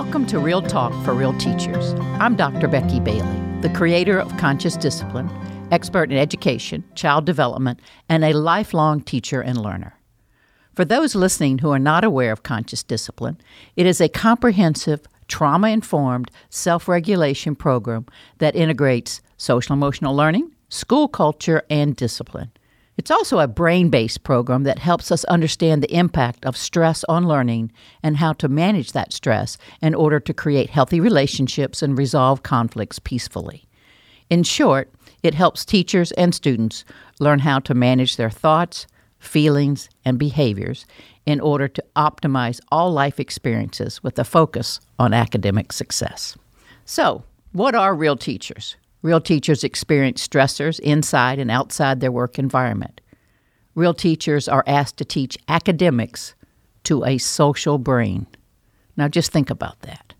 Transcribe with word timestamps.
Welcome 0.00 0.26
to 0.26 0.38
Real 0.38 0.62
Talk 0.62 0.92
for 1.04 1.12
Real 1.12 1.36
Teachers. 1.38 1.92
I'm 2.20 2.36
Dr. 2.36 2.68
Becky 2.68 3.00
Bailey, 3.00 3.60
the 3.62 3.68
creator 3.70 4.16
of 4.16 4.30
Conscious 4.36 4.76
Discipline, 4.76 5.28
expert 5.72 6.12
in 6.12 6.16
education, 6.16 6.84
child 6.94 7.26
development, 7.26 7.80
and 8.08 8.24
a 8.24 8.32
lifelong 8.32 9.00
teacher 9.00 9.40
and 9.40 9.60
learner. 9.60 9.98
For 10.76 10.84
those 10.84 11.16
listening 11.16 11.58
who 11.58 11.72
are 11.72 11.80
not 11.80 12.04
aware 12.04 12.30
of 12.30 12.44
Conscious 12.44 12.84
Discipline, 12.84 13.38
it 13.74 13.86
is 13.86 14.00
a 14.00 14.08
comprehensive, 14.08 15.00
trauma 15.26 15.70
informed 15.70 16.30
self 16.48 16.86
regulation 16.86 17.56
program 17.56 18.06
that 18.38 18.54
integrates 18.54 19.20
social 19.36 19.72
emotional 19.72 20.14
learning, 20.14 20.52
school 20.68 21.08
culture, 21.08 21.64
and 21.68 21.96
discipline. 21.96 22.52
It's 22.98 23.12
also 23.12 23.38
a 23.38 23.46
brain 23.46 23.90
based 23.90 24.24
program 24.24 24.64
that 24.64 24.80
helps 24.80 25.12
us 25.12 25.24
understand 25.26 25.82
the 25.82 25.94
impact 25.94 26.44
of 26.44 26.56
stress 26.56 27.04
on 27.04 27.28
learning 27.28 27.70
and 28.02 28.16
how 28.16 28.32
to 28.34 28.48
manage 28.48 28.90
that 28.90 29.12
stress 29.12 29.56
in 29.80 29.94
order 29.94 30.18
to 30.18 30.34
create 30.34 30.70
healthy 30.70 30.98
relationships 30.98 31.80
and 31.80 31.96
resolve 31.96 32.42
conflicts 32.42 32.98
peacefully. 32.98 33.68
In 34.28 34.42
short, 34.42 34.92
it 35.22 35.34
helps 35.34 35.64
teachers 35.64 36.10
and 36.12 36.34
students 36.34 36.84
learn 37.20 37.38
how 37.38 37.60
to 37.60 37.72
manage 37.72 38.16
their 38.16 38.30
thoughts, 38.30 38.88
feelings, 39.20 39.88
and 40.04 40.18
behaviors 40.18 40.84
in 41.24 41.40
order 41.40 41.68
to 41.68 41.84
optimize 41.94 42.58
all 42.72 42.90
life 42.90 43.20
experiences 43.20 44.02
with 44.02 44.18
a 44.18 44.24
focus 44.24 44.80
on 44.98 45.14
academic 45.14 45.72
success. 45.72 46.36
So, 46.84 47.22
what 47.52 47.76
are 47.76 47.94
real 47.94 48.16
teachers? 48.16 48.76
Real 49.02 49.20
teachers 49.20 49.62
experience 49.62 50.26
stressors 50.26 50.80
inside 50.80 51.38
and 51.38 51.50
outside 51.50 52.00
their 52.00 52.12
work 52.12 52.38
environment. 52.38 53.00
Real 53.74 53.94
teachers 53.94 54.48
are 54.48 54.64
asked 54.66 54.96
to 54.96 55.04
teach 55.04 55.38
academics 55.48 56.34
to 56.84 57.04
a 57.04 57.18
social 57.18 57.78
brain. 57.78 58.26
Now, 58.96 59.06
just 59.06 59.30
think 59.30 59.50
about 59.50 59.80
that. 59.82 60.14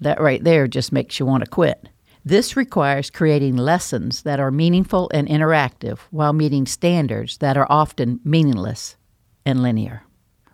That 0.00 0.20
right 0.20 0.42
there 0.42 0.68
just 0.68 0.92
makes 0.92 1.18
you 1.18 1.26
want 1.26 1.44
to 1.44 1.50
quit. 1.50 1.88
This 2.24 2.56
requires 2.56 3.10
creating 3.10 3.56
lessons 3.56 4.22
that 4.22 4.38
are 4.38 4.52
meaningful 4.52 5.10
and 5.12 5.26
interactive 5.26 5.98
while 6.10 6.32
meeting 6.32 6.66
standards 6.66 7.38
that 7.38 7.56
are 7.56 7.66
often 7.68 8.20
meaningless 8.24 8.96
and 9.44 9.62
linear. 9.62 10.04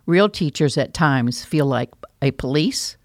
Real 0.07 0.29
teachers 0.29 0.75
at 0.77 0.95
times 0.95 1.45
feel 1.45 1.67
like 1.67 1.91
a 2.23 2.31
police, 2.31 2.97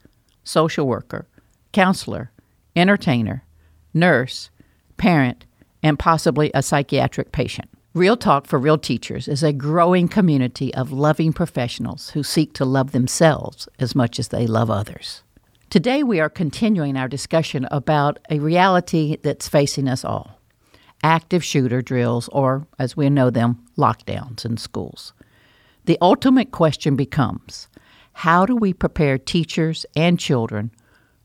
social 0.42 0.86
worker, 0.86 1.28
counselor, 1.72 2.32
entertainer, 2.74 3.44
nurse, 3.92 4.48
parent, 4.96 5.44
and 5.82 5.98
possibly 5.98 6.50
a 6.54 6.62
psychiatric 6.62 7.32
patient. 7.32 7.68
Real 7.94 8.16
Talk 8.16 8.46
for 8.46 8.58
Real 8.58 8.78
Teachers 8.78 9.28
is 9.28 9.42
a 9.42 9.52
growing 9.52 10.08
community 10.08 10.74
of 10.74 10.90
loving 10.90 11.32
professionals 11.32 12.10
who 12.10 12.22
seek 12.22 12.52
to 12.54 12.64
love 12.64 12.90
themselves 12.90 13.68
as 13.78 13.94
much 13.94 14.18
as 14.18 14.28
they 14.28 14.46
love 14.46 14.70
others. 14.70 15.22
Today, 15.70 16.02
we 16.02 16.18
are 16.18 16.28
continuing 16.28 16.96
our 16.96 17.08
discussion 17.08 17.66
about 17.70 18.18
a 18.30 18.38
reality 18.40 19.16
that's 19.22 19.48
facing 19.48 19.88
us 19.88 20.04
all 20.04 20.40
active 21.04 21.44
shooter 21.44 21.82
drills, 21.82 22.28
or 22.32 22.66
as 22.78 22.96
we 22.96 23.10
know 23.10 23.28
them, 23.28 23.62
lockdowns 23.76 24.44
in 24.44 24.56
schools. 24.56 25.12
The 25.84 25.98
ultimate 26.00 26.50
question 26.50 26.96
becomes 26.96 27.68
how 28.14 28.46
do 28.46 28.56
we 28.56 28.72
prepare 28.72 29.18
teachers 29.18 29.84
and 29.94 30.18
children 30.18 30.70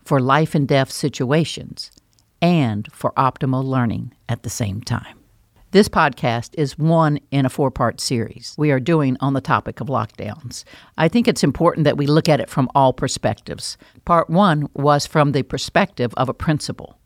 for 0.04 0.20
life 0.20 0.54
and 0.54 0.68
death 0.68 0.92
situations 0.92 1.92
and 2.42 2.92
for 2.92 3.12
optimal 3.14 3.64
learning 3.64 4.14
at 4.28 4.44
the 4.44 4.50
same 4.50 4.82
time. 4.82 5.18
This 5.72 5.88
podcast 5.88 6.56
is 6.58 6.80
one 6.80 7.20
in 7.30 7.46
a 7.46 7.50
four 7.50 7.70
part 7.70 8.02
series 8.02 8.56
we 8.58 8.72
are 8.72 8.80
doing 8.80 9.18
on 9.20 9.34
the 9.34 9.42
topic 9.42 9.80
of 9.80 9.88
lockdowns. 9.88 10.64
I 10.98 11.08
think 11.08 11.28
it's 11.28 11.44
important 11.44 11.84
that 11.84 11.98
we 11.98 12.08
look 12.08 12.28
at 12.28 12.40
it 12.40 12.50
from 12.50 12.70
all 12.74 12.92
perspectives. 12.92 13.78
Part 14.04 14.30
one 14.30 14.68
was 14.74 15.06
from 15.06 15.32
the 15.32 15.44
perspective 15.44 16.12
of 16.18 16.28
a 16.28 16.34
principal, 16.34 16.98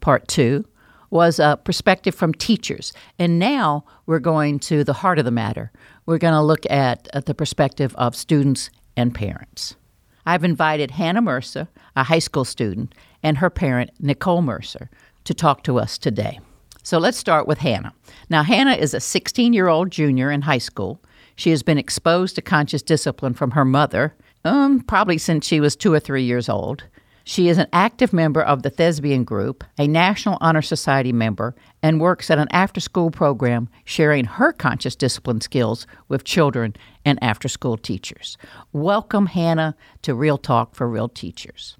part 0.00 0.28
two 0.28 0.64
was 1.12 1.38
a 1.38 1.60
perspective 1.62 2.14
from 2.14 2.32
teachers. 2.32 2.92
And 3.18 3.38
now 3.38 3.84
we're 4.06 4.18
going 4.18 4.58
to 4.60 4.82
the 4.82 4.94
heart 4.94 5.18
of 5.18 5.26
the 5.26 5.30
matter. 5.30 5.70
We're 6.06 6.18
going 6.18 6.32
to 6.32 6.40
look 6.40 6.64
at, 6.70 7.06
at 7.12 7.26
the 7.26 7.34
perspective 7.34 7.94
of 7.96 8.16
students 8.16 8.70
and 8.96 9.14
parents. 9.14 9.76
I've 10.24 10.42
invited 10.42 10.92
Hannah 10.92 11.20
Mercer, 11.20 11.68
a 11.96 12.04
high 12.04 12.18
school 12.18 12.46
student, 12.46 12.94
and 13.22 13.38
her 13.38 13.50
parent, 13.50 13.90
Nicole 14.00 14.42
Mercer, 14.42 14.90
to 15.24 15.34
talk 15.34 15.62
to 15.64 15.78
us 15.78 15.98
today. 15.98 16.40
So 16.82 16.98
let's 16.98 17.18
start 17.18 17.46
with 17.46 17.58
Hannah. 17.58 17.94
Now, 18.28 18.42
Hannah 18.42 18.74
is 18.74 18.92
a 18.92 19.00
16 19.00 19.52
year 19.52 19.68
old 19.68 19.90
junior 19.90 20.30
in 20.30 20.42
high 20.42 20.58
school. 20.58 21.00
She 21.36 21.50
has 21.50 21.62
been 21.62 21.78
exposed 21.78 22.34
to 22.34 22.42
conscious 22.42 22.82
discipline 22.82 23.34
from 23.34 23.52
her 23.52 23.64
mother, 23.64 24.14
um, 24.44 24.80
probably 24.80 25.18
since 25.18 25.46
she 25.46 25.60
was 25.60 25.76
two 25.76 25.92
or 25.92 26.00
three 26.00 26.24
years 26.24 26.48
old. 26.48 26.84
She 27.24 27.48
is 27.48 27.58
an 27.58 27.68
active 27.72 28.12
member 28.12 28.42
of 28.42 28.62
the 28.62 28.70
Thespian 28.70 29.22
Group, 29.22 29.62
a 29.78 29.86
National 29.86 30.38
Honor 30.40 30.62
Society 30.62 31.12
member, 31.12 31.54
and 31.80 32.00
works 32.00 32.30
at 32.30 32.38
an 32.38 32.48
after 32.50 32.80
school 32.80 33.12
program 33.12 33.68
sharing 33.84 34.24
her 34.24 34.52
conscious 34.52 34.96
discipline 34.96 35.40
skills 35.40 35.86
with 36.08 36.24
children 36.24 36.74
and 37.04 37.22
after 37.22 37.46
school 37.46 37.76
teachers. 37.76 38.36
Welcome, 38.72 39.26
Hannah, 39.26 39.76
to 40.02 40.14
Real 40.16 40.38
Talk 40.38 40.74
for 40.74 40.88
Real 40.88 41.08
Teachers. 41.08 41.76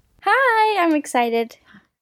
I'm 0.79 0.95
excited. 0.95 1.57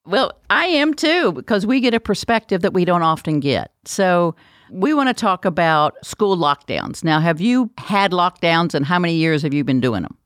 Well, 0.05 0.33
I 0.49 0.65
am 0.65 0.93
too, 0.93 1.31
because 1.33 1.65
we 1.65 1.79
get 1.79 1.93
a 1.93 1.99
perspective 1.99 2.61
that 2.61 2.73
we 2.73 2.85
don't 2.85 3.03
often 3.03 3.39
get. 3.39 3.71
So, 3.85 4.35
we 4.71 4.93
want 4.93 5.09
to 5.09 5.13
talk 5.13 5.43
about 5.43 6.03
school 6.03 6.37
lockdowns. 6.37 7.03
Now, 7.03 7.19
have 7.19 7.41
you 7.41 7.69
had 7.77 8.11
lockdowns 8.11 8.73
and 8.73 8.85
how 8.85 8.99
many 8.99 9.15
years 9.15 9.41
have 9.43 9.53
you 9.53 9.63
been 9.63 9.81
doing 9.81 10.03
them? 10.03 10.17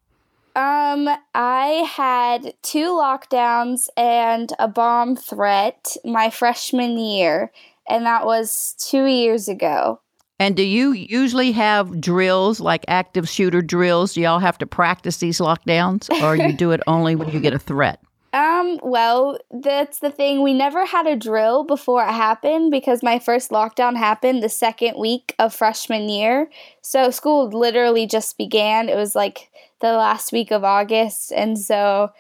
Um, 0.55 1.09
I 1.33 1.83
had 1.93 2.53
two 2.61 2.91
lockdowns 2.91 3.89
and 3.97 4.53
a 4.57 4.67
bomb 4.67 5.17
threat 5.17 5.97
my 6.05 6.29
freshman 6.29 6.97
year, 6.97 7.51
and 7.89 8.05
that 8.05 8.25
was 8.25 8.75
two 8.79 9.05
years 9.05 9.49
ago. 9.49 9.99
And 10.39 10.55
do 10.55 10.63
you 10.63 10.91
usually 10.91 11.51
have 11.53 11.99
drills 11.99 12.59
like 12.59 12.85
active 12.87 13.27
shooter 13.27 13.61
drills? 13.61 14.13
Do 14.13 14.21
y'all 14.21 14.39
have 14.39 14.57
to 14.59 14.67
practice 14.67 15.17
these 15.17 15.39
lockdowns, 15.39 16.09
or 16.21 16.35
you 16.35 16.53
do 16.53 16.71
it 16.71 16.81
only 16.87 17.15
when 17.15 17.29
you 17.29 17.39
get 17.39 17.53
a 17.53 17.59
threat? 17.59 18.01
Um, 18.35 18.81
well, 18.83 19.39
that's 19.49 19.99
the 19.99 20.11
thing. 20.11 20.43
We 20.43 20.53
never 20.53 20.85
had 20.85 21.07
a 21.07 21.15
drill 21.15 21.63
before 21.63 22.03
it 22.03 22.11
happened 22.11 22.69
because 22.69 23.01
my 23.01 23.17
first 23.17 23.49
lockdown 23.49 23.95
happened 23.95 24.43
the 24.43 24.49
second 24.49 24.99
week 24.99 25.33
of 25.39 25.53
freshman 25.53 26.09
year. 26.09 26.49
So 26.81 27.11
school 27.11 27.47
literally 27.47 28.05
just 28.05 28.37
began. 28.37 28.89
It 28.89 28.97
was 28.97 29.15
like 29.15 29.49
the 29.79 29.93
last 29.93 30.33
week 30.33 30.51
of 30.51 30.65
August. 30.65 31.31
And 31.31 31.57
so 31.57 32.11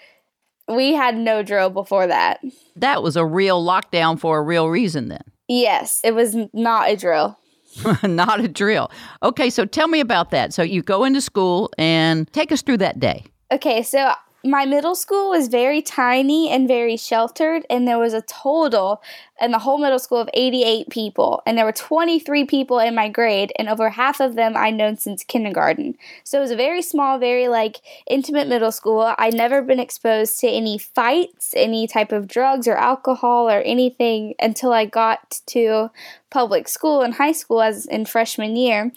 we 0.69 0.93
had 0.93 1.17
no 1.17 1.43
drill 1.43 1.69
before 1.69 2.07
that. 2.07 2.39
That 2.77 3.03
was 3.03 3.17
a 3.17 3.25
real 3.25 3.61
lockdown 3.61 4.17
for 4.17 4.37
a 4.37 4.41
real 4.41 4.69
reason 4.69 5.09
then. 5.09 5.23
Yes, 5.49 5.99
it 6.05 6.15
was 6.15 6.33
not 6.53 6.89
a 6.89 6.95
drill. 6.95 7.37
not 8.03 8.39
a 8.39 8.47
drill. 8.47 8.89
Okay, 9.21 9.49
so 9.49 9.65
tell 9.65 9.89
me 9.89 9.99
about 9.99 10.31
that. 10.31 10.53
So 10.53 10.63
you 10.63 10.81
go 10.81 11.03
into 11.03 11.19
school 11.19 11.69
and 11.77 12.31
take 12.31 12.53
us 12.53 12.61
through 12.61 12.77
that 12.77 13.01
day. 13.01 13.25
Okay, 13.51 13.83
so 13.83 14.13
my 14.45 14.65
middle 14.65 14.95
school 14.95 15.29
was 15.29 15.47
very 15.47 15.81
tiny 15.81 16.49
and 16.49 16.67
very 16.67 16.97
sheltered, 16.97 17.65
and 17.69 17.87
there 17.87 17.97
was 17.97 18.13
a 18.13 18.21
total 18.21 19.01
in 19.41 19.51
the 19.51 19.59
whole 19.59 19.77
middle 19.77 19.99
school 19.99 20.19
of 20.19 20.29
88 20.33 20.89
people, 20.89 21.41
and 21.45 21.57
there 21.57 21.65
were 21.65 21.71
23 21.71 22.45
people 22.45 22.79
in 22.79 22.95
my 22.95 23.09
grade, 23.09 23.51
and 23.57 23.67
over 23.67 23.89
half 23.89 24.19
of 24.19 24.35
them 24.35 24.55
I'd 24.55 24.75
known 24.75 24.97
since 24.97 25.23
kindergarten. 25.23 25.97
So 26.23 26.37
it 26.37 26.41
was 26.41 26.51
a 26.51 26.55
very 26.55 26.81
small, 26.81 27.17
very 27.17 27.47
like 27.47 27.81
intimate 28.07 28.47
middle 28.47 28.71
school. 28.71 29.13
I'd 29.17 29.33
never 29.33 29.61
been 29.61 29.79
exposed 29.79 30.39
to 30.39 30.47
any 30.47 30.77
fights, 30.77 31.53
any 31.55 31.87
type 31.87 32.11
of 32.11 32.27
drugs 32.27 32.67
or 32.67 32.75
alcohol 32.75 33.49
or 33.49 33.61
anything 33.61 34.35
until 34.39 34.71
I 34.71 34.85
got 34.85 35.41
to 35.47 35.89
public 36.29 36.67
school 36.67 37.01
and 37.01 37.15
high 37.15 37.33
school 37.33 37.61
as 37.61 37.85
in 37.85 38.05
freshman 38.05 38.55
year. 38.55 38.91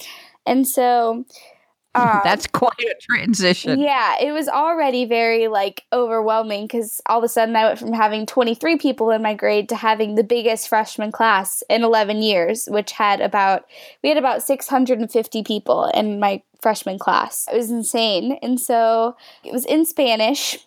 And 0.47 0.67
so 0.67 1.25
um, 1.95 2.21
That's 2.23 2.47
quite 2.47 2.79
a 2.81 2.95
transition. 3.01 3.81
Yeah, 3.81 4.17
it 4.21 4.33
was 4.33 4.49
already 4.49 5.05
very 5.05 5.49
like 5.49 5.85
overwhelming 5.93 6.65
because 6.65 7.01
all 7.07 7.19
of 7.19 7.25
a 7.25 7.29
sudden 7.29 7.57
I 7.57 7.65
went 7.65 7.79
from 7.79 7.93
having 7.93 8.27
23 8.27 8.77
people 8.77 9.11
in 9.11 9.23
my 9.23 9.35
grade 9.35 9.69
to 9.71 9.77
having 9.77 10.15
the 10.15 10.25
biggest 10.25 10.69
freshman 10.69 11.13
class 11.13 11.63
in 11.69 11.83
11 11.83 12.23
years, 12.23 12.67
which 12.71 12.93
had 12.93 13.21
about 13.21 13.65
we 14.03 14.09
had 14.11 14.19
about 14.19 14.43
650 14.43 15.43
people 15.43 15.87
in 15.95 16.21
my 16.21 16.43
freshman 16.61 16.99
class. 16.99 17.47
It 17.51 17.57
was 17.57 17.71
insane, 17.71 18.39
and 18.43 18.61
so 18.61 19.17
it 19.45 19.53
was 19.53 19.65
in 19.65 19.85
Spanish. 19.85 20.59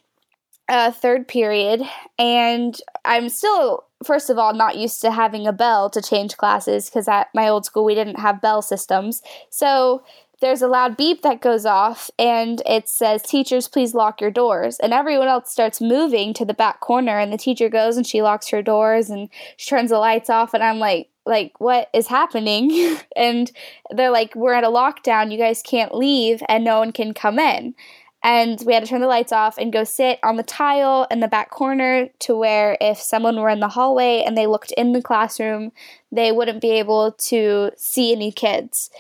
Uh, 0.69 0.89
third 0.89 1.27
period, 1.27 1.81
and 2.18 2.79
I'm 3.03 3.27
still 3.27 3.83
first 4.06 4.29
of 4.29 4.38
all 4.38 4.53
not 4.53 4.77
used 4.77 5.01
to 5.01 5.12
having 5.12 5.45
a 5.45 5.51
bell 5.51 5.89
to 5.89 6.01
change 6.01 6.38
classes 6.38 6.89
because 6.89 7.09
at 7.09 7.27
my 7.33 7.47
old 7.50 7.65
school 7.65 7.83
we 7.83 7.95
didn't 7.95 8.19
have 8.19 8.41
bell 8.41 8.62
systems 8.62 9.21
so 9.50 10.01
there's 10.41 10.61
a 10.61 10.67
loud 10.67 10.97
beep 10.97 11.21
that 11.21 11.39
goes 11.39 11.65
off 11.65 12.09
and 12.19 12.61
it 12.65 12.89
says, 12.89 13.21
Teachers, 13.21 13.67
please 13.67 13.93
lock 13.93 14.19
your 14.19 14.31
doors. 14.31 14.77
And 14.79 14.93
everyone 14.93 15.27
else 15.27 15.51
starts 15.51 15.79
moving 15.79 16.33
to 16.33 16.45
the 16.45 16.53
back 16.53 16.79
corner, 16.79 17.19
and 17.19 17.31
the 17.31 17.38
teacher 17.38 17.69
goes 17.69 17.95
and 17.95 18.05
she 18.05 18.21
locks 18.21 18.49
her 18.49 18.61
doors 18.61 19.09
and 19.09 19.29
she 19.57 19.69
turns 19.69 19.91
the 19.91 19.99
lights 19.99 20.29
off. 20.29 20.53
And 20.53 20.63
I'm 20.63 20.79
like, 20.79 21.09
like 21.25 21.53
what 21.59 21.89
is 21.93 22.07
happening 22.07 22.97
and 23.15 23.51
they're 23.91 24.09
like 24.09 24.33
we're 24.33 24.55
at 24.55 24.63
a 24.63 24.67
lockdown 24.67 25.31
you 25.31 25.38
guys 25.38 25.61
can't 25.61 25.93
leave 25.93 26.41
and 26.49 26.63
no 26.63 26.79
one 26.79 26.91
can 26.91 27.13
come 27.13 27.37
in 27.37 27.75
and 28.23 28.61
we 28.65 28.73
had 28.73 28.83
to 28.83 28.89
turn 28.89 29.01
the 29.01 29.07
lights 29.07 29.31
off 29.31 29.57
and 29.57 29.73
go 29.73 29.83
sit 29.83 30.19
on 30.23 30.35
the 30.35 30.44
tile 30.44 31.07
in 31.09 31.19
the 31.19 31.27
back 31.27 31.49
corner 31.49 32.07
to 32.19 32.35
where 32.35 32.77
if 32.79 32.99
someone 32.99 33.39
were 33.39 33.49
in 33.49 33.59
the 33.59 33.67
hallway 33.67 34.23
and 34.25 34.37
they 34.37 34.45
looked 34.45 34.71
in 34.73 34.91
the 34.91 35.01
classroom, 35.01 35.71
they 36.11 36.31
wouldn't 36.31 36.61
be 36.61 36.71
able 36.71 37.13
to 37.13 37.71
see 37.77 38.11
any 38.11 38.31
kids. 38.31 38.91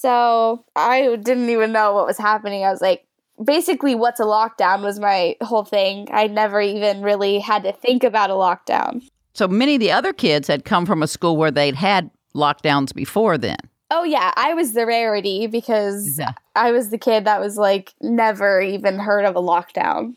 So 0.00 0.64
I 0.76 1.16
didn't 1.16 1.50
even 1.50 1.72
know 1.72 1.92
what 1.92 2.06
was 2.06 2.18
happening. 2.18 2.64
I 2.64 2.70
was 2.70 2.80
like, 2.80 3.04
basically, 3.42 3.96
what's 3.96 4.20
a 4.20 4.24
lockdown 4.24 4.82
was 4.82 5.00
my 5.00 5.34
whole 5.40 5.64
thing. 5.64 6.06
I 6.12 6.28
never 6.28 6.60
even 6.60 7.02
really 7.02 7.40
had 7.40 7.64
to 7.64 7.72
think 7.72 8.04
about 8.04 8.30
a 8.30 8.34
lockdown. 8.34 9.02
So 9.32 9.48
many 9.48 9.74
of 9.74 9.80
the 9.80 9.90
other 9.90 10.12
kids 10.12 10.46
had 10.46 10.64
come 10.64 10.86
from 10.86 11.02
a 11.02 11.08
school 11.08 11.36
where 11.36 11.50
they'd 11.50 11.74
had 11.74 12.12
lockdowns 12.32 12.94
before 12.94 13.38
then. 13.38 13.58
Oh 13.90 14.04
yeah, 14.04 14.32
I 14.36 14.54
was 14.54 14.72
the 14.72 14.86
rarity 14.86 15.48
because 15.48 16.16
yeah. 16.16 16.32
I 16.54 16.70
was 16.70 16.90
the 16.90 16.98
kid 16.98 17.24
that 17.24 17.40
was 17.40 17.56
like 17.56 17.92
never 18.00 18.60
even 18.60 19.00
heard 19.00 19.24
of 19.24 19.34
a 19.34 19.40
lockdown. 19.42 20.14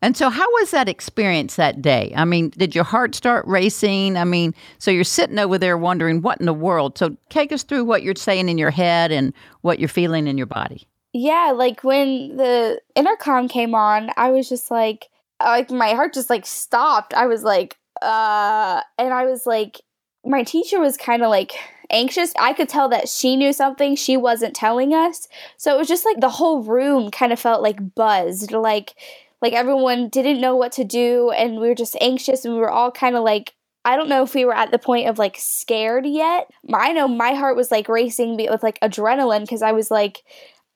And 0.00 0.16
so 0.16 0.30
how 0.30 0.48
was 0.52 0.70
that 0.70 0.88
experience 0.88 1.56
that 1.56 1.82
day? 1.82 2.12
I 2.16 2.24
mean, 2.24 2.50
did 2.50 2.74
your 2.74 2.84
heart 2.84 3.14
start 3.14 3.44
racing? 3.46 4.16
I 4.16 4.24
mean, 4.24 4.54
so 4.78 4.90
you're 4.90 5.04
sitting 5.04 5.38
over 5.38 5.58
there 5.58 5.76
wondering 5.76 6.22
what 6.22 6.38
in 6.38 6.46
the 6.46 6.54
world. 6.54 6.96
So 6.96 7.16
take 7.30 7.52
us 7.52 7.64
through 7.64 7.84
what 7.84 8.02
you're 8.02 8.14
saying 8.14 8.48
in 8.48 8.58
your 8.58 8.70
head 8.70 9.10
and 9.10 9.32
what 9.62 9.80
you're 9.80 9.88
feeling 9.88 10.28
in 10.28 10.38
your 10.38 10.46
body. 10.46 10.86
Yeah, 11.12 11.52
like 11.54 11.82
when 11.82 12.36
the 12.36 12.80
intercom 12.94 13.48
came 13.48 13.74
on, 13.74 14.10
I 14.16 14.30
was 14.30 14.48
just 14.48 14.70
like 14.70 15.08
like 15.40 15.70
my 15.70 15.90
heart 15.90 16.14
just 16.14 16.30
like 16.30 16.46
stopped. 16.46 17.14
I 17.14 17.26
was 17.26 17.42
like 17.42 17.76
uh 18.02 18.82
and 18.98 19.12
I 19.12 19.24
was 19.24 19.46
like 19.46 19.80
my 20.24 20.42
teacher 20.42 20.78
was 20.78 20.96
kind 20.96 21.22
of 21.22 21.30
like 21.30 21.52
anxious. 21.90 22.32
I 22.38 22.52
could 22.52 22.68
tell 22.68 22.88
that 22.90 23.08
she 23.08 23.36
knew 23.36 23.52
something 23.52 23.96
she 23.96 24.16
wasn't 24.16 24.54
telling 24.54 24.94
us. 24.94 25.26
So 25.56 25.74
it 25.74 25.78
was 25.78 25.88
just 25.88 26.04
like 26.04 26.20
the 26.20 26.28
whole 26.28 26.62
room 26.62 27.10
kind 27.10 27.32
of 27.32 27.40
felt 27.40 27.62
like 27.62 27.94
buzzed, 27.94 28.52
like 28.52 28.94
like 29.40 29.52
everyone 29.52 30.08
didn't 30.08 30.40
know 30.40 30.56
what 30.56 30.72
to 30.72 30.84
do 30.84 31.30
and 31.30 31.60
we 31.60 31.68
were 31.68 31.74
just 31.74 31.96
anxious 32.00 32.44
and 32.44 32.54
we 32.54 32.60
were 32.60 32.70
all 32.70 32.90
kind 32.90 33.16
of 33.16 33.22
like 33.22 33.54
I 33.84 33.96
don't 33.96 34.08
know 34.08 34.22
if 34.22 34.34
we 34.34 34.44
were 34.44 34.54
at 34.54 34.70
the 34.70 34.78
point 34.78 35.08
of 35.08 35.18
like 35.18 35.36
scared 35.38 36.04
yet. 36.04 36.50
I 36.74 36.92
know 36.92 37.08
my 37.08 37.32
heart 37.32 37.56
was 37.56 37.70
like 37.70 37.88
racing 37.88 38.36
with 38.36 38.62
like 38.62 38.78
adrenaline 38.80 39.42
because 39.42 39.62
I 39.62 39.72
was 39.72 39.90
like 39.90 40.24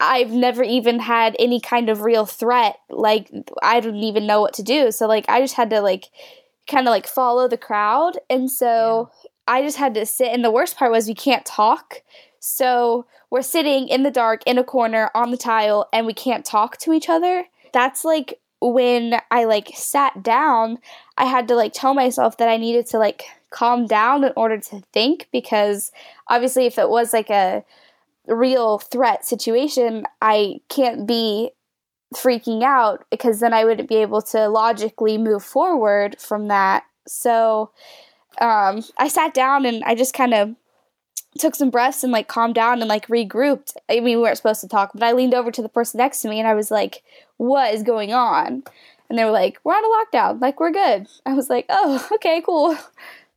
I've 0.01 0.33
never 0.33 0.65
even 0.65 0.99
had 0.99 1.37
any 1.39 1.61
kind 1.61 1.89
of 1.89 2.03
real 2.03 2.27
threat. 2.27 2.77
Like 2.91 3.31
I 3.63 3.81
didn't 3.81 4.03
even 4.03 4.27
know 4.27 4.41
what 4.41 4.55
to 4.55 4.63
do. 4.63 4.91
So 4.91 5.07
like 5.07 5.27
I 5.29 5.41
just 5.41 5.55
had 5.55 5.71
to 5.71 5.81
like 5.81 6.09
kind 6.69 6.89
of 6.89 6.91
like 6.91 7.07
follow 7.07 7.49
the 7.49 7.57
crowd. 7.57 8.19
And 8.29 8.51
so 8.51 9.11
yeah. 9.23 9.31
I 9.47 9.63
just 9.63 9.77
had 9.77 9.95
to 9.95 10.07
sit. 10.07 10.29
And 10.33 10.45
the 10.45 10.51
worst 10.51 10.77
part 10.77 10.91
was 10.91 11.07
we 11.07 11.15
can't 11.15 11.47
talk. 11.47 12.03
So 12.41 13.07
we're 13.31 13.43
sitting 13.43 13.89
in 13.89 14.03
the 14.03 14.11
dark 14.11 14.43
in 14.45 14.59
a 14.59 14.65
corner 14.65 15.11
on 15.15 15.31
the 15.31 15.37
tile 15.37 15.89
and 15.93 16.07
we 16.07 16.15
can't 16.15 16.45
talk 16.45 16.79
to 16.79 16.93
each 16.93 17.09
other. 17.09 17.45
That's 17.73 18.05
like 18.05 18.41
when 18.71 19.21
I 19.31 19.45
like 19.45 19.73
sat 19.75 20.23
down, 20.23 20.79
I 21.19 21.25
had 21.25 21.49
to 21.49 21.57
like 21.57 21.73
tell 21.73 21.95
myself 21.95 22.37
that 22.37 22.49
I 22.49 22.57
needed 22.57 22.87
to 22.87 22.99
like 22.99 23.25
calm 23.51 23.87
down 23.87 24.25
in 24.25 24.33
order 24.37 24.59
to 24.59 24.83
think 24.93 25.29
because 25.33 25.91
obviously 26.29 26.67
if 26.67 26.79
it 26.79 26.89
was 26.89 27.13
like 27.13 27.29
a 27.29 27.65
real 28.27 28.79
threat 28.79 29.27
situation, 29.27 30.07
I 30.21 30.61
can't 30.69 31.07
be 31.07 31.51
freaking 32.15 32.63
out 32.63 33.05
because 33.11 33.41
then 33.41 33.53
I 33.53 33.65
wouldn't 33.65 33.89
be 33.89 33.97
able 33.97 34.23
to 34.23 34.49
logically 34.49 35.19
move 35.19 35.43
forward 35.43 36.21
from 36.21 36.49
that. 36.49 36.85
So 37.07 37.73
um, 38.41 38.83
I 38.97 39.09
sat 39.09 39.35
down 39.35 39.67
and 39.67 39.83
I 39.85 39.95
just 39.95 40.15
kind 40.15 40.35
of 40.35 40.55
took 41.39 41.55
some 41.55 41.71
breaths 41.71 42.03
and 42.03 42.13
like 42.13 42.29
calmed 42.29 42.55
down 42.55 42.81
and 42.81 42.89
like 42.89 43.07
regrouped. 43.09 43.75
I 43.89 43.95
mean, 43.95 44.05
we 44.05 44.17
weren't 44.17 44.37
supposed 44.37 44.61
to 44.61 44.69
talk, 44.69 44.91
but 44.93 45.03
I 45.03 45.13
leaned 45.13 45.35
over 45.35 45.51
to 45.51 45.63
the 45.63 45.69
person 45.69 45.99
next 45.99 46.23
to 46.23 46.29
me 46.29 46.39
and 46.39 46.49
I 46.49 46.55
was 46.55 46.71
like, 46.71 47.03
"What 47.37 47.75
is 47.75 47.83
going 47.83 48.13
on?" 48.13 48.65
And 49.09 49.19
they 49.19 49.25
were 49.25 49.31
like, 49.31 49.59
"We're 49.65 49.75
on 49.75 49.85
a 49.85 50.17
lockdown. 50.17 50.41
Like 50.41 50.61
we're 50.61 50.73
good." 50.73 51.07
I 51.27 51.35
was 51.35 51.49
like, 51.51 51.67
"Oh, 51.69 52.07
okay, 52.13 52.43
cool." 52.45 52.77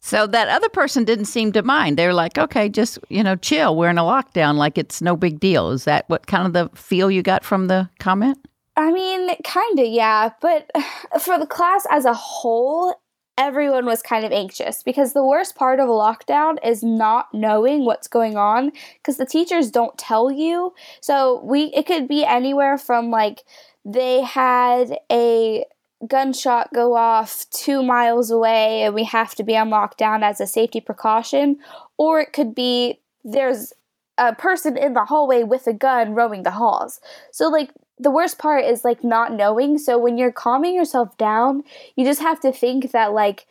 So 0.02 0.28
that 0.28 0.50
other 0.50 0.70
person 0.70 1.04
didn't 1.04 1.26
seem 1.26 1.52
to 1.54 1.64
mind. 1.64 1.98
They 1.98 2.06
were 2.06 2.14
like, 2.14 2.38
"Okay, 2.38 2.70
just 2.70 3.00
you 3.10 3.24
know, 3.24 3.36
chill. 3.36 3.76
We're 3.76 3.90
in 3.90 3.98
a 3.98 4.04
lockdown. 4.04 4.56
Like 4.56 4.78
it's 4.78 5.02
no 5.02 5.16
big 5.16 5.40
deal." 5.40 5.72
Is 5.72 5.86
that 5.86 6.08
what 6.10 6.28
kind 6.28 6.46
of 6.46 6.54
the 6.54 6.78
feel 6.78 7.10
you 7.10 7.24
got 7.24 7.44
from 7.44 7.68
the 7.68 7.90
comment? 8.00 8.38
I 8.78 8.92
mean, 8.92 9.36
kind 9.44 9.80
of, 9.80 9.88
yeah. 9.88 10.32
But 10.42 10.70
for 11.20 11.40
the 11.40 11.48
class 11.48 11.86
as 11.90 12.06
a 12.06 12.14
whole, 12.14 13.02
everyone 13.38 13.86
was 13.86 14.02
kind 14.02 14.26
of 14.26 14.32
anxious 14.32 14.82
because 14.84 15.14
the 15.14 15.26
worst 15.26 15.56
part 15.56 15.80
of 15.80 15.90
a 15.90 15.92
lockdown 15.92 16.58
is 16.64 16.84
not 16.84 17.34
knowing 17.34 17.86
what's 17.86 18.08
going 18.08 18.38
on 18.38 18.72
because 18.94 19.18
the 19.18 19.26
teachers 19.26 19.70
don't 19.72 19.98
tell 19.98 20.32
you. 20.32 20.74
So 21.02 21.42
we 21.44 21.66
it 21.66 21.86
could 21.86 22.08
be 22.08 22.24
anywhere 22.24 22.78
from 22.78 23.12
like 23.12 23.44
they 23.84 24.22
had 24.22 24.98
a 25.12 25.66
gunshot 26.08 26.74
go 26.74 26.96
off 26.96 27.46
2 27.52 27.82
miles 27.82 28.30
away 28.30 28.84
and 28.84 28.94
we 28.94 29.04
have 29.06 29.34
to 29.36 29.44
be 29.44 29.58
on 29.58 29.70
lockdown 29.70 30.24
as 30.24 30.40
a 30.40 30.48
safety 30.48 30.80
precaution 30.80 31.58
or 31.98 32.20
it 32.20 32.34
could 32.34 32.54
be 32.54 33.00
there's 33.24 33.74
a 34.18 34.34
person 34.34 34.78
in 34.78 34.94
the 34.94 35.06
hallway 35.06 35.44
with 35.44 35.68
a 35.68 35.74
gun 35.74 36.14
roaming 36.14 36.44
the 36.44 36.52
halls. 36.52 37.00
So 37.32 37.48
like 37.48 37.72
the 37.98 38.12
worst 38.12 38.38
part 38.38 38.66
is 38.66 38.84
like 38.84 39.04
not 39.04 39.34
knowing. 39.34 39.78
So 39.78 39.98
when 39.98 40.18
you're 40.18 40.32
calming 40.32 40.76
yourself 40.76 41.18
down, 41.18 41.64
you 41.96 42.06
just 42.06 42.22
have 42.22 42.40
to 42.42 42.52
think 42.52 42.92
that 42.92 43.14
like, 43.14 43.46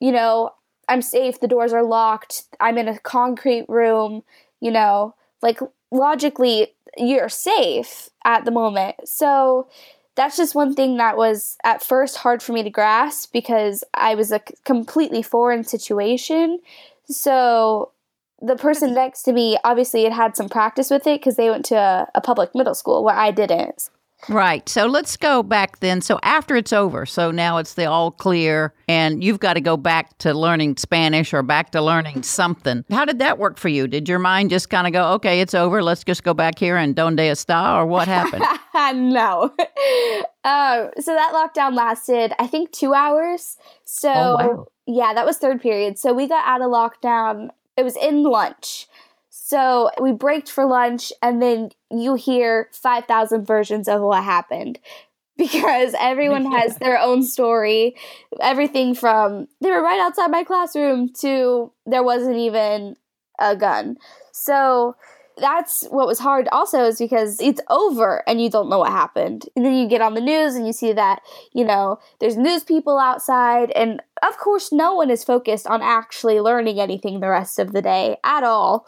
you 0.00 0.12
know, 0.12 0.52
I'm 0.88 1.02
safe, 1.02 1.40
the 1.40 1.48
doors 1.48 1.72
are 1.72 1.84
locked, 1.84 2.44
I'm 2.60 2.78
in 2.78 2.88
a 2.88 2.98
concrete 2.98 3.66
room, 3.68 4.22
you 4.60 4.70
know, 4.70 5.14
like 5.40 5.60
logically 5.90 6.74
you're 6.96 7.28
safe 7.28 8.10
at 8.24 8.44
the 8.44 8.50
moment. 8.50 8.96
So 9.04 9.68
that's 10.14 10.36
just 10.36 10.54
one 10.54 10.74
thing 10.74 10.98
that 10.98 11.16
was 11.16 11.56
at 11.64 11.82
first 11.82 12.18
hard 12.18 12.42
for 12.42 12.52
me 12.52 12.62
to 12.62 12.70
grasp 12.70 13.32
because 13.32 13.82
I 13.94 14.14
was 14.14 14.30
a 14.30 14.40
completely 14.64 15.22
foreign 15.22 15.64
situation. 15.64 16.60
So 17.06 17.91
the 18.42 18.56
person 18.56 18.92
next 18.92 19.22
to 19.22 19.32
me 19.32 19.56
obviously 19.64 20.04
had 20.04 20.12
had 20.12 20.36
some 20.36 20.48
practice 20.48 20.90
with 20.90 21.06
it 21.06 21.20
because 21.20 21.36
they 21.36 21.48
went 21.48 21.64
to 21.66 21.76
a, 21.76 22.08
a, 22.14 22.20
public 22.20 22.54
middle 22.54 22.74
school 22.74 23.04
where 23.04 23.14
I 23.14 23.30
didn't. 23.30 23.88
Right. 24.28 24.68
So 24.68 24.86
let's 24.86 25.16
go 25.16 25.42
back 25.42 25.80
then. 25.80 26.00
So 26.00 26.20
after 26.22 26.54
it's 26.54 26.72
over, 26.72 27.06
so 27.06 27.30
now 27.30 27.58
it's 27.58 27.74
the 27.74 27.86
all 27.86 28.12
clear, 28.12 28.72
and 28.88 29.22
you've 29.22 29.40
got 29.40 29.54
to 29.54 29.60
go 29.60 29.76
back 29.76 30.16
to 30.18 30.32
learning 30.32 30.76
Spanish 30.76 31.34
or 31.34 31.42
back 31.42 31.70
to 31.70 31.82
learning 31.82 32.22
something. 32.22 32.84
How 32.90 33.04
did 33.04 33.18
that 33.18 33.38
work 33.38 33.58
for 33.58 33.68
you? 33.68 33.88
Did 33.88 34.08
your 34.08 34.20
mind 34.20 34.50
just 34.50 34.70
kind 34.70 34.86
of 34.86 34.92
go, 34.92 35.12
okay, 35.14 35.40
it's 35.40 35.54
over, 35.54 35.82
let's 35.82 36.04
just 36.04 36.22
go 36.22 36.34
back 36.34 36.58
here 36.58 36.76
and 36.76 36.94
donde 36.94 37.18
está, 37.18 37.76
or 37.76 37.86
what 37.86 38.06
happened? 38.06 38.44
no. 39.10 39.52
Uh, 40.44 40.86
so 41.00 41.14
that 41.14 41.32
lockdown 41.32 41.74
lasted, 41.74 42.32
I 42.38 42.46
think, 42.46 42.70
two 42.70 42.94
hours. 42.94 43.56
So, 43.84 44.12
oh, 44.12 44.36
wow. 44.36 44.66
yeah, 44.86 45.14
that 45.14 45.26
was 45.26 45.38
third 45.38 45.60
period. 45.60 45.98
So 45.98 46.12
we 46.12 46.28
got 46.28 46.46
out 46.46 46.62
of 46.62 46.70
lockdown 46.70 47.50
it 47.76 47.82
was 47.82 47.96
in 47.96 48.22
lunch. 48.22 48.86
So 49.30 49.90
we 50.00 50.12
braked 50.12 50.50
for 50.50 50.64
lunch, 50.64 51.12
and 51.22 51.42
then 51.42 51.70
you 51.90 52.14
hear 52.14 52.68
5,000 52.72 53.46
versions 53.46 53.88
of 53.88 54.00
what 54.00 54.24
happened 54.24 54.78
because 55.36 55.94
everyone 55.98 56.50
has 56.52 56.76
their 56.80 56.98
own 56.98 57.22
story. 57.22 57.96
Everything 58.40 58.94
from 58.94 59.48
they 59.60 59.70
were 59.70 59.82
right 59.82 60.00
outside 60.00 60.30
my 60.30 60.44
classroom 60.44 61.10
to 61.20 61.72
there 61.86 62.02
wasn't 62.02 62.36
even 62.36 62.96
a 63.38 63.56
gun. 63.56 63.96
So 64.32 64.96
that's 65.36 65.84
what 65.86 66.06
was 66.06 66.18
hard 66.18 66.48
also 66.52 66.84
is 66.84 66.98
because 66.98 67.40
it's 67.40 67.60
over 67.70 68.22
and 68.28 68.40
you 68.40 68.50
don't 68.50 68.68
know 68.68 68.78
what 68.78 68.90
happened. 68.90 69.46
And 69.56 69.64
then 69.64 69.74
you 69.74 69.88
get 69.88 70.00
on 70.00 70.14
the 70.14 70.20
news 70.20 70.54
and 70.54 70.66
you 70.66 70.72
see 70.72 70.92
that, 70.92 71.22
you 71.52 71.64
know, 71.64 71.98
there's 72.20 72.36
news 72.36 72.64
people 72.64 72.98
outside 72.98 73.70
and 73.72 74.02
of 74.22 74.36
course 74.38 74.72
no 74.72 74.94
one 74.94 75.10
is 75.10 75.24
focused 75.24 75.66
on 75.66 75.82
actually 75.82 76.40
learning 76.40 76.80
anything 76.80 77.20
the 77.20 77.28
rest 77.28 77.58
of 77.58 77.72
the 77.72 77.82
day 77.82 78.16
at 78.24 78.44
all. 78.44 78.86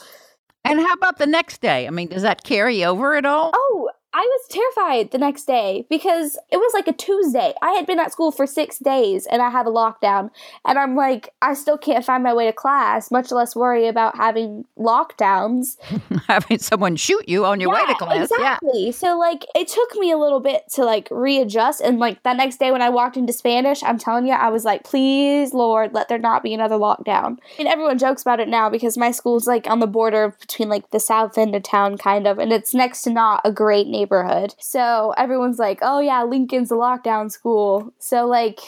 And 0.64 0.80
how 0.80 0.94
about 0.94 1.18
the 1.18 1.26
next 1.26 1.60
day? 1.60 1.86
I 1.86 1.90
mean, 1.90 2.08
does 2.08 2.22
that 2.22 2.42
carry 2.42 2.84
over 2.84 3.16
at 3.16 3.26
all? 3.26 3.52
Oh, 3.54 3.90
I 4.16 4.20
was 4.20 4.46
terrified 4.48 5.10
the 5.10 5.18
next 5.18 5.44
day 5.44 5.86
because 5.90 6.38
it 6.52 6.56
was 6.56 6.72
like 6.72 6.86
a 6.86 6.92
Tuesday. 6.92 7.52
I 7.60 7.72
had 7.72 7.84
been 7.84 7.98
at 7.98 8.12
school 8.12 8.30
for 8.30 8.46
six 8.46 8.78
days 8.78 9.26
and 9.26 9.42
I 9.42 9.50
had 9.50 9.66
a 9.66 9.70
lockdown. 9.70 10.30
And 10.64 10.78
I'm 10.78 10.94
like, 10.94 11.34
I 11.42 11.54
still 11.54 11.76
can't 11.76 12.04
find 12.04 12.22
my 12.22 12.32
way 12.32 12.46
to 12.46 12.52
class, 12.52 13.10
much 13.10 13.32
less 13.32 13.56
worry 13.56 13.88
about 13.88 14.16
having 14.16 14.66
lockdowns. 14.78 15.78
having 16.28 16.60
someone 16.60 16.94
shoot 16.94 17.28
you 17.28 17.44
on 17.44 17.58
your 17.58 17.74
yeah, 17.74 17.82
way 17.82 17.92
to 17.92 17.98
class. 17.98 18.30
Exactly. 18.30 18.86
Yeah. 18.86 18.90
So, 18.92 19.18
like, 19.18 19.46
it 19.52 19.66
took 19.66 19.96
me 19.96 20.12
a 20.12 20.16
little 20.16 20.38
bit 20.38 20.62
to 20.74 20.84
like 20.84 21.08
readjust. 21.10 21.80
And 21.80 21.98
like 21.98 22.22
that 22.22 22.36
next 22.36 22.60
day 22.60 22.70
when 22.70 22.82
I 22.82 22.90
walked 22.90 23.16
into 23.16 23.32
Spanish, 23.32 23.82
I'm 23.82 23.98
telling 23.98 24.28
you, 24.28 24.34
I 24.34 24.48
was 24.48 24.64
like, 24.64 24.84
please, 24.84 25.52
Lord, 25.52 25.92
let 25.92 26.08
there 26.08 26.18
not 26.18 26.44
be 26.44 26.54
another 26.54 26.76
lockdown. 26.76 27.38
And 27.58 27.66
everyone 27.66 27.98
jokes 27.98 28.22
about 28.22 28.38
it 28.38 28.46
now 28.46 28.70
because 28.70 28.96
my 28.96 29.10
school's 29.10 29.48
like 29.48 29.66
on 29.66 29.80
the 29.80 29.88
border 29.88 30.36
between 30.38 30.68
like 30.68 30.92
the 30.92 31.00
south 31.00 31.36
end 31.36 31.56
of 31.56 31.64
town, 31.64 31.98
kind 31.98 32.28
of. 32.28 32.38
And 32.38 32.52
it's 32.52 32.74
next 32.74 33.02
to 33.02 33.10
not 33.10 33.40
a 33.44 33.50
great 33.50 33.88
neighborhood 33.88 34.03
neighborhood. 34.04 34.54
So 34.58 35.14
everyone's 35.16 35.58
like, 35.58 35.78
oh 35.82 36.00
yeah, 36.00 36.24
Lincoln's 36.24 36.70
a 36.70 36.74
lockdown 36.74 37.30
school. 37.30 37.92
So, 37.98 38.26
like, 38.26 38.60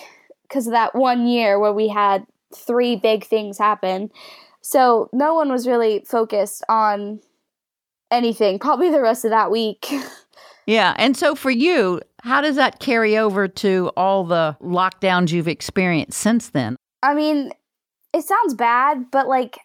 because 0.43 0.66
of 0.66 0.73
that 0.73 0.95
one 0.95 1.26
year 1.26 1.59
where 1.59 1.73
we 1.73 1.88
had 1.88 2.26
three 2.55 2.97
big 2.97 3.25
things 3.25 3.59
happen. 3.59 4.11
So 4.62 5.11
no 5.12 5.35
one 5.35 5.50
was 5.50 5.66
really 5.66 6.05
focused 6.07 6.64
on 6.69 7.21
anything, 8.11 8.59
probably 8.59 8.90
the 8.90 9.02
rest 9.02 9.25
of 9.25 9.31
that 9.31 9.50
week. 9.50 9.93
yeah. 10.66 10.95
And 10.97 11.16
so 11.16 11.35
for 11.35 11.50
you, 11.50 12.00
How 12.23 12.40
does 12.40 12.57
that 12.57 12.81
carry 12.81 13.16
over 13.16 13.47
to 13.47 13.93
all 13.97 14.25
the 14.25 14.57
lockdowns 14.61 15.31
you've 15.31 15.49
experienced 15.49 16.19
since 16.19 16.50
then? 16.50 16.76
I 17.02 17.14
mean, 17.14 17.52
it 18.12 18.25
sounds 18.25 18.55
bad, 18.55 19.11
but 19.12 19.28
like 19.28 19.59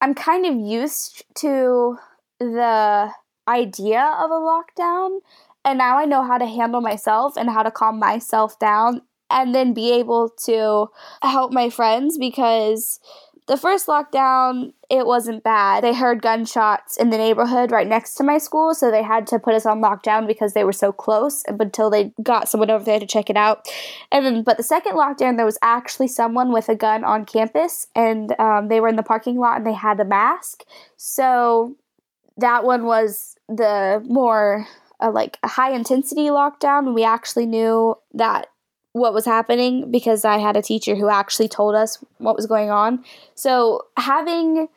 I'm 0.00 0.14
kind 0.14 0.46
of 0.46 0.54
used 0.54 1.24
to 1.36 1.96
the 2.38 3.10
idea 3.48 4.14
of 4.18 4.30
a 4.30 4.34
lockdown. 4.34 5.20
And 5.64 5.78
now 5.78 5.98
I 5.98 6.04
know 6.04 6.22
how 6.22 6.38
to 6.38 6.46
handle 6.46 6.80
myself 6.80 7.36
and 7.36 7.48
how 7.50 7.62
to 7.62 7.70
calm 7.70 7.98
myself 7.98 8.58
down 8.58 9.02
and 9.30 9.54
then 9.54 9.72
be 9.72 9.92
able 9.92 10.28
to 10.44 10.90
help 11.22 11.52
my 11.52 11.70
friends 11.70 12.18
because 12.18 13.00
the 13.46 13.56
first 13.58 13.86
lockdown, 13.86 14.72
it 14.88 15.04
wasn't 15.04 15.42
bad. 15.42 15.84
They 15.84 15.92
heard 15.92 16.22
gunshots 16.22 16.96
in 16.96 17.10
the 17.10 17.18
neighborhood 17.18 17.70
right 17.70 17.86
next 17.86 18.14
to 18.14 18.24
my 18.24 18.38
school, 18.38 18.74
so 18.74 18.90
they 18.90 19.02
had 19.02 19.26
to 19.28 19.38
put 19.38 19.54
us 19.54 19.66
on 19.66 19.82
lockdown 19.82 20.26
because 20.26 20.54
they 20.54 20.64
were 20.64 20.72
so 20.72 20.92
close 20.92 21.42
until 21.46 21.90
they 21.90 22.14
got 22.22 22.48
someone 22.48 22.70
over 22.70 22.84
there 22.84 22.98
to 22.98 23.06
check 23.06 23.28
it 23.28 23.36
out. 23.36 23.68
And 24.10 24.24
then, 24.24 24.42
but 24.44 24.56
the 24.56 24.62
second 24.62 24.94
lockdown, 24.94 25.36
there 25.36 25.44
was 25.44 25.58
actually 25.60 26.08
someone 26.08 26.52
with 26.52 26.70
a 26.70 26.74
gun 26.74 27.04
on 27.04 27.26
campus, 27.26 27.86
and 27.94 28.38
um, 28.40 28.68
they 28.68 28.80
were 28.80 28.88
in 28.88 28.96
the 28.96 29.02
parking 29.02 29.38
lot 29.38 29.58
and 29.58 29.66
they 29.66 29.74
had 29.74 30.00
a 30.00 30.06
mask. 30.06 30.64
So 30.96 31.76
that 32.38 32.64
one 32.64 32.86
was 32.86 33.33
the 33.48 34.02
more 34.06 34.66
uh, 35.00 35.10
like 35.10 35.38
a 35.42 35.48
high 35.48 35.72
intensity 35.72 36.26
lockdown. 36.26 36.94
We 36.94 37.04
actually 37.04 37.46
knew 37.46 37.96
that 38.14 38.48
what 38.92 39.12
was 39.12 39.24
happening 39.24 39.90
because 39.90 40.24
I 40.24 40.38
had 40.38 40.56
a 40.56 40.62
teacher 40.62 40.94
who 40.94 41.08
actually 41.08 41.48
told 41.48 41.74
us 41.74 42.02
what 42.18 42.36
was 42.36 42.46
going 42.46 42.70
on. 42.70 43.04
So, 43.34 43.86
having 43.96 44.68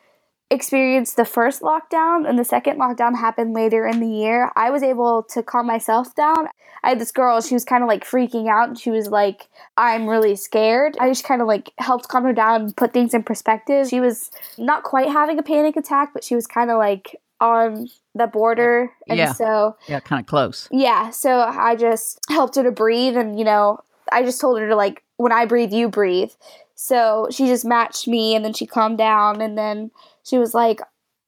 experienced 0.50 1.16
the 1.16 1.24
first 1.24 1.60
lockdown 1.60 2.28
and 2.28 2.38
the 2.38 2.44
second 2.44 2.78
lockdown 2.78 3.16
happened 3.16 3.54
later 3.54 3.86
in 3.86 4.00
the 4.00 4.08
year, 4.08 4.50
I 4.56 4.70
was 4.70 4.82
able 4.82 5.22
to 5.24 5.42
calm 5.42 5.66
myself 5.66 6.14
down. 6.14 6.48
I 6.82 6.90
had 6.90 6.98
this 6.98 7.12
girl, 7.12 7.40
she 7.40 7.54
was 7.54 7.64
kind 7.64 7.82
of 7.82 7.88
like 7.88 8.04
freaking 8.04 8.48
out. 8.48 8.68
And 8.68 8.78
she 8.78 8.90
was 8.90 9.08
like, 9.08 9.48
I'm 9.76 10.08
really 10.08 10.36
scared. 10.36 10.96
I 10.98 11.08
just 11.08 11.24
kind 11.24 11.42
of 11.42 11.48
like 11.48 11.70
helped 11.78 12.08
calm 12.08 12.24
her 12.24 12.32
down 12.32 12.62
and 12.62 12.76
put 12.76 12.92
things 12.92 13.14
in 13.14 13.24
perspective. 13.24 13.88
She 13.88 14.00
was 14.00 14.30
not 14.56 14.84
quite 14.84 15.08
having 15.08 15.38
a 15.38 15.42
panic 15.42 15.76
attack, 15.76 16.10
but 16.14 16.24
she 16.24 16.34
was 16.34 16.46
kind 16.46 16.70
of 16.70 16.78
like 16.78 17.20
on 17.40 17.88
the 18.14 18.26
border. 18.26 18.90
And 19.08 19.18
Yeah. 19.18 19.32
so 19.32 19.76
Yeah, 19.88 20.00
kind 20.00 20.20
of 20.20 20.26
close. 20.26 20.68
yeah, 20.70 21.10
so 21.10 21.40
I 21.40 21.76
just 21.76 22.20
helped 22.28 22.56
her 22.56 22.62
to 22.62 22.70
breathe 22.72 23.16
and 23.16 23.38
you 23.38 23.44
know, 23.44 23.80
I 24.10 24.22
just 24.22 24.40
told 24.40 24.58
her 24.58 24.68
to 24.68 24.76
like 24.76 25.02
when 25.16 25.32
I 25.32 25.44
breathe 25.46 25.72
you 25.72 25.88
breathe. 25.88 26.32
So 26.74 27.28
she 27.30 27.46
just 27.46 27.64
matched 27.64 28.06
me 28.06 28.34
and 28.34 28.44
then 28.44 28.52
she 28.52 28.66
calmed 28.66 28.98
down 28.98 29.40
and 29.40 29.58
then 29.58 29.90
she 30.24 30.38
was 30.38 30.54
like 30.54 30.80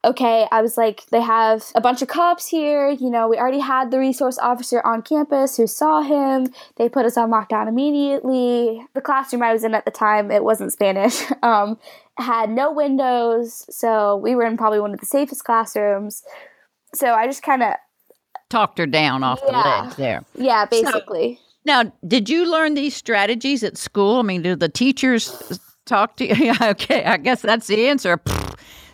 Okay, 0.02 0.48
I 0.50 0.62
was 0.62 0.78
like, 0.78 1.04
they 1.10 1.20
have 1.20 1.66
a 1.74 1.80
bunch 1.80 2.00
of 2.00 2.08
cops 2.08 2.46
here. 2.48 2.88
You 2.88 3.10
know, 3.10 3.28
we 3.28 3.36
already 3.36 3.58
had 3.58 3.90
the 3.90 3.98
resource 3.98 4.38
officer 4.38 4.80
on 4.82 5.02
campus 5.02 5.58
who 5.58 5.66
saw 5.66 6.00
him. 6.00 6.46
They 6.76 6.88
put 6.88 7.04
us 7.04 7.18
on 7.18 7.30
lockdown 7.30 7.68
immediately. 7.68 8.82
The 8.94 9.02
classroom 9.02 9.42
I 9.42 9.52
was 9.52 9.62
in 9.62 9.74
at 9.74 9.84
the 9.84 9.90
time, 9.90 10.30
it 10.30 10.42
wasn't 10.42 10.72
Spanish, 10.72 11.22
um, 11.42 11.78
had 12.20 12.50
no 12.50 12.72
windows. 12.72 13.64
So 13.74 14.16
we 14.16 14.34
were 14.34 14.44
in 14.44 14.56
probably 14.56 14.80
one 14.80 14.92
of 14.94 15.00
the 15.00 15.06
safest 15.06 15.44
classrooms. 15.44 16.22
So 16.94 17.12
I 17.14 17.26
just 17.26 17.42
kind 17.42 17.62
of, 17.62 17.74
Talked 18.48 18.78
her 18.78 18.86
down 18.86 19.22
off 19.22 19.40
the 19.46 19.52
Yeah. 19.52 19.82
ledge 19.82 19.96
there. 19.96 20.24
yeah, 20.34 20.64
basically. 20.66 21.38
Now, 21.64 21.92
did 22.06 22.28
you 22.28 22.50
learn 22.50 22.74
these 22.74 22.96
strategies 22.96 23.62
at 23.62 23.76
school? 23.76 24.18
I 24.18 24.22
mean, 24.22 24.42
do 24.42 24.56
the 24.56 24.68
teachers 24.68 25.60
talk 25.86 26.16
to 26.16 26.26
you? 26.26 26.34
Yeah, 26.46 26.70
okay, 26.70 27.04
I 27.04 27.16
guess 27.16 27.42
that's 27.42 27.66
the 27.68 27.88
answer. 27.88 28.20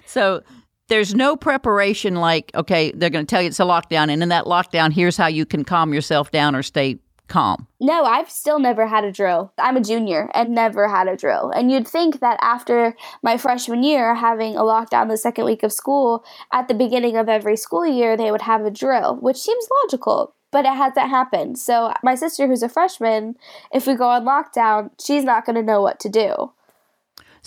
So 0.09 0.43
there's 0.89 1.17
no 1.17 1.35
preparation 1.37 2.15
like, 2.15 2.53
okay, 2.55 2.93
they're 2.93 3.11
going 3.11 3.27
to 3.27 3.29
tell 3.31 3.43
you 3.43 3.49
it's 3.49 3.59
a 3.59 3.65
lockdown, 3.65 4.09
and 4.09 4.23
in 4.23 4.29
that 4.29 4.45
lockdown, 4.45 4.93
here's 4.93 5.17
how 5.17 5.27
you 5.27 5.45
can 5.45 5.65
calm 5.65 5.93
yourself 5.93 6.31
down 6.31 6.55
or 6.55 6.63
stay 6.63 6.99
calm. 7.29 7.67
No, 7.81 8.05
I've 8.05 8.31
still 8.31 8.59
never 8.59 8.87
had 8.87 9.05
a 9.05 9.13
drill. 9.13 9.53
I'm 9.59 9.77
a 9.77 9.81
junior 9.81 10.31
and 10.35 10.51
never 10.51 10.89
had 10.89 11.09
a 11.09 11.17
drill. 11.17 11.51
And 11.51 11.71
you'd 11.71 11.89
think 11.89 12.21
that 12.21 12.39
after 12.41 12.97
my 13.23 13.37
freshman 13.37 13.83
year, 13.83 14.15
having 14.15 14.57
a 14.57 14.63
lockdown 14.63 15.09
the 15.09 15.17
second 15.17 15.45
week 15.45 15.63
of 15.63 15.73
school, 15.73 16.25
at 16.53 16.69
the 16.69 16.75
beginning 16.75 17.17
of 17.17 17.29
every 17.29 17.57
school 17.57 17.87
year, 17.87 18.17
they 18.17 18.31
would 18.31 18.43
have 18.43 18.65
a 18.65 18.71
drill, 18.71 19.17
which 19.17 19.37
seems 19.39 19.69
logical. 19.83 20.35
But 20.53 20.65
it 20.65 20.75
hasn't 20.75 21.11
happened. 21.11 21.59
So, 21.59 21.93
my 22.03 22.15
sister, 22.15 22.47
who's 22.47 22.63
a 22.63 22.69
freshman, 22.69 23.37
if 23.73 23.87
we 23.87 23.95
go 23.95 24.09
on 24.09 24.25
lockdown, 24.25 24.91
she's 25.05 25.25
not 25.25 25.45
going 25.45 25.57
to 25.57 25.63
know 25.63 25.83
what 25.83 26.01
to 26.01 26.09
do. 26.09 26.53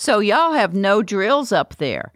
So 0.00 0.20
y'all 0.20 0.52
have 0.52 0.72
no 0.72 1.02
drills 1.02 1.52
up 1.52 1.76
there. 1.76 2.10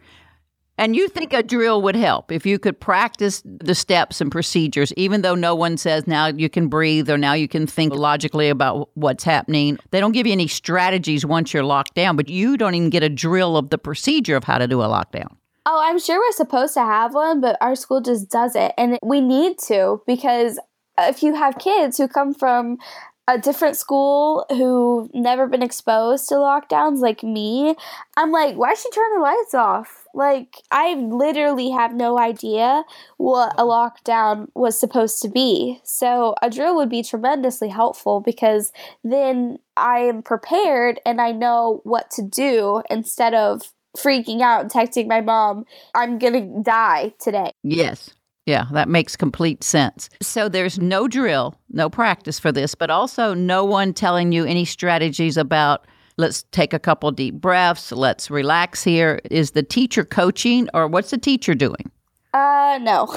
And 0.76 0.96
you 0.96 1.08
think 1.08 1.32
a 1.32 1.42
drill 1.42 1.82
would 1.82 1.94
help 1.94 2.32
if 2.32 2.44
you 2.44 2.58
could 2.58 2.80
practice 2.80 3.42
the 3.44 3.74
steps 3.74 4.20
and 4.20 4.30
procedures, 4.30 4.92
even 4.94 5.22
though 5.22 5.36
no 5.36 5.54
one 5.54 5.76
says 5.76 6.06
now 6.06 6.26
you 6.26 6.48
can 6.48 6.66
breathe 6.68 7.08
or 7.08 7.16
now 7.16 7.32
you 7.32 7.46
can 7.46 7.66
think 7.66 7.94
logically 7.94 8.48
about 8.48 8.90
what's 8.94 9.22
happening. 9.22 9.78
They 9.92 10.00
don't 10.00 10.12
give 10.12 10.26
you 10.26 10.32
any 10.32 10.48
strategies 10.48 11.24
once 11.24 11.54
you're 11.54 11.62
locked 11.62 11.94
down, 11.94 12.16
but 12.16 12.28
you 12.28 12.56
don't 12.56 12.74
even 12.74 12.90
get 12.90 13.04
a 13.04 13.08
drill 13.08 13.56
of 13.56 13.70
the 13.70 13.78
procedure 13.78 14.36
of 14.36 14.44
how 14.44 14.58
to 14.58 14.66
do 14.66 14.82
a 14.82 14.86
lockdown. 14.86 15.36
Oh, 15.66 15.80
I'm 15.82 15.98
sure 15.98 16.18
we're 16.18 16.32
supposed 16.32 16.74
to 16.74 16.80
have 16.80 17.14
one, 17.14 17.40
but 17.40 17.56
our 17.60 17.76
school 17.76 18.00
just 18.00 18.28
doesn't. 18.28 18.72
And 18.76 18.98
we 19.02 19.20
need 19.20 19.58
to 19.68 20.02
because 20.06 20.58
if 20.98 21.22
you 21.22 21.34
have 21.34 21.58
kids 21.58 21.98
who 21.98 22.08
come 22.08 22.34
from 22.34 22.78
a 23.26 23.38
different 23.38 23.76
school 23.76 24.44
who've 24.50 25.08
never 25.14 25.46
been 25.46 25.62
exposed 25.62 26.28
to 26.28 26.34
lockdowns 26.34 26.98
like 26.98 27.22
me, 27.22 27.76
I'm 28.16 28.32
like, 28.32 28.56
why 28.56 28.74
she 28.74 28.90
turn 28.90 29.14
the 29.14 29.22
lights 29.22 29.54
off? 29.54 30.03
Like, 30.14 30.62
I 30.70 30.94
literally 30.94 31.70
have 31.70 31.94
no 31.94 32.18
idea 32.18 32.84
what 33.16 33.52
a 33.58 33.64
lockdown 33.64 34.48
was 34.54 34.78
supposed 34.78 35.20
to 35.22 35.28
be. 35.28 35.80
So, 35.84 36.34
a 36.40 36.50
drill 36.50 36.76
would 36.76 36.90
be 36.90 37.02
tremendously 37.02 37.68
helpful 37.68 38.20
because 38.20 38.72
then 39.02 39.58
I 39.76 40.00
am 40.00 40.22
prepared 40.22 41.00
and 41.04 41.20
I 41.20 41.32
know 41.32 41.80
what 41.84 42.10
to 42.12 42.22
do 42.22 42.82
instead 42.88 43.34
of 43.34 43.72
freaking 43.96 44.40
out 44.40 44.62
and 44.62 44.70
texting 44.70 45.06
my 45.06 45.20
mom, 45.20 45.64
I'm 45.94 46.18
gonna 46.18 46.62
die 46.62 47.14
today. 47.20 47.52
Yes. 47.62 48.10
Yeah, 48.46 48.66
that 48.72 48.90
makes 48.90 49.16
complete 49.16 49.64
sense. 49.64 50.10
So 50.20 50.50
there's 50.50 50.78
no 50.78 51.08
drill, 51.08 51.54
no 51.70 51.88
practice 51.88 52.38
for 52.38 52.52
this, 52.52 52.74
but 52.74 52.90
also 52.90 53.32
no 53.32 53.64
one 53.64 53.94
telling 53.94 54.32
you 54.32 54.44
any 54.44 54.66
strategies 54.66 55.38
about 55.38 55.86
let's 56.16 56.44
take 56.52 56.72
a 56.72 56.78
couple 56.78 57.10
deep 57.10 57.34
breaths, 57.34 57.92
let's 57.92 58.30
relax 58.30 58.82
here. 58.82 59.20
Is 59.30 59.52
the 59.52 59.62
teacher 59.62 60.04
coaching 60.04 60.68
or 60.74 60.86
what's 60.86 61.10
the 61.10 61.18
teacher 61.18 61.54
doing? 61.54 61.90
Uh, 62.32 62.78
no. 62.82 63.14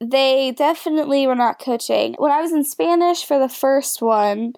they 0.00 0.52
definitely 0.52 1.26
were 1.26 1.34
not 1.34 1.58
coaching. 1.58 2.14
When 2.18 2.30
I 2.30 2.40
was 2.40 2.52
in 2.52 2.64
Spanish 2.64 3.24
for 3.24 3.38
the 3.38 3.48
first 3.48 4.02
one, 4.02 4.54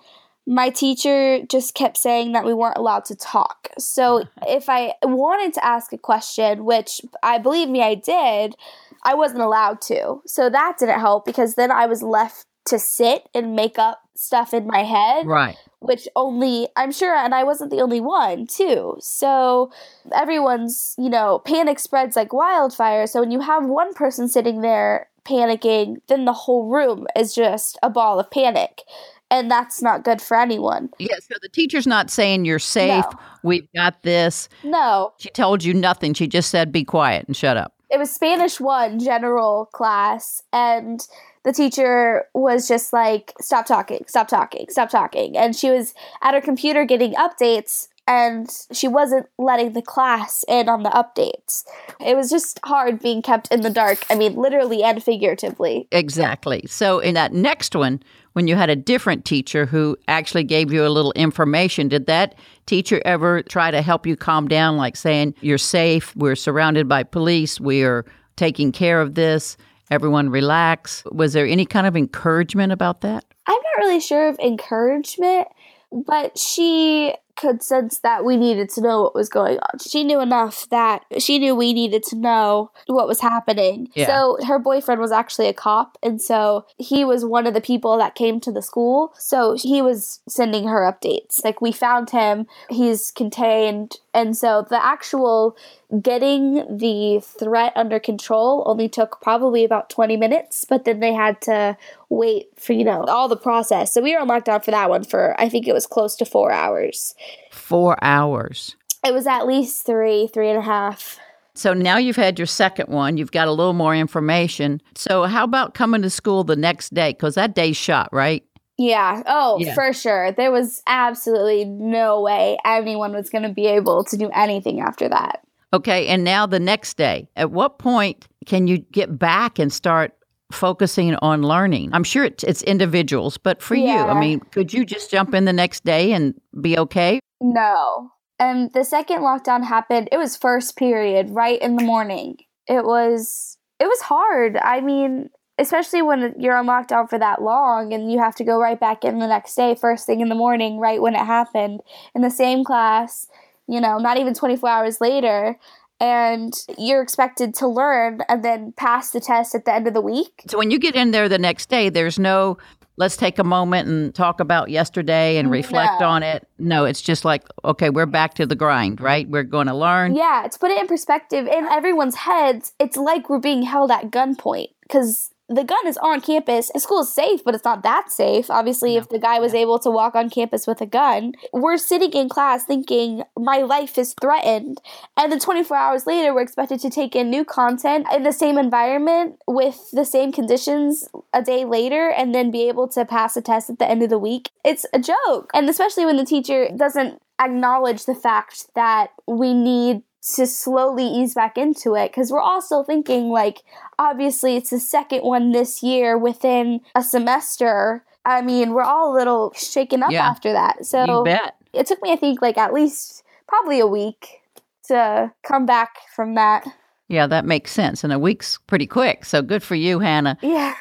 my 0.47 0.71
teacher 0.71 1.41
just 1.47 1.75
kept 1.75 1.97
saying 1.97 2.33
that 2.33 2.45
we 2.45 2.55
weren't 2.55 2.77
allowed 2.77 3.05
to 3.07 3.17
talk. 3.17 3.69
So 3.79 4.25
if 4.47 4.69
I 4.69 4.95
wanted 5.03 5.55
to 5.55 5.65
ask 5.65 5.93
a 5.93 5.99
question, 5.99 6.65
which 6.65 7.01
I 7.23 7.39
believe 7.39 7.69
me, 7.69 7.83
I 7.83 7.95
did, 7.95 8.57
I 9.03 9.15
wasn't 9.15 9.43
allowed 9.43 9.81
to. 9.83 10.23
So 10.27 10.49
that 10.51 10.77
didn't 10.79 11.01
help 11.01 11.25
because 11.25 11.55
then 11.55 11.71
I 11.71 11.87
was 11.87 12.03
left 12.03 12.47
to 12.67 12.79
sit 12.79 13.29
and 13.35 13.55
make 13.55 13.79
up 13.79 14.03
stuff 14.17 14.53
in 14.53 14.67
my 14.67 14.83
head 14.83 15.27
Right. 15.27 15.57
Which 15.87 16.09
only 16.17 16.69
I'm 16.77 16.93
sure, 16.93 17.15
and 17.15 17.35
I 17.35 17.45
wasn't 17.45 17.71
the 17.71 17.81
only 17.81 18.01
one 18.01 18.47
too. 18.47 18.97
So 19.01 19.71
everyone's, 20.15 20.95
you 20.99 21.09
know, 21.11 21.41
panic 21.41 21.79
spreads 21.79 22.17
like 22.17 22.33
wildfire. 22.33 23.07
So 23.07 23.21
when 23.21 23.31
you 23.31 23.41
have 23.41 23.67
one 23.67 23.95
person 23.95 24.29
sitting 24.29 24.61
there 24.61 25.09
panicking, 25.25 25.97
then 26.09 26.25
the 26.25 26.33
whole 26.33 26.69
room 26.69 27.07
is 27.17 27.35
just 27.35 27.79
a 27.83 27.91
ball 27.91 28.21
of 28.21 28.31
panic. 28.31 28.83
And 29.29 29.51
that's 29.51 29.83
not 29.83 30.05
good 30.05 30.23
for 30.23 30.39
anyone. 30.39 30.89
Yeah, 30.99 31.17
so 31.21 31.35
the 31.43 31.49
teacher's 31.49 31.87
not 31.87 32.11
saying 32.11 32.45
you're 32.45 32.61
safe, 32.61 33.05
No. 33.11 33.19
we've 33.43 33.67
got 33.75 34.03
this. 34.05 34.49
No, 34.63 35.13
She 35.19 35.31
told 35.31 35.65
you 35.65 35.75
nothing. 35.75 36.15
She 36.15 36.29
just 36.29 36.49
said 36.49 36.71
be 36.71 36.85
quiet 36.85 37.27
and 37.27 37.37
shut 37.37 37.57
up. 37.57 37.73
It 37.91 37.99
was 37.99 38.11
Spanish 38.11 38.61
1 38.61 38.99
general 38.99 39.67
class, 39.67 40.43
and 40.53 41.07
the 41.45 41.53
teacher 41.53 42.27
was 42.35 42.67
just 42.67 42.93
like, 42.93 43.33
stop 43.41 43.67
talking, 43.67 44.05
stop 44.09 44.29
talking, 44.29 44.67
stop 44.69 44.91
talking. 44.91 45.37
And 45.37 45.55
she 45.55 45.71
was 45.71 45.95
at 46.23 46.35
her 46.35 46.41
computer 46.41 46.85
getting 46.85 47.15
updates, 47.15 47.89
and 48.09 48.49
she 48.73 48.89
wasn't 48.89 49.27
letting 49.39 49.73
the 49.73 49.83
class 49.83 50.45
in 50.49 50.69
on 50.69 50.83
the 50.83 50.91
updates. 50.91 51.65
It 52.05 52.17
was 52.17 52.31
just 52.31 52.61
hard 52.65 53.01
being 53.01 53.23
kept 53.23 53.53
in 53.53 53.63
the 53.63 53.71
dark. 53.71 54.05
I 54.11 54.15
mean, 54.15 54.37
literally 54.37 54.83
and 54.83 55.03
figuratively. 55.03 55.89
Exactly. 55.91 56.65
So 56.69 56.99
in 57.01 57.15
that 57.15 57.33
next 57.33 57.75
one, 57.75 58.03
when 58.37 58.47
you 58.47 58.55
had 58.55 58.69
a 58.69 58.77
different 58.77 59.25
teacher 59.25 59.65
who 59.65 59.97
actually 60.09 60.45
gave 60.45 60.71
you 60.71 60.87
a 60.87 60.91
little 60.91 61.13
information, 61.13 61.89
did 61.89 62.05
that 62.05 62.35
teacher 62.67 63.01
ever 63.07 63.41
try 63.41 63.71
to 63.71 63.81
help 63.81 64.07
you 64.07 64.15
calm 64.15 64.47
down, 64.47 64.77
like 64.77 64.95
saying, 64.95 65.35
You're 65.41 65.57
safe, 65.57 66.15
we're 66.15 66.37
surrounded 66.37 66.87
by 66.87 67.03
police, 67.03 67.59
we 67.59 67.83
are 67.83 68.05
taking 68.37 68.73
care 68.73 69.01
of 69.01 69.15
this, 69.15 69.57
everyone 69.91 70.29
relax? 70.29 71.03
Was 71.13 71.33
there 71.33 71.47
any 71.47 71.65
kind 71.65 71.87
of 71.87 71.97
encouragement 71.97 72.73
about 72.73 73.01
that? 73.01 73.25
I'm 73.47 73.55
not 73.55 73.79
really 73.79 74.01
sure 74.01 74.29
of 74.29 74.39
encouragement, 74.39 75.49
but 75.91 76.37
she 76.37 77.15
could 77.37 77.63
sense 77.63 77.99
that 77.99 78.25
we 78.25 78.37
needed 78.37 78.69
to 78.71 78.81
know 78.81 79.03
what 79.03 79.15
was 79.15 79.29
going 79.29 79.59
on. 79.59 79.79
She 79.79 80.05
knew 80.05 80.21
enough 80.21 80.69
that 80.71 81.05
she 81.19 81.39
knew 81.39 81.55
we 81.55 81.73
needed 81.73 82.03
to 82.05 82.17
know 82.17 82.71
what 82.87 83.07
was 83.07 83.21
happening. 83.21 83.89
Yeah. 83.95 84.07
So 84.07 84.39
her 84.47 84.59
boyfriend 84.59 85.01
was 85.01 85.13
actually 85.13 85.49
a 85.49 85.55
cop, 85.55 85.99
and 86.03 86.21
so 86.21 86.67
he 86.79 87.05
was 87.05 87.25
one 87.25 87.47
of 87.47 87.55
the 87.55 87.61
people 87.61 87.99
that 87.99 88.15
came 88.15 88.41
to 88.41 88.53
the 88.53 88.63
school. 88.63 89.13
So 89.19 89.57
he 89.59 89.83
was 89.83 90.21
sending 90.29 90.69
her 90.69 90.81
updates. 90.81 91.45
Like 91.45 91.61
we 91.61 91.73
found 91.73 92.11
him, 92.11 92.47
he's 92.71 93.11
contained, 93.11 93.97
and 94.15 94.37
so 94.37 94.67
the 94.69 94.85
actual 94.85 95.57
getting 96.03 96.55
the 96.77 97.21
threat 97.23 97.73
under 97.77 98.01
control 98.01 98.65
only 98.67 98.89
took 98.89 99.21
probably 99.21 99.65
about 99.65 99.89
20 99.89 100.17
minutes, 100.17 100.65
but 100.69 100.85
then 100.85 101.01
they 101.01 101.13
had 101.13 101.41
to 101.41 101.77
wait 102.09 102.49
for, 102.57 102.73
you 102.73 102.85
know, 102.85 103.05
all 103.05 103.29
the 103.29 103.37
process. 103.37 103.93
So 103.93 104.03
we 104.03 104.13
were 104.13 104.21
on 104.21 104.29
lockdown 104.29 104.65
for 104.65 104.73
that 104.73 104.91
one 104.91 105.05
for, 105.05 105.41
I 105.41 105.49
think 105.49 105.69
it 105.69 105.73
was 105.73 105.87
close 105.87 106.17
to 106.17 106.25
four 106.25 106.51
hours. 106.51 107.15
Four 107.51 107.97
hours. 108.03 108.77
It 109.05 109.13
was 109.15 109.27
at 109.27 109.47
least 109.47 109.87
three, 109.87 110.27
three 110.27 110.49
and 110.51 110.59
a 110.59 110.63
half. 110.63 111.19
So 111.55 111.73
now 111.73 111.97
you've 111.97 112.17
had 112.17 112.39
your 112.39 112.47
second 112.47 112.89
one, 112.89 113.17
you've 113.17 113.33
got 113.33 113.49
a 113.49 113.53
little 113.53 113.73
more 113.73 113.95
information. 113.95 114.83
So, 114.95 115.25
how 115.25 115.45
about 115.45 115.73
coming 115.75 116.03
to 116.03 116.11
school 116.11 116.45
the 116.45 116.57
next 116.57 116.93
day? 116.93 117.13
Because 117.13 117.35
that 117.37 117.55
day's 117.55 117.77
shot, 117.79 118.11
right? 118.13 118.45
Yeah. 118.79 119.23
Oh, 119.27 119.57
Yeah. 119.59 119.75
for 119.75 119.93
sure. 119.95 120.33
There 120.33 120.51
was 120.53 120.83
absolutely 120.87 121.65
no 121.65 122.21
way 122.21 122.59
anyone 122.65 123.13
was 123.15 123.31
going 123.31 123.45
to 123.45 123.49
be 123.49 123.67
able 123.67 124.05
to 124.05 124.17
do 124.19 124.29
anything 124.35 124.81
after 124.81 125.09
that. 125.09 125.41
Okay. 125.73 126.07
And 126.09 126.25
now 126.25 126.47
the 126.47 126.61
next 126.61 126.97
day, 126.99 127.29
at 127.37 127.51
what 127.51 127.79
point 127.79 128.29
can 128.45 128.67
you 128.67 128.79
get 128.79 129.19
back 129.19 129.59
and 129.59 129.73
start 129.73 130.13
focusing 130.53 131.15
on 131.17 131.43
learning? 131.43 131.91
I'm 131.93 132.05
sure 132.05 132.25
it's, 132.25 132.45
it's 132.45 132.63
individuals, 132.63 133.39
but 133.39 133.63
for 133.63 133.75
you, 133.75 133.89
I 133.89 134.19
mean, 134.19 134.41
could 134.53 134.73
you 134.73 134.85
just 134.85 135.11
jump 135.11 135.35
in 135.35 135.45
the 135.45 135.53
next 135.53 135.85
day 135.85 136.13
and 136.13 136.35
be 136.61 136.79
okay? 136.79 137.21
No. 137.41 138.11
And 138.39 138.73
the 138.73 138.85
second 138.85 139.21
lockdown 139.21 139.65
happened, 139.65 140.09
it 140.13 140.19
was 140.19 140.37
first 140.37 140.77
period, 140.77 141.31
right 141.31 141.61
in 141.61 141.77
the 141.77 141.85
morning. 141.85 142.37
It 142.67 142.85
was 142.85 143.57
it 143.79 143.87
was 143.87 144.01
hard. 144.01 144.57
I 144.57 144.81
mean, 144.81 145.31
especially 145.59 146.03
when 146.03 146.35
you're 146.39 146.57
on 146.57 146.67
lockdown 146.67 147.09
for 147.09 147.19
that 147.19 147.43
long 147.43 147.93
and 147.93 148.11
you 148.11 148.19
have 148.19 148.35
to 148.37 148.45
go 148.45 148.61
right 148.61 148.79
back 148.79 149.05
in 149.05 149.19
the 149.19 149.27
next 149.27 149.55
day 149.55 149.75
first 149.75 150.07
thing 150.07 150.21
in 150.21 150.29
the 150.29 150.35
morning 150.35 150.79
right 150.79 151.01
when 151.01 151.15
it 151.15 151.25
happened 151.25 151.81
in 152.15 152.23
the 152.23 152.31
same 152.31 152.65
class, 152.65 153.27
you 153.69 153.81
know, 153.81 153.99
not 153.99 154.19
even 154.19 154.35
24 154.35 154.69
hours 154.69 155.01
later 155.01 155.59
and 156.01 156.53
you're 156.79 157.03
expected 157.03 157.55
to 157.57 157.69
learn 157.69 158.21
and 158.29 158.45
then 158.45 158.73
pass 158.77 159.11
the 159.11 159.21
test 159.21 159.55
at 159.55 159.65
the 159.65 159.75
end 159.75 159.87
of 159.87 159.95
the 159.95 160.01
week. 160.01 160.43
So, 160.49 160.59
when 160.59 160.71
you 160.71 160.79
get 160.79 160.95
in 160.95 161.11
there 161.11 161.29
the 161.29 161.39
next 161.39 161.69
day, 161.69 161.89
there's 161.89 162.19
no 162.19 162.59
let's 162.99 163.17
take 163.17 163.39
a 163.39 163.45
moment 163.45 163.89
and 163.89 164.15
talk 164.15 164.41
about 164.41 164.71
yesterday 164.71 165.37
and 165.37 165.51
reflect 165.51 166.01
No. 166.01 166.07
on 166.07 166.23
it. 166.23 166.49
No, 166.59 166.87
it's 166.87 167.03
just 167.03 167.25
like, 167.25 167.43
okay, 167.65 167.91
we're 167.91 168.07
back 168.07 168.35
to 168.35 168.47
the 168.47 168.55
grind, 168.57 169.01
right? 169.01 169.29
We're 169.29 169.43
going 169.43 169.67
to 169.67 169.75
learn. 169.75 170.15
Yeah, 170.15 170.49
to 170.51 170.59
put 170.59 170.71
it 170.71 170.81
in 170.81 170.87
perspective, 170.87 171.47
in 171.47 171.67
everyone's 171.67 172.15
heads, 172.17 172.73
it's 172.81 172.97
like 172.97 173.29
we're 173.29 173.39
being 173.39 173.63
held 173.63 173.91
at 173.91 174.11
gunpoint 174.11 174.69
because 174.83 175.31
the 175.49 175.65
gun 175.65 175.87
is 175.87 175.97
on 175.99 176.21
campus. 176.21 176.71
The 176.75 176.81
school 176.81 177.03
is 177.03 177.13
safe, 177.13 177.45
but 177.45 177.55
it's 177.55 177.65
not 177.65 177.83
that 177.85 178.11
safe. 178.11 178.51
Obviously, 178.51 178.97
if 178.97 179.09
the 179.09 179.19
guy 179.19 179.39
was 179.39 179.55
able 179.55 179.79
to 179.81 179.91
walk 179.91 180.15
on 180.17 180.29
campus 180.29 180.67
with 180.67 180.81
a 180.81 180.87
gun, 180.87 181.35
we're 181.53 181.77
sitting 181.77 182.13
in 182.13 182.29
class 182.29 182.65
thinking 182.65 183.23
my 183.39 183.59
life 183.59 183.97
is 183.97 184.15
threatened. 184.21 184.81
And 185.17 185.31
then 185.31 185.39
24 185.39 185.77
hours 185.77 186.07
later, 186.07 186.35
we're 186.35 186.43
expected 186.43 186.81
to 186.81 186.91
take 186.91 187.15
in 187.15 187.31
new 187.31 187.45
content 187.45 188.07
in 188.13 188.25
the 188.25 188.33
same 188.33 188.59
environment 188.59 189.37
with 189.47 189.91
the 189.93 190.05
same 190.05 190.33
conditions 190.33 191.09
a 191.33 191.43
day 191.43 191.65
later 191.65 192.09
and 192.09 192.35
then 192.35 192.51
be 192.51 192.69
able 192.69 192.89
to 192.89 193.05
pass 193.05 193.37
a 193.37 193.43
test 193.43 193.71
at 193.71 193.79
the 193.79 193.89
end 193.89 194.03
of 194.03 194.11
the 194.11 194.19
week. 194.19 194.51
It's 194.65 194.85
a 194.93 194.99
joke. 194.99 195.51
And 195.55 195.69
especially 195.69 196.07
when 196.07 196.17
the 196.17 196.25
teacher 196.25 196.69
doesn't 196.77 197.23
acknowledge 197.39 198.07
the 198.07 198.15
fact 198.15 198.67
that 198.75 199.11
we 199.27 199.55
need 199.55 200.03
to 200.35 200.47
slowly 200.47 201.07
ease 201.07 201.35
back 201.35 201.57
into 201.57 201.95
it 201.95 202.11
because 202.11 202.33
we're 202.33 202.41
all 202.41 202.61
still 202.61 202.83
thinking 202.85 203.29
like 203.31 203.63
obviously 203.99 204.57
it's 204.57 204.71
the 204.71 204.81
second 204.81 205.21
one 205.21 205.53
this 205.53 205.83
year 205.83 206.19
within 206.19 206.81
a 206.97 207.03
semester 207.03 208.05
i 208.25 208.43
mean 208.43 208.73
we're 208.73 208.83
all 208.83 209.13
a 209.13 209.17
little 209.17 209.53
shaken 209.55 210.03
up 210.03 210.11
Yeah. 210.11 210.27
after 210.29 210.53
that 210.53 210.85
so 210.85 211.05
You 211.05 211.25
bet. 211.25 211.55
it 211.73 211.87
took 211.87 212.03
me 212.03 212.13
i 212.13 212.17
think 212.17 212.43
like 212.43 212.59
at 212.59 212.73
least 212.73 213.23
probably 213.47 213.79
a 213.81 213.87
week 213.87 214.41
to 214.89 215.33
come 215.45 215.67
back 215.67 215.97
from 216.15 216.35
that 216.35 216.67
Yeah, 217.09 217.27
that 217.29 217.45
makes 217.45 217.71
sense. 217.73 218.03
And 218.03 218.13
a 218.13 218.19
week's 218.19 218.59
pretty 218.67 218.87
quick. 218.89 219.25
So, 219.25 219.41
good 219.43 219.63
for 219.63 219.77
you, 219.77 220.01
Hannah. 220.01 220.37
yeah 220.43 220.75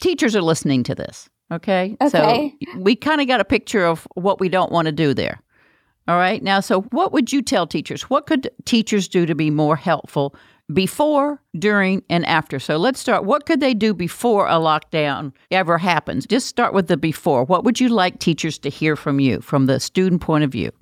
teachers 0.00 0.34
are 0.36 0.42
listening 0.42 0.82
to 0.84 0.94
this. 0.94 1.28
Okay. 1.52 1.96
Okay. 2.00 2.08
So 2.08 2.78
we 2.80 2.96
kind 2.96 3.20
of 3.20 3.26
got 3.28 3.40
a 3.40 3.44
picture 3.44 3.84
of 3.84 4.06
what 4.14 4.40
we 4.40 4.48
don't 4.48 4.72
want 4.72 4.86
to 4.86 4.92
do 4.92 5.12
there. 5.14 5.40
All 6.08 6.16
right. 6.16 6.42
Now, 6.42 6.60
so 6.60 6.82
what 6.82 7.12
would 7.12 7.32
you 7.32 7.42
tell 7.42 7.66
teachers? 7.66 8.02
What 8.02 8.26
could 8.26 8.50
teachers 8.64 9.08
do 9.08 9.24
to 9.26 9.34
be 9.34 9.50
more 9.50 9.76
helpful 9.76 10.34
before, 10.72 11.40
during, 11.56 12.02
and 12.10 12.26
after? 12.26 12.58
So 12.58 12.76
let's 12.76 12.98
start. 12.98 13.24
What 13.24 13.46
could 13.46 13.60
they 13.60 13.74
do 13.74 13.94
before 13.94 14.46
a 14.48 14.54
lockdown 14.54 15.32
ever 15.50 15.78
happens? 15.78 16.26
Just 16.26 16.48
start 16.48 16.74
with 16.74 16.88
the 16.88 16.96
before. 16.96 17.44
What 17.44 17.64
would 17.64 17.78
you 17.78 17.88
like 17.88 18.18
teachers 18.18 18.58
to 18.58 18.68
hear 18.68 18.96
from 18.96 19.20
you 19.20 19.40
from 19.40 19.66
the 19.66 19.78
student 19.78 20.20
point 20.20 20.44
of 20.44 20.50
view? 20.50 20.72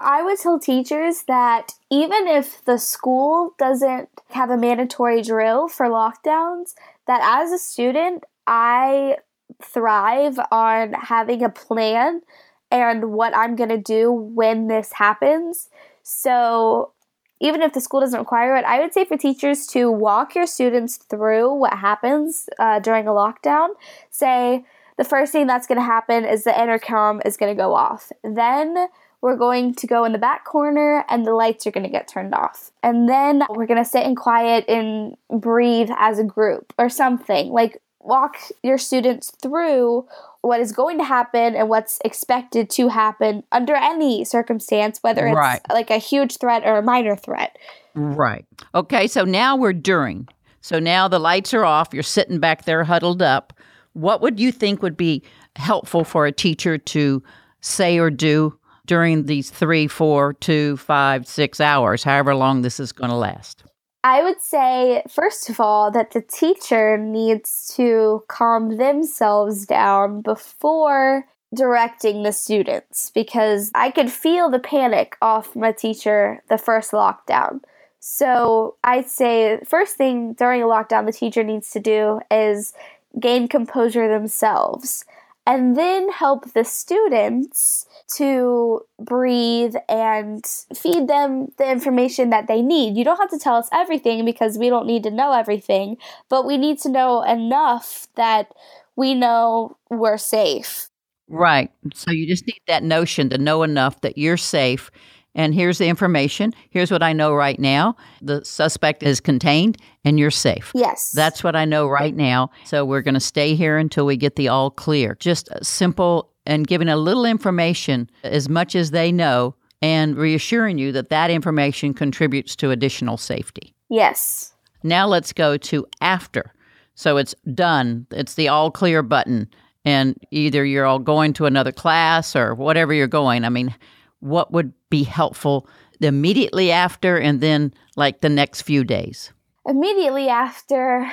I 0.00 0.22
would 0.22 0.38
tell 0.38 0.60
teachers 0.60 1.24
that 1.24 1.72
even 1.90 2.28
if 2.28 2.64
the 2.64 2.78
school 2.78 3.54
doesn't 3.58 4.08
have 4.30 4.50
a 4.50 4.56
mandatory 4.56 5.22
drill 5.22 5.66
for 5.66 5.86
lockdowns, 5.86 6.74
that 7.08 7.20
as 7.20 7.50
a 7.50 7.58
student, 7.58 8.22
I 8.46 9.16
thrive 9.60 10.38
on 10.52 10.92
having 10.92 11.42
a 11.42 11.48
plan 11.48 12.22
and 12.70 13.12
what 13.12 13.36
I'm 13.36 13.56
going 13.56 13.70
to 13.70 13.78
do 13.78 14.12
when 14.12 14.68
this 14.68 14.92
happens. 14.92 15.68
So, 16.02 16.92
even 17.40 17.62
if 17.62 17.72
the 17.72 17.80
school 17.80 18.00
doesn't 18.00 18.18
require 18.18 18.56
it, 18.56 18.64
I 18.64 18.80
would 18.80 18.92
say 18.92 19.04
for 19.04 19.16
teachers 19.16 19.66
to 19.68 19.90
walk 19.90 20.34
your 20.34 20.46
students 20.46 20.96
through 20.96 21.54
what 21.54 21.74
happens 21.74 22.48
uh, 22.58 22.80
during 22.80 23.06
a 23.06 23.12
lockdown. 23.12 23.68
Say, 24.10 24.64
the 24.96 25.04
first 25.04 25.30
thing 25.30 25.46
that's 25.46 25.68
going 25.68 25.78
to 25.78 25.84
happen 25.84 26.24
is 26.24 26.42
the 26.42 26.60
intercom 26.60 27.22
is 27.24 27.36
going 27.36 27.56
to 27.56 27.60
go 27.60 27.74
off. 27.74 28.10
Then 28.24 28.88
we're 29.20 29.36
going 29.36 29.74
to 29.76 29.86
go 29.86 30.04
in 30.04 30.12
the 30.12 30.18
back 30.18 30.44
corner 30.44 31.04
and 31.08 31.24
the 31.24 31.34
lights 31.34 31.66
are 31.66 31.70
going 31.70 31.84
to 31.84 31.90
get 31.90 32.08
turned 32.08 32.34
off. 32.34 32.72
And 32.82 33.08
then 33.08 33.42
we're 33.50 33.66
going 33.66 33.82
to 33.82 33.88
sit 33.88 34.04
in 34.04 34.16
quiet 34.16 34.64
and 34.68 35.16
breathe 35.30 35.90
as 35.98 36.18
a 36.18 36.24
group 36.24 36.72
or 36.78 36.88
something. 36.88 37.50
Like 37.50 37.80
walk 38.08 38.36
your 38.62 38.78
students 38.78 39.30
through 39.42 40.06
what 40.40 40.60
is 40.60 40.72
going 40.72 40.98
to 40.98 41.04
happen 41.04 41.54
and 41.54 41.68
what's 41.68 41.98
expected 42.04 42.70
to 42.70 42.88
happen 42.88 43.42
under 43.52 43.74
any 43.74 44.24
circumstance, 44.24 44.98
whether 45.02 45.26
it's 45.26 45.36
Right. 45.36 45.60
like 45.70 45.90
a 45.90 45.98
huge 45.98 46.38
threat 46.38 46.62
or 46.64 46.78
a 46.78 46.82
minor 46.82 47.14
threat. 47.16 47.56
Right. 47.94 48.46
Okay. 48.74 49.06
So 49.08 49.24
now 49.24 49.56
we're 49.56 49.72
during. 49.72 50.26
So 50.60 50.78
now 50.78 51.08
the 51.08 51.18
lights 51.18 51.52
are 51.54 51.64
off. 51.64 51.88
You're 51.92 52.02
sitting 52.02 52.38
back 52.40 52.64
there 52.64 52.82
huddled 52.84 53.22
up. 53.22 53.52
What 53.92 54.20
would 54.22 54.38
you 54.40 54.52
think 54.52 54.82
would 54.82 54.96
be 54.96 55.22
helpful 55.56 56.04
for 56.04 56.26
a 56.26 56.32
teacher 56.32 56.78
to 56.78 57.22
say 57.60 57.98
or 57.98 58.10
do 58.10 58.56
during 58.86 59.26
these 59.26 59.50
three, 59.50 59.86
four, 59.86 60.32
two, 60.34 60.76
five, 60.78 61.26
six 61.26 61.60
hours, 61.60 62.04
however 62.04 62.34
long 62.34 62.62
this 62.62 62.78
is 62.80 62.92
going 62.92 63.10
to 63.10 63.16
last? 63.16 63.64
I 64.04 64.22
would 64.22 64.40
say, 64.40 65.02
first 65.08 65.50
of 65.50 65.60
all, 65.60 65.90
that 65.90 66.12
the 66.12 66.22
teacher 66.22 66.96
needs 66.96 67.72
to 67.76 68.24
calm 68.28 68.76
themselves 68.76 69.66
down 69.66 70.22
before 70.22 71.26
directing 71.54 72.22
the 72.22 72.32
students 72.32 73.10
because 73.10 73.70
I 73.74 73.90
could 73.90 74.10
feel 74.10 74.50
the 74.50 74.58
panic 74.58 75.16
off 75.20 75.56
my 75.56 75.72
teacher 75.72 76.42
the 76.48 76.58
first 76.58 76.92
lockdown. 76.92 77.60
So 78.00 78.76
I'd 78.84 79.08
say, 79.08 79.60
first 79.66 79.96
thing 79.96 80.34
during 80.34 80.62
a 80.62 80.66
lockdown, 80.66 81.06
the 81.06 81.12
teacher 81.12 81.42
needs 81.42 81.70
to 81.72 81.80
do 81.80 82.20
is 82.30 82.74
gain 83.18 83.48
composure 83.48 84.08
themselves 84.08 85.04
and 85.48 85.78
then 85.78 86.10
help 86.10 86.52
the 86.52 86.62
students 86.62 87.86
to 88.16 88.82
breathe 89.00 89.74
and 89.88 90.44
feed 90.76 91.08
them 91.08 91.48
the 91.56 91.68
information 91.68 92.28
that 92.28 92.46
they 92.48 92.60
need. 92.60 92.98
You 92.98 93.04
don't 93.04 93.16
have 93.16 93.30
to 93.30 93.38
tell 93.38 93.54
us 93.54 93.68
everything 93.72 94.26
because 94.26 94.58
we 94.58 94.68
don't 94.68 94.86
need 94.86 95.04
to 95.04 95.10
know 95.10 95.32
everything, 95.32 95.96
but 96.28 96.44
we 96.46 96.58
need 96.58 96.78
to 96.80 96.90
know 96.90 97.22
enough 97.22 98.08
that 98.14 98.52
we 98.94 99.14
know 99.14 99.78
we're 99.88 100.18
safe. 100.18 100.90
Right. 101.28 101.70
So 101.94 102.10
you 102.10 102.26
just 102.26 102.46
need 102.46 102.60
that 102.66 102.82
notion 102.82 103.30
to 103.30 103.38
know 103.38 103.62
enough 103.62 104.02
that 104.02 104.18
you're 104.18 104.36
safe. 104.36 104.90
And 105.38 105.54
here's 105.54 105.78
the 105.78 105.86
information. 105.86 106.52
Here's 106.68 106.90
what 106.90 107.02
I 107.02 107.12
know 107.12 107.32
right 107.32 107.58
now. 107.60 107.96
The 108.20 108.44
suspect 108.44 109.04
is 109.04 109.20
contained 109.20 109.78
and 110.04 110.18
you're 110.18 110.32
safe. 110.32 110.72
Yes. 110.74 111.12
That's 111.12 111.44
what 111.44 111.54
I 111.54 111.64
know 111.64 111.86
right 111.86 112.14
now. 112.14 112.50
So 112.64 112.84
we're 112.84 113.02
going 113.02 113.14
to 113.14 113.20
stay 113.20 113.54
here 113.54 113.78
until 113.78 114.04
we 114.04 114.16
get 114.16 114.34
the 114.34 114.48
all 114.48 114.70
clear. 114.70 115.16
Just 115.20 115.48
simple 115.62 116.28
and 116.44 116.66
giving 116.66 116.88
a 116.88 116.96
little 116.96 117.24
information 117.24 118.10
as 118.24 118.48
much 118.48 118.74
as 118.74 118.90
they 118.90 119.12
know 119.12 119.54
and 119.80 120.16
reassuring 120.16 120.76
you 120.76 120.90
that 120.90 121.08
that 121.10 121.30
information 121.30 121.94
contributes 121.94 122.56
to 122.56 122.70
additional 122.72 123.16
safety. 123.16 123.74
yes. 123.88 124.52
Now 124.84 125.06
let's 125.08 125.32
go 125.32 125.56
to 125.56 125.86
after. 126.00 126.52
So 126.94 127.16
it's 127.16 127.34
done. 127.54 128.06
It's 128.12 128.34
the 128.34 128.48
all 128.48 128.70
clear 128.70 129.02
button. 129.02 129.48
And 129.84 130.16
either 130.30 130.64
you're 130.64 130.84
all 130.86 130.98
going 131.00 131.32
to 131.34 131.46
another 131.46 131.72
class 131.72 132.36
or 132.36 132.54
whatever 132.54 132.92
you're 132.92 133.06
going. 133.08 133.44
I 133.44 133.48
mean, 133.48 133.74
what 134.20 134.52
would 134.52 134.72
be 134.90 135.04
helpful 135.04 135.68
immediately 136.00 136.70
after 136.70 137.16
and 137.18 137.40
then 137.40 137.72
like 137.96 138.20
the 138.20 138.28
next 138.28 138.62
few 138.62 138.84
days? 138.84 139.32
Immediately 139.66 140.28
after, 140.28 141.10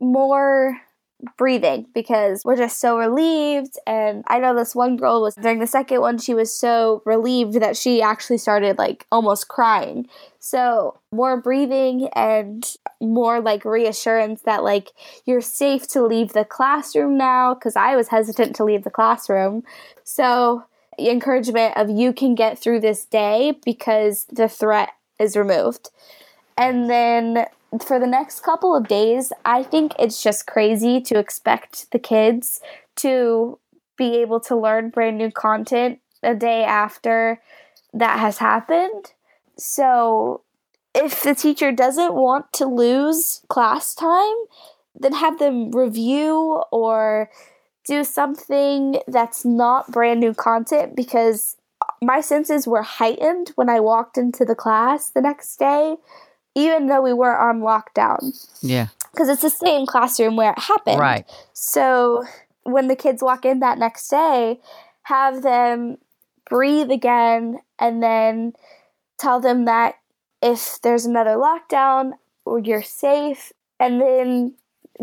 more 0.00 0.80
breathing 1.38 1.86
because 1.94 2.42
we're 2.44 2.56
just 2.56 2.78
so 2.78 2.98
relieved. 2.98 3.78
And 3.86 4.22
I 4.26 4.38
know 4.38 4.54
this 4.54 4.74
one 4.74 4.96
girl 4.96 5.22
was 5.22 5.34
during 5.34 5.60
the 5.60 5.66
second 5.66 6.00
one, 6.00 6.18
she 6.18 6.34
was 6.34 6.54
so 6.54 7.02
relieved 7.04 7.54
that 7.54 7.76
she 7.76 8.02
actually 8.02 8.38
started 8.38 8.78
like 8.78 9.06
almost 9.10 9.48
crying. 9.48 10.08
So, 10.38 10.98
more 11.10 11.40
breathing 11.40 12.08
and 12.14 12.64
more 13.00 13.40
like 13.40 13.64
reassurance 13.64 14.42
that 14.42 14.62
like 14.62 14.90
you're 15.24 15.40
safe 15.40 15.88
to 15.88 16.02
leave 16.04 16.32
the 16.32 16.44
classroom 16.44 17.16
now 17.16 17.54
because 17.54 17.76
I 17.76 17.96
was 17.96 18.08
hesitant 18.08 18.54
to 18.56 18.64
leave 18.64 18.84
the 18.84 18.90
classroom. 18.90 19.64
So, 20.04 20.64
encouragement 20.98 21.76
of 21.76 21.90
you 21.90 22.12
can 22.12 22.34
get 22.34 22.58
through 22.58 22.80
this 22.80 23.04
day 23.04 23.58
because 23.64 24.24
the 24.30 24.48
threat 24.48 24.90
is 25.18 25.36
removed. 25.36 25.90
And 26.58 26.88
then 26.88 27.46
for 27.84 27.98
the 27.98 28.06
next 28.06 28.40
couple 28.40 28.74
of 28.74 28.88
days, 28.88 29.32
I 29.44 29.62
think 29.62 29.92
it's 29.98 30.22
just 30.22 30.46
crazy 30.46 31.00
to 31.02 31.18
expect 31.18 31.90
the 31.90 31.98
kids 31.98 32.60
to 32.96 33.58
be 33.96 34.16
able 34.16 34.40
to 34.40 34.56
learn 34.56 34.90
brand 34.90 35.18
new 35.18 35.30
content 35.30 36.00
a 36.22 36.34
day 36.34 36.64
after 36.64 37.40
that 37.92 38.18
has 38.18 38.38
happened. 38.38 39.12
So, 39.58 40.42
if 40.94 41.22
the 41.22 41.34
teacher 41.34 41.72
doesn't 41.72 42.14
want 42.14 42.52
to 42.54 42.66
lose 42.66 43.42
class 43.48 43.94
time, 43.94 44.36
then 44.94 45.12
have 45.12 45.38
them 45.38 45.70
review 45.70 46.62
or 46.72 47.30
do 47.86 48.04
something 48.04 49.00
that's 49.06 49.44
not 49.44 49.90
brand 49.90 50.20
new 50.20 50.34
content 50.34 50.96
because 50.96 51.56
my 52.02 52.20
senses 52.20 52.66
were 52.66 52.82
heightened 52.82 53.52
when 53.54 53.68
I 53.68 53.80
walked 53.80 54.18
into 54.18 54.44
the 54.44 54.54
class 54.54 55.10
the 55.10 55.20
next 55.20 55.56
day 55.56 55.96
even 56.56 56.86
though 56.86 57.02
we 57.02 57.12
were 57.12 57.38
on 57.38 57.60
lockdown. 57.60 58.34
Yeah. 58.62 58.88
Because 59.12 59.28
it's 59.28 59.42
the 59.42 59.50
same 59.50 59.84
classroom 59.86 60.36
where 60.36 60.52
it 60.52 60.58
happened. 60.58 60.98
Right. 60.98 61.30
So 61.52 62.24
when 62.62 62.88
the 62.88 62.96
kids 62.96 63.22
walk 63.22 63.44
in 63.44 63.60
that 63.60 63.78
next 63.78 64.08
day, 64.08 64.58
have 65.02 65.42
them 65.42 65.98
breathe 66.48 66.90
again 66.90 67.58
and 67.78 68.02
then 68.02 68.54
tell 69.18 69.38
them 69.38 69.66
that 69.66 69.96
if 70.42 70.80
there's 70.80 71.04
another 71.04 71.36
lockdown, 71.36 72.12
you're 72.62 72.82
safe. 72.82 73.52
And 73.78 74.00
then 74.00 74.54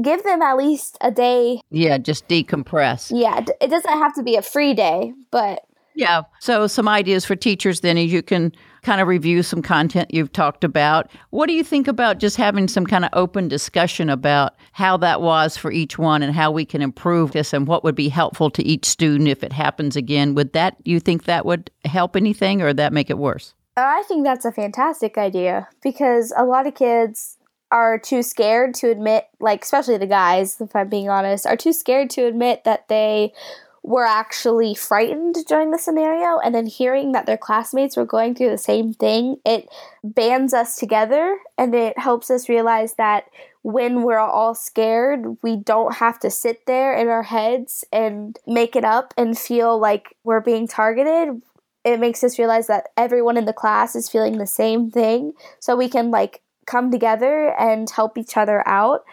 give 0.01 0.23
them 0.23 0.41
at 0.41 0.57
least 0.57 0.97
a 1.01 1.11
day. 1.11 1.61
Yeah, 1.69 1.97
just 1.97 2.27
decompress. 2.27 3.11
Yeah, 3.13 3.43
it 3.61 3.69
doesn't 3.69 3.91
have 3.91 4.13
to 4.15 4.23
be 4.23 4.35
a 4.35 4.41
free 4.41 4.73
day, 4.73 5.13
but. 5.31 5.65
Yeah. 5.95 6.23
So, 6.39 6.65
some 6.65 6.87
ideas 6.87 7.23
for 7.23 7.35
teachers 7.35 7.81
then 7.81 7.99
is 7.99 8.11
you 8.11 8.23
can 8.23 8.51
kind 8.81 8.99
of 8.99 9.07
review 9.07 9.43
some 9.43 9.61
content 9.61 10.13
you've 10.13 10.33
talked 10.33 10.63
about. 10.63 11.09
What 11.29 11.47
do 11.47 11.53
you 11.53 11.63
think 11.63 11.87
about 11.87 12.17
just 12.17 12.35
having 12.35 12.67
some 12.67 12.85
kind 12.85 13.05
of 13.05 13.11
open 13.13 13.47
discussion 13.47 14.09
about 14.09 14.55
how 14.71 14.97
that 14.97 15.21
was 15.21 15.55
for 15.55 15.71
each 15.71 15.97
one 15.97 16.23
and 16.23 16.33
how 16.33 16.51
we 16.51 16.65
can 16.65 16.81
improve 16.81 17.31
this 17.31 17.53
and 17.53 17.67
what 17.67 17.83
would 17.83 17.95
be 17.95 18.09
helpful 18.09 18.49
to 18.51 18.63
each 18.63 18.85
student 18.85 19.29
if 19.29 19.43
it 19.43 19.53
happens 19.53 19.95
again? 19.95 20.35
Would 20.35 20.53
that, 20.53 20.77
you 20.83 20.99
think 20.99 21.25
that 21.25 21.45
would 21.45 21.71
help 21.85 22.15
anything 22.15 22.61
or 22.61 22.73
that 22.73 22.91
make 22.91 23.09
it 23.09 23.17
worse? 23.17 23.53
I 23.75 24.03
think 24.07 24.23
that's 24.23 24.45
a 24.45 24.51
fantastic 24.51 25.17
idea 25.17 25.67
because 25.81 26.33
a 26.37 26.43
lot 26.43 26.67
of 26.67 26.75
kids 26.75 27.37
are 27.73 27.97
too 27.97 28.21
scared 28.21 28.75
to 28.75 28.91
admit, 28.91 29.27
like, 29.39 29.63
especially 29.63 29.97
the 29.97 30.05
guys, 30.05 30.61
if 30.61 30.75
I'm 30.75 30.89
being 30.89 31.09
honest, 31.09 31.47
are 31.47 31.57
too 31.57 31.73
scared 31.73 32.11
to 32.11 32.27
admit 32.27 32.63
that 32.65 32.87
they 32.87 33.33
were 33.81 34.05
actually 34.05 34.75
frightened 34.75 35.35
during 35.47 35.71
the 35.71 35.79
scenario. 35.79 36.37
And 36.37 36.53
then 36.53 36.67
hearing 36.67 37.13
that 37.13 37.25
their 37.25 37.37
classmates 37.37 37.97
were 37.97 38.05
going 38.05 38.35
through 38.35 38.51
the 38.51 38.57
same 38.57 38.93
thing 38.93 39.37
it 39.43 39.67
bands 40.03 40.53
us 40.53 40.77
together 40.77 41.37
and 41.57 41.75
it 41.75 41.97
helps 41.97 42.29
us 42.29 42.47
realize 42.47 42.93
that 42.93 43.25
when 43.63 44.03
we're 44.03 44.19
all 44.19 44.53
scared 44.53 45.37
we 45.41 45.55
don't 45.55 45.95
have 45.95 46.19
to 46.19 46.29
sit 46.29 46.65
there 46.65 46.93
in 46.93 47.07
our 47.07 47.23
heads 47.23 47.83
and 47.91 48.37
make 48.45 48.75
it 48.75 48.85
up 48.85 49.13
and 49.17 49.37
feel 49.37 49.79
like 49.79 50.15
we're 50.23 50.41
being 50.41 50.67
targeted. 50.67 51.41
It 51.83 51.99
makes 51.99 52.23
us 52.23 52.39
realize 52.39 52.67
that 52.67 52.89
everyone 52.95 53.35
in 53.35 53.45
the 53.45 53.51
class 53.51 53.95
is 53.95 54.07
feeling 54.07 54.37
the 54.37 54.47
same 54.47 54.91
thing. 54.91 55.33
So 55.59 55.75
we 55.75 55.89
can 55.89 56.11
like 56.11 56.41
come 56.65 56.91
together 56.91 57.53
and 57.59 57.89
help 57.89 58.17
each 58.17 58.37
other 58.37 58.67
out 58.67 59.03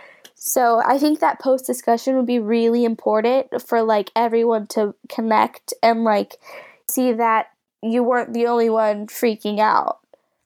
so 0.42 0.80
I 0.86 0.98
think 0.98 1.20
that 1.20 1.38
post 1.38 1.66
discussion 1.66 2.16
would 2.16 2.26
be 2.26 2.38
really 2.38 2.86
important 2.86 3.60
for 3.60 3.82
like 3.82 4.10
everyone 4.16 4.66
to 4.68 4.94
connect 5.10 5.74
and 5.82 6.02
like 6.02 6.38
see 6.88 7.12
that 7.12 7.48
you 7.82 8.02
weren't 8.02 8.32
the 8.32 8.46
only 8.46 8.70
one 8.70 9.06
freaking 9.06 9.58
out. 9.58 9.98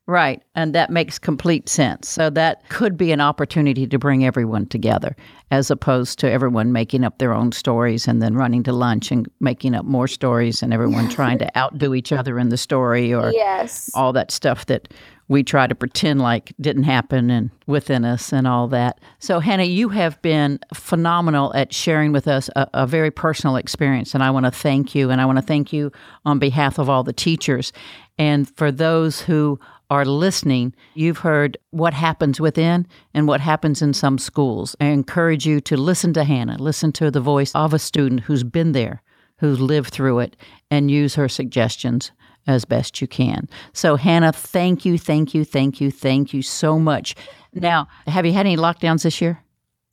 Right. 0.07 0.43
And 0.55 0.75
that 0.75 0.91
makes 0.91 1.19
complete 1.19 1.69
sense. 1.69 2.09
So 2.09 2.29
that 2.31 2.69
could 2.69 2.97
be 2.97 3.13
an 3.13 3.21
opportunity 3.21 3.87
to 3.87 3.99
bring 3.99 4.25
everyone 4.25 4.67
together 4.67 5.17
as 5.53 5.71
opposed 5.71 6.19
to 6.19 6.31
everyone 6.31 6.73
making 6.73 7.05
up 7.05 7.19
their 7.19 7.33
own 7.33 7.53
stories 7.53 8.07
and 8.07 8.21
then 8.21 8.35
running 8.35 8.65
to 8.65 8.73
lunch 8.73 9.11
and 9.13 9.27
making 9.41 9.75
up 9.77 9.87
more 9.87 10.09
stories 10.09 10.61
and 10.61 10.75
everyone 10.75 11.09
trying 11.11 11.39
to 11.39 11.57
outdo 11.57 11.95
each 11.95 12.13
other 12.13 12.39
in 12.39 12.49
the 12.49 12.57
story 12.59 13.15
or 13.15 13.33
yes. 13.33 13.91
all 13.95 14.13
that 14.13 14.31
stuff 14.33 14.67
that 14.67 14.93
we 15.29 15.43
try 15.43 15.67
to 15.67 15.75
pretend 15.75 16.21
like 16.21 16.53
didn't 16.61 16.85
happen 16.85 17.31
and 17.31 17.51
within 17.67 18.05
us 18.05 18.33
and 18.33 18.47
all 18.47 18.69
that. 18.69 19.01
So, 19.19 19.41
Hannah, 19.41 19.65
you 19.65 19.89
have 19.89 20.21
been 20.23 20.59
phenomenal 20.75 21.55
at 21.55 21.73
sharing 21.73 22.13
with 22.13 22.29
us 22.29 22.51
a, 22.57 22.69
a 22.75 22.87
very 22.87 23.11
personal 23.11 23.57
experience, 23.57 24.15
and 24.15 24.23
I 24.23 24.31
want 24.31 24.45
to 24.47 24.51
thank 24.51 24.95
you. 24.95 25.11
And 25.11 25.21
I 25.21 25.27
want 25.27 25.39
to 25.39 25.43
thank 25.43 25.73
you 25.73 25.91
on 26.25 26.39
behalf 26.39 26.79
of 26.79 26.91
all 26.91 27.03
the 27.03 27.13
teachers. 27.13 27.73
And 28.19 28.49
for 28.57 28.71
those 28.71 29.21
who 29.21 29.59
are 29.91 30.05
listening, 30.05 30.75
you've 30.95 31.19
heard 31.19 31.57
what 31.71 31.95
happens 31.95 32.41
within 32.41 32.87
and 33.13 33.29
what 33.29 33.41
happens 33.41 33.83
in 33.83 33.93
some 33.93 34.19
schools. 34.19 34.75
I 34.81 34.87
encourage 34.87 35.47
you 35.47 35.61
to 35.63 35.77
listen 35.77 36.13
to 36.15 36.25
Hannah, 36.25 36.57
listen 36.59 36.93
to 36.93 37.11
the 37.11 37.21
voice 37.21 37.53
of 37.55 37.75
a 37.75 37.79
student 37.79 38.23
who's 38.23 38.45
been 38.45 38.73
there, 38.73 39.03
who's 39.39 39.61
lived 39.61 39.91
through 39.91 40.21
it, 40.21 40.37
and 40.71 40.91
use 40.91 41.15
her 41.15 41.29
suggestions 41.29 42.13
as 42.47 42.65
best 42.65 43.01
you 43.01 43.07
can. 43.07 43.49
So, 43.73 43.97
Hannah, 43.97 44.33
thank 44.33 44.85
you, 44.85 44.99
thank 44.99 45.35
you, 45.35 45.45
thank 45.45 45.81
you, 45.81 45.91
thank 45.91 46.35
you 46.35 46.43
so 46.43 46.79
much. 46.79 47.15
Now, 47.53 47.89
have 48.07 48.27
you 48.27 48.33
had 48.33 48.47
any 48.47 48.57
lockdowns 48.57 49.03
this 49.03 49.21
year? 49.21 49.41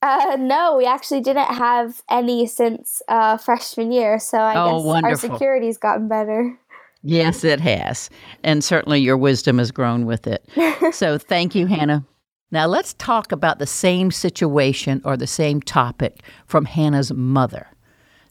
Uh, 0.01 0.35
no, 0.39 0.77
we 0.77 0.85
actually 0.85 1.21
didn't 1.21 1.53
have 1.53 2.01
any 2.09 2.47
since 2.47 3.01
uh, 3.07 3.37
freshman 3.37 3.91
year. 3.91 4.17
So 4.17 4.37
I 4.37 4.55
oh, 4.55 4.77
guess 4.77 4.85
wonderful. 4.85 5.29
our 5.31 5.37
security's 5.37 5.77
gotten 5.77 6.07
better. 6.07 6.57
Yes, 7.03 7.43
it 7.43 7.59
has. 7.59 8.09
And 8.43 8.63
certainly 8.63 8.99
your 8.99 9.17
wisdom 9.17 9.57
has 9.57 9.71
grown 9.71 10.05
with 10.05 10.27
it. 10.27 10.47
so 10.93 11.17
thank 11.17 11.55
you, 11.55 11.67
Hannah. 11.67 12.05
Now 12.51 12.67
let's 12.67 12.93
talk 12.95 13.31
about 13.31 13.59
the 13.59 13.65
same 13.65 14.11
situation 14.11 15.01
or 15.05 15.15
the 15.15 15.27
same 15.27 15.61
topic 15.61 16.21
from 16.45 16.65
Hannah's 16.65 17.13
mother. 17.13 17.67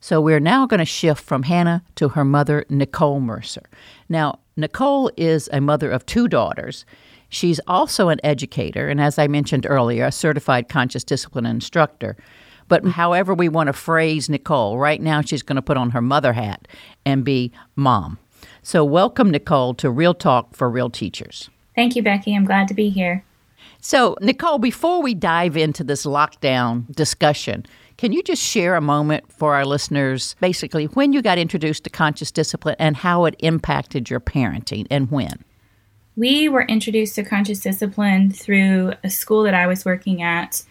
So 0.01 0.21
we're 0.21 0.41
now 0.41 0.67
going 0.67 0.79
to 0.79 0.87
shift 0.87 1.23
from 1.23 1.43
Hannah 1.43 1.85
to 1.97 2.09
her 2.09 2.25
mother, 2.25 2.65
Nicole 2.71 3.21
Mercer. 3.21 3.69
Now, 4.09 4.41
Nicole 4.57 5.11
is 5.17 5.49
a 5.53 5.61
mother 5.61 5.91
of 5.91 6.07
two 6.07 6.27
daughters. 6.27 6.87
She's 7.29 7.61
also 7.67 8.09
an 8.09 8.19
educator, 8.25 8.89
and 8.89 9.01
as 9.01 9.19
I 9.19 9.29
mentioned 9.29 9.67
earlier, 9.69 10.07
a 10.07 10.13
certified 10.13 10.69
conscious 10.69 11.05
discipline 11.05 11.47
instructor. 11.47 12.17
But 12.67 12.85
however 12.87 13.35
we 13.35 13.49
want 13.49 13.67
to 13.67 13.73
phrase 13.73 14.31
Nicole, 14.31 14.79
right 14.79 15.03
now 15.03 15.21
she's 15.21 15.43
going 15.43 15.57
to 15.57 15.63
put 15.63 15.77
on 15.77 15.91
her 15.91 16.01
mother 16.01 16.33
hat 16.33 16.67
and 17.05 17.23
be 17.23 17.53
mom. 17.77 18.19
So, 18.63 18.85
welcome, 18.85 19.31
Nicole, 19.31 19.75
to 19.75 19.91
Real 19.91 20.15
Talk 20.15 20.57
for 20.57 20.71
Real 20.71 20.89
Teachers. 20.89 21.51
Thank 21.75 21.95
you, 21.95 22.03
Becky. 22.03 22.35
I'm 22.35 22.45
glad 22.45 22.69
to 22.69 22.75
be 22.75 22.89
here. 22.89 23.25
So, 23.81 24.17
Nicole, 24.21 24.59
before 24.59 25.03
we 25.03 25.15
dive 25.15 25.57
into 25.57 25.85
this 25.85 26.05
lockdown 26.05 26.95
discussion, 26.95 27.67
can 28.01 28.13
you 28.13 28.23
just 28.23 28.43
share 28.43 28.77
a 28.77 28.81
moment 28.81 29.31
for 29.31 29.55
our 29.55 29.67
listeners, 29.67 30.35
basically, 30.41 30.87
when 30.87 31.13
you 31.13 31.21
got 31.21 31.37
introduced 31.37 31.85
to 31.85 31.91
conscious 31.91 32.31
discipline 32.31 32.75
and 32.79 32.97
how 32.97 33.27
it 33.27 33.37
impacted 33.41 34.09
your 34.09 34.21
parenting 34.21 34.87
and 34.91 35.11
when? 35.11 35.45
We 36.17 36.49
were 36.49 36.63
introduced 36.63 37.17
to 37.17 37.25
conscious 37.25 37.61
discipline 37.61 38.31
through 38.31 38.95
a 39.05 39.11
school 39.11 39.43
that 39.43 39.53
I 39.53 39.67
was 39.67 39.85
working 39.85 40.23
at 40.23 40.63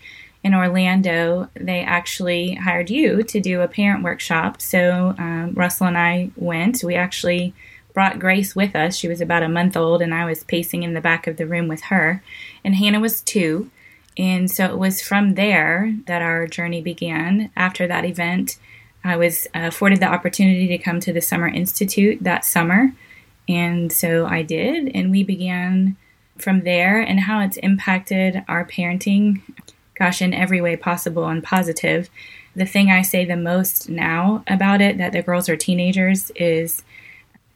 in 0.43 0.55
Orlando. 0.55 1.51
They 1.53 1.81
actually 1.81 2.55
hired 2.55 2.89
you 2.89 3.21
to 3.21 3.39
do 3.39 3.61
a 3.61 3.67
parent 3.67 4.03
workshop. 4.03 4.59
So 4.59 5.13
um, 5.19 5.53
Russell 5.53 5.85
and 5.85 5.99
I 5.99 6.31
went. 6.35 6.83
We 6.83 6.95
actually 6.95 7.53
brought 7.93 8.17
Grace 8.17 8.55
with 8.55 8.75
us. 8.75 8.95
She 8.95 9.07
was 9.07 9.21
about 9.21 9.43
a 9.43 9.49
month 9.49 9.77
old, 9.77 10.01
and 10.01 10.15
I 10.15 10.25
was 10.25 10.43
pacing 10.45 10.81
in 10.81 10.95
the 10.95 10.99
back 10.99 11.27
of 11.27 11.37
the 11.37 11.45
room 11.45 11.67
with 11.67 11.81
her. 11.81 12.23
And 12.63 12.73
Hannah 12.73 12.99
was 12.99 13.21
two. 13.21 13.69
And 14.17 14.50
so 14.50 14.65
it 14.65 14.78
was 14.78 15.02
from 15.02 15.36
there 15.36 15.95
that 16.08 16.22
our 16.22 16.48
journey 16.48 16.82
began. 16.82 17.52
After 17.56 17.88
that 17.88 18.06
event, 18.06 18.58
I 19.04 19.15
was 19.15 19.48
uh, 19.56 19.67
afforded 19.67 20.00
the 20.00 20.08
opportunity 20.08 20.67
to 20.67 20.78
come 20.78 21.00
to 21.02 21.13
the 21.13 21.22
Summer 21.22 21.48
Institute 21.48 22.19
that 22.22 22.43
summer. 22.43 22.93
And 23.48 23.91
so 23.91 24.26
I 24.26 24.43
did, 24.43 24.91
and 24.93 25.10
we 25.10 25.24
began 25.24 25.95
from 26.38 26.62
there 26.62 27.00
and 27.00 27.22
how 27.22 27.41
it's 27.41 27.58
impacted 27.58 28.43
our 28.48 28.65
parenting, 28.65 29.41
gosh, 29.95 30.22
in 30.22 30.34
every 30.34 30.62
way 30.62 30.76
possible 30.76 31.28
and 31.28 31.43
positive. 31.43 32.10
The 32.56 32.65
thing 32.65 32.91
I 32.91 33.02
say 33.02 33.26
the 33.26 33.36
most 33.36 33.89
now 33.89 34.43
about 34.48 34.82
it 34.82 34.98
that 34.98 35.13
the 35.13 35.22
girls 35.22 35.50
are 35.50 35.58
teenagers 35.58 36.32
is 36.36 36.84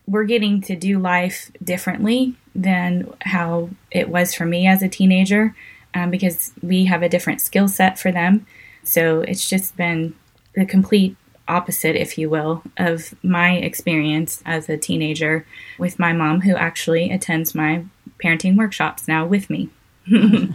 we're 0.08 0.26
getting 0.26 0.62
to 0.62 0.76
do 0.76 1.00
life 1.00 1.52
differently 1.64 2.36
than 2.56 3.14
how 3.22 3.70
it 3.92 4.10
was 4.10 4.34
for 4.34 4.46
me 4.46 4.68
as 4.68 4.82
a 4.82 4.90
teenager 4.90 5.56
um, 5.94 6.12
because 6.12 6.54
we 6.62 6.86
have 6.86 7.04
a 7.04 7.10
different 7.10 7.42
skill 7.42 7.68
set 7.68 8.00
for 8.00 8.12
them. 8.12 8.46
So 8.84 9.22
it's 9.22 9.50
just 9.50 9.78
been 9.78 10.16
the 10.56 10.66
complete 10.66 11.16
opposite, 11.48 11.96
if 11.96 12.18
you 12.18 12.30
will, 12.30 12.64
of 12.78 13.14
my 13.24 13.54
experience 13.54 14.42
as 14.46 14.70
a 14.70 14.78
teenager 14.78 15.46
with 15.78 16.00
my 16.00 16.14
mom, 16.14 16.42
who 16.42 16.56
actually 16.56 17.12
attends 17.12 17.54
my 17.54 17.86
parenting 18.24 18.56
workshops 18.56 19.08
now 19.08 19.26
with 19.26 19.50
me. 19.50 19.70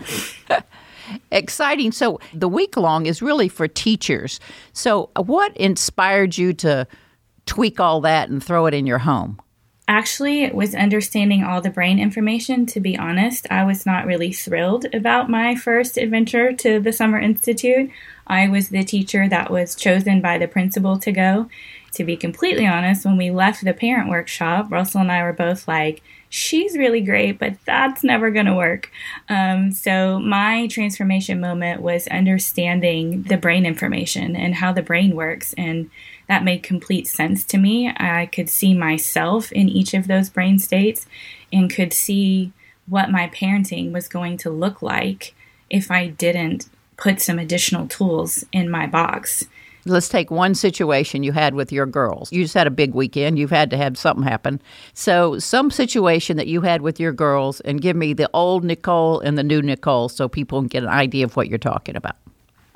Exciting. 1.30 1.92
So 1.92 2.20
the 2.34 2.48
week 2.48 2.76
long 2.76 3.06
is 3.06 3.22
really 3.22 3.48
for 3.48 3.66
teachers. 3.66 4.40
So, 4.72 5.10
what 5.16 5.56
inspired 5.56 6.36
you 6.36 6.52
to 6.54 6.86
tweak 7.46 7.80
all 7.80 8.00
that 8.02 8.28
and 8.28 8.44
throw 8.44 8.66
it 8.66 8.74
in 8.74 8.86
your 8.86 8.98
home? 8.98 9.40
Actually, 9.90 10.42
it 10.42 10.54
was 10.54 10.74
understanding 10.74 11.42
all 11.42 11.62
the 11.62 11.70
brain 11.70 11.98
information. 11.98 12.66
To 12.66 12.78
be 12.78 12.96
honest, 12.98 13.46
I 13.50 13.64
was 13.64 13.86
not 13.86 14.04
really 14.04 14.34
thrilled 14.34 14.84
about 14.94 15.30
my 15.30 15.54
first 15.54 15.96
adventure 15.96 16.52
to 16.52 16.78
the 16.78 16.92
Summer 16.92 17.18
Institute. 17.18 17.90
I 18.26 18.48
was 18.48 18.68
the 18.68 18.84
teacher 18.84 19.26
that 19.30 19.50
was 19.50 19.74
chosen 19.74 20.20
by 20.20 20.36
the 20.36 20.46
principal 20.46 20.98
to 20.98 21.10
go. 21.10 21.48
To 21.94 22.04
be 22.04 22.18
completely 22.18 22.66
honest, 22.66 23.06
when 23.06 23.16
we 23.16 23.30
left 23.30 23.64
the 23.64 23.72
parent 23.72 24.10
workshop, 24.10 24.70
Russell 24.70 25.00
and 25.00 25.10
I 25.10 25.22
were 25.22 25.32
both 25.32 25.66
like, 25.66 26.02
she's 26.28 26.76
really 26.76 27.00
great, 27.00 27.38
but 27.38 27.54
that's 27.64 28.04
never 28.04 28.30
going 28.30 28.44
to 28.44 28.54
work. 28.54 28.90
Um, 29.30 29.72
so, 29.72 30.18
my 30.20 30.66
transformation 30.66 31.40
moment 31.40 31.80
was 31.80 32.06
understanding 32.08 33.22
the 33.22 33.38
brain 33.38 33.64
information 33.64 34.36
and 34.36 34.54
how 34.54 34.74
the 34.74 34.82
brain 34.82 35.16
works. 35.16 35.54
And 35.56 35.90
that 36.28 36.44
made 36.44 36.62
complete 36.62 37.08
sense 37.08 37.42
to 37.44 37.58
me. 37.58 37.88
I 37.96 38.26
could 38.26 38.48
see 38.48 38.74
myself 38.74 39.50
in 39.52 39.68
each 39.68 39.94
of 39.94 40.06
those 40.06 40.30
brain 40.30 40.58
states 40.58 41.06
and 41.52 41.72
could 41.72 41.92
see 41.92 42.52
what 42.86 43.10
my 43.10 43.28
parenting 43.28 43.92
was 43.92 44.08
going 44.08 44.36
to 44.38 44.50
look 44.50 44.82
like 44.82 45.34
if 45.70 45.90
I 45.90 46.08
didn't 46.08 46.68
put 46.96 47.20
some 47.20 47.38
additional 47.38 47.86
tools 47.86 48.44
in 48.52 48.70
my 48.70 48.86
box. 48.86 49.44
Let's 49.84 50.08
take 50.08 50.30
one 50.30 50.54
situation 50.54 51.22
you 51.22 51.32
had 51.32 51.54
with 51.54 51.72
your 51.72 51.86
girls. 51.86 52.30
You 52.30 52.42
just 52.42 52.54
had 52.54 52.66
a 52.66 52.70
big 52.70 52.94
weekend. 52.94 53.38
You've 53.38 53.50
had 53.50 53.70
to 53.70 53.76
have 53.78 53.96
something 53.96 54.24
happen. 54.24 54.60
So, 54.92 55.38
some 55.38 55.70
situation 55.70 56.36
that 56.36 56.46
you 56.46 56.60
had 56.60 56.82
with 56.82 57.00
your 57.00 57.12
girls, 57.12 57.60
and 57.60 57.80
give 57.80 57.96
me 57.96 58.12
the 58.12 58.28
old 58.34 58.64
Nicole 58.64 59.20
and 59.20 59.38
the 59.38 59.42
new 59.42 59.62
Nicole 59.62 60.10
so 60.10 60.28
people 60.28 60.60
can 60.60 60.68
get 60.68 60.82
an 60.82 60.90
idea 60.90 61.24
of 61.24 61.36
what 61.36 61.48
you're 61.48 61.58
talking 61.58 61.96
about. 61.96 62.16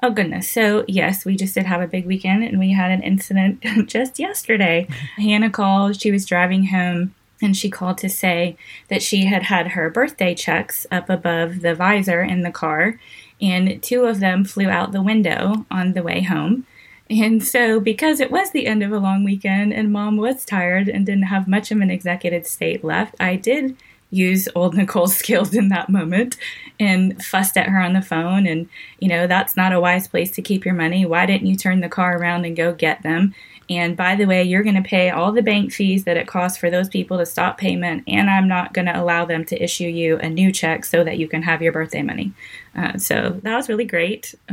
Oh, 0.05 0.11
goodness. 0.11 0.51
So, 0.51 0.85
yes, 0.89 1.25
we 1.25 1.37
just 1.37 1.55
did 1.55 1.65
have 1.65 1.81
a 1.81 1.87
big 1.87 2.07
weekend 2.07 2.43
and 2.43 2.59
we 2.59 2.73
had 2.73 2.91
an 2.91 3.03
incident 3.03 3.63
just 3.87 4.19
yesterday. 4.19 4.89
Hannah 5.17 5.51
called. 5.51 6.01
She 6.01 6.11
was 6.11 6.27
driving 6.27 6.67
home 6.67 7.15
and 7.41 7.57
she 7.57 7.71
called 7.71 7.99
to 7.99 8.09
say 8.09 8.57
that 8.89 9.01
she 9.01 9.27
had 9.27 9.45
had 9.45 9.69
her 9.69 9.91
birthday 9.91 10.35
checks 10.35 10.87
up 10.91 11.09
above 11.09 11.61
the 11.61 11.77
visor 11.77 12.21
in 12.21 12.43
the 12.43 12.51
car 12.51 12.99
and 13.41 13.81
two 13.81 14.05
of 14.05 14.19
them 14.19 14.45
flew 14.45 14.69
out 14.69 14.91
the 14.91 15.03
window 15.03 15.67
on 15.71 15.93
the 15.93 16.03
way 16.03 16.23
home. 16.23 16.67
And 17.09 17.45
so, 17.45 17.79
because 17.79 18.21
it 18.21 18.31
was 18.31 18.51
the 18.51 18.67
end 18.67 18.83
of 18.83 18.91
a 18.91 18.99
long 18.99 19.23
weekend 19.23 19.73
and 19.73 19.93
mom 19.93 20.17
was 20.17 20.45
tired 20.45 20.89
and 20.89 21.07
didn't 21.07 21.25
have 21.25 21.47
much 21.47 21.71
of 21.71 21.81
an 21.81 21.91
executive 21.91 22.47
state 22.47 22.83
left, 22.83 23.15
I 23.21 23.37
did 23.37 23.77
use 24.13 24.49
old 24.55 24.77
Nicole's 24.77 25.17
skills 25.23 25.55
in 25.55 25.69
that 25.71 25.89
moment 25.89 26.37
and 26.79 27.23
fussed 27.25 27.57
at 27.57 27.67
her 27.67 27.81
on 27.81 27.95
the 27.95 28.03
phone. 28.03 28.47
And, 28.47 28.69
you 29.01 29.09
know, 29.09 29.27
that's 29.27 29.57
not 29.57 29.73
a 29.73 29.81
wise 29.81 30.07
place 30.07 30.31
to 30.33 30.43
keep 30.43 30.65
your 30.65 30.75
money. 30.75 31.05
Why 31.05 31.27
didn't 31.27 31.49
you 31.49 31.57
turn 31.57 31.81
the 31.81 31.89
car 31.89 32.17
around 32.17 32.45
and 32.45 32.57
go 32.57 32.73
get 32.73 33.03
them? 33.03 33.35
And 33.71 33.97
by 33.97 34.17
the 34.17 34.27
way, 34.27 34.43
you're 34.43 34.65
going 34.65 34.83
to 34.83 34.89
pay 34.89 35.11
all 35.11 35.33
the 35.33 35.43
bank 35.43 35.73
fees 35.73 36.05
that 36.05 36.17
it 36.17 36.27
costs 36.27 36.59
for 36.59 36.69
those 36.69 36.89
people 36.89 37.17
to 37.19 37.25
stop 37.25 37.59
payment, 37.59 38.05
and 38.07 38.29
I'm 38.29 38.49
not 38.49 38.75
going 38.75 38.87
to 38.87 39.01
allow 39.01 39.25
them 39.25 39.45
to 39.47 39.63
issue 39.63 39.87
you 39.87 40.19
a 40.19 40.29
new 40.29 40.53
check 40.53 40.85
so 40.85 41.05
that 41.05 41.17
you 41.17 41.29
can 41.29 41.43
have 41.43 41.63
your 41.63 41.73
birthday 41.73 42.03
money. 42.03 42.33
Uh, 42.77 42.99
so 42.99 43.41
that 43.43 43.57
was 43.57 43.69
really 43.69 43.85
great. 43.85 44.35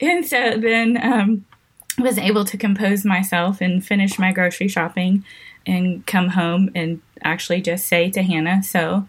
and 0.00 0.26
so 0.26 0.58
then 0.58 0.98
um, 1.02 1.44
was 1.98 2.18
able 2.18 2.44
to 2.44 2.56
compose 2.56 3.04
myself 3.04 3.60
and 3.60 3.84
finish 3.84 4.18
my 4.18 4.32
grocery 4.32 4.68
shopping 4.68 5.24
and 5.68 6.04
come 6.06 6.30
home 6.30 6.70
and 6.74 7.00
actually 7.22 7.60
just 7.60 7.86
say 7.86 8.10
to 8.10 8.22
Hannah, 8.22 8.62
so 8.62 9.08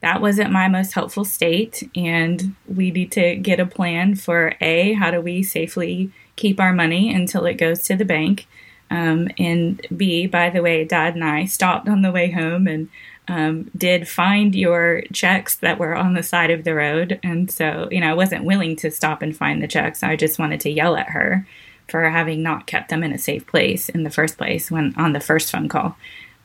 that 0.00 0.20
wasn't 0.20 0.50
my 0.50 0.68
most 0.68 0.92
helpful 0.92 1.24
state 1.24 1.88
and 1.94 2.54
we 2.66 2.90
need 2.90 3.12
to 3.12 3.36
get 3.36 3.60
a 3.60 3.66
plan 3.66 4.14
for 4.14 4.54
a 4.60 4.94
how 4.94 5.10
do 5.10 5.20
we 5.20 5.42
safely 5.42 6.10
keep 6.36 6.58
our 6.58 6.72
money 6.72 7.12
until 7.14 7.44
it 7.44 7.54
goes 7.54 7.82
to 7.82 7.96
the 7.96 8.04
bank. 8.04 8.46
Um, 8.90 9.28
and 9.38 9.86
B, 9.94 10.26
by 10.26 10.50
the 10.50 10.62
way, 10.62 10.84
Dad 10.84 11.14
and 11.14 11.24
I 11.24 11.44
stopped 11.44 11.88
on 11.88 12.02
the 12.02 12.10
way 12.10 12.30
home 12.30 12.66
and 12.66 12.88
um, 13.28 13.70
did 13.76 14.08
find 14.08 14.54
your 14.54 15.02
checks 15.12 15.54
that 15.56 15.78
were 15.78 15.94
on 15.94 16.14
the 16.14 16.22
side 16.22 16.50
of 16.50 16.64
the 16.64 16.74
road. 16.74 17.20
And 17.22 17.50
so, 17.50 17.86
you 17.90 18.00
know, 18.00 18.10
I 18.10 18.14
wasn't 18.14 18.44
willing 18.44 18.74
to 18.76 18.90
stop 18.90 19.22
and 19.22 19.36
find 19.36 19.62
the 19.62 19.68
checks. 19.68 20.02
I 20.02 20.16
just 20.16 20.38
wanted 20.38 20.60
to 20.62 20.70
yell 20.70 20.96
at 20.96 21.10
her 21.10 21.46
for 21.90 22.08
having 22.08 22.42
not 22.42 22.66
kept 22.66 22.88
them 22.90 23.02
in 23.02 23.12
a 23.12 23.18
safe 23.18 23.46
place 23.46 23.88
in 23.88 24.02
the 24.02 24.10
first 24.10 24.38
place 24.38 24.70
when 24.70 24.94
on 24.96 25.12
the 25.12 25.20
first 25.20 25.50
phone 25.50 25.68
call. 25.68 25.96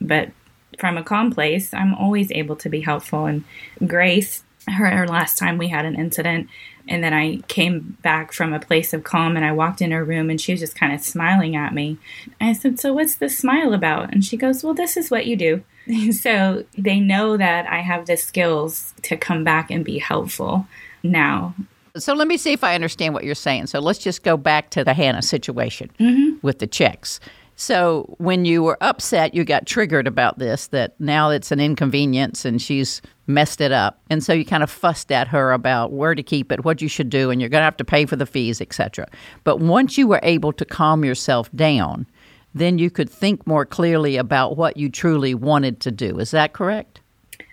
But 0.01 0.31
from 0.79 0.97
a 0.97 1.03
calm 1.03 1.31
place, 1.31 1.73
I'm 1.73 1.93
always 1.93 2.31
able 2.31 2.55
to 2.57 2.69
be 2.69 2.81
helpful. 2.81 3.25
And 3.25 3.43
Grace, 3.85 4.43
her, 4.67 4.89
her 4.89 5.07
last 5.07 5.37
time 5.37 5.57
we 5.57 5.69
had 5.69 5.85
an 5.85 5.95
incident, 5.95 6.49
and 6.87 7.03
then 7.03 7.13
I 7.13 7.37
came 7.47 7.97
back 8.01 8.31
from 8.31 8.53
a 8.53 8.59
place 8.59 8.93
of 8.93 9.03
calm 9.03 9.35
and 9.35 9.45
I 9.45 9.51
walked 9.51 9.81
in 9.81 9.91
her 9.91 10.03
room 10.03 10.29
and 10.29 10.39
she 10.39 10.53
was 10.53 10.59
just 10.59 10.75
kind 10.75 10.93
of 10.93 11.01
smiling 11.01 11.55
at 11.55 11.73
me. 11.73 11.97
I 12.39 12.53
said, 12.53 12.79
So 12.79 12.93
what's 12.93 13.15
the 13.15 13.29
smile 13.29 13.73
about? 13.73 14.13
And 14.13 14.23
she 14.23 14.37
goes, 14.37 14.63
Well, 14.63 14.75
this 14.75 14.95
is 14.95 15.09
what 15.09 15.25
you 15.25 15.35
do. 15.35 15.63
so 16.11 16.65
they 16.77 16.99
know 16.99 17.37
that 17.37 17.67
I 17.67 17.79
have 17.81 18.05
the 18.05 18.17
skills 18.17 18.93
to 19.03 19.17
come 19.17 19.43
back 19.43 19.71
and 19.71 19.83
be 19.83 19.97
helpful 19.97 20.67
now. 21.01 21.55
So 21.97 22.13
let 22.13 22.27
me 22.27 22.37
see 22.37 22.53
if 22.53 22.63
I 22.63 22.75
understand 22.75 23.13
what 23.13 23.23
you're 23.23 23.35
saying. 23.35 23.67
So 23.67 23.79
let's 23.79 23.99
just 23.99 24.23
go 24.23 24.37
back 24.37 24.69
to 24.71 24.83
the 24.83 24.93
Hannah 24.93 25.21
situation 25.21 25.91
mm-hmm. 25.99 26.37
with 26.41 26.59
the 26.59 26.67
checks. 26.67 27.19
So 27.57 28.15
when 28.17 28.43
you 28.43 28.63
were 28.63 28.77
upset, 28.81 29.33
you 29.33 29.45
got 29.45 29.65
triggered 29.65 30.07
about 30.07 30.39
this 30.39 30.67
that 30.67 30.99
now 30.99 31.29
it's 31.29 31.51
an 31.51 31.61
inconvenience 31.61 32.43
and 32.43 32.61
she's 32.61 33.01
messed 33.27 33.61
it 33.61 33.71
up. 33.71 34.01
And 34.09 34.21
so 34.23 34.33
you 34.33 34.43
kind 34.43 34.61
of 34.61 34.69
fussed 34.69 35.11
at 35.11 35.29
her 35.29 35.53
about 35.53 35.93
where 35.93 36.15
to 36.15 36.23
keep 36.23 36.51
it, 36.51 36.65
what 36.65 36.81
you 36.81 36.89
should 36.89 37.09
do, 37.09 37.29
and 37.29 37.39
you're 37.39 37.49
going 37.49 37.61
to 37.61 37.65
have 37.65 37.77
to 37.77 37.85
pay 37.85 38.05
for 38.05 38.17
the 38.17 38.25
fees, 38.25 38.59
etc. 38.59 39.07
But 39.45 39.61
once 39.61 39.97
you 39.97 40.07
were 40.07 40.19
able 40.21 40.51
to 40.53 40.65
calm 40.65 41.05
yourself 41.05 41.49
down, 41.55 42.07
then 42.53 42.77
you 42.77 42.89
could 42.89 43.09
think 43.09 43.47
more 43.47 43.65
clearly 43.65 44.17
about 44.17 44.57
what 44.57 44.75
you 44.75 44.89
truly 44.89 45.33
wanted 45.33 45.79
to 45.81 45.91
do. 45.91 46.19
Is 46.19 46.31
that 46.31 46.53
correct? 46.53 46.99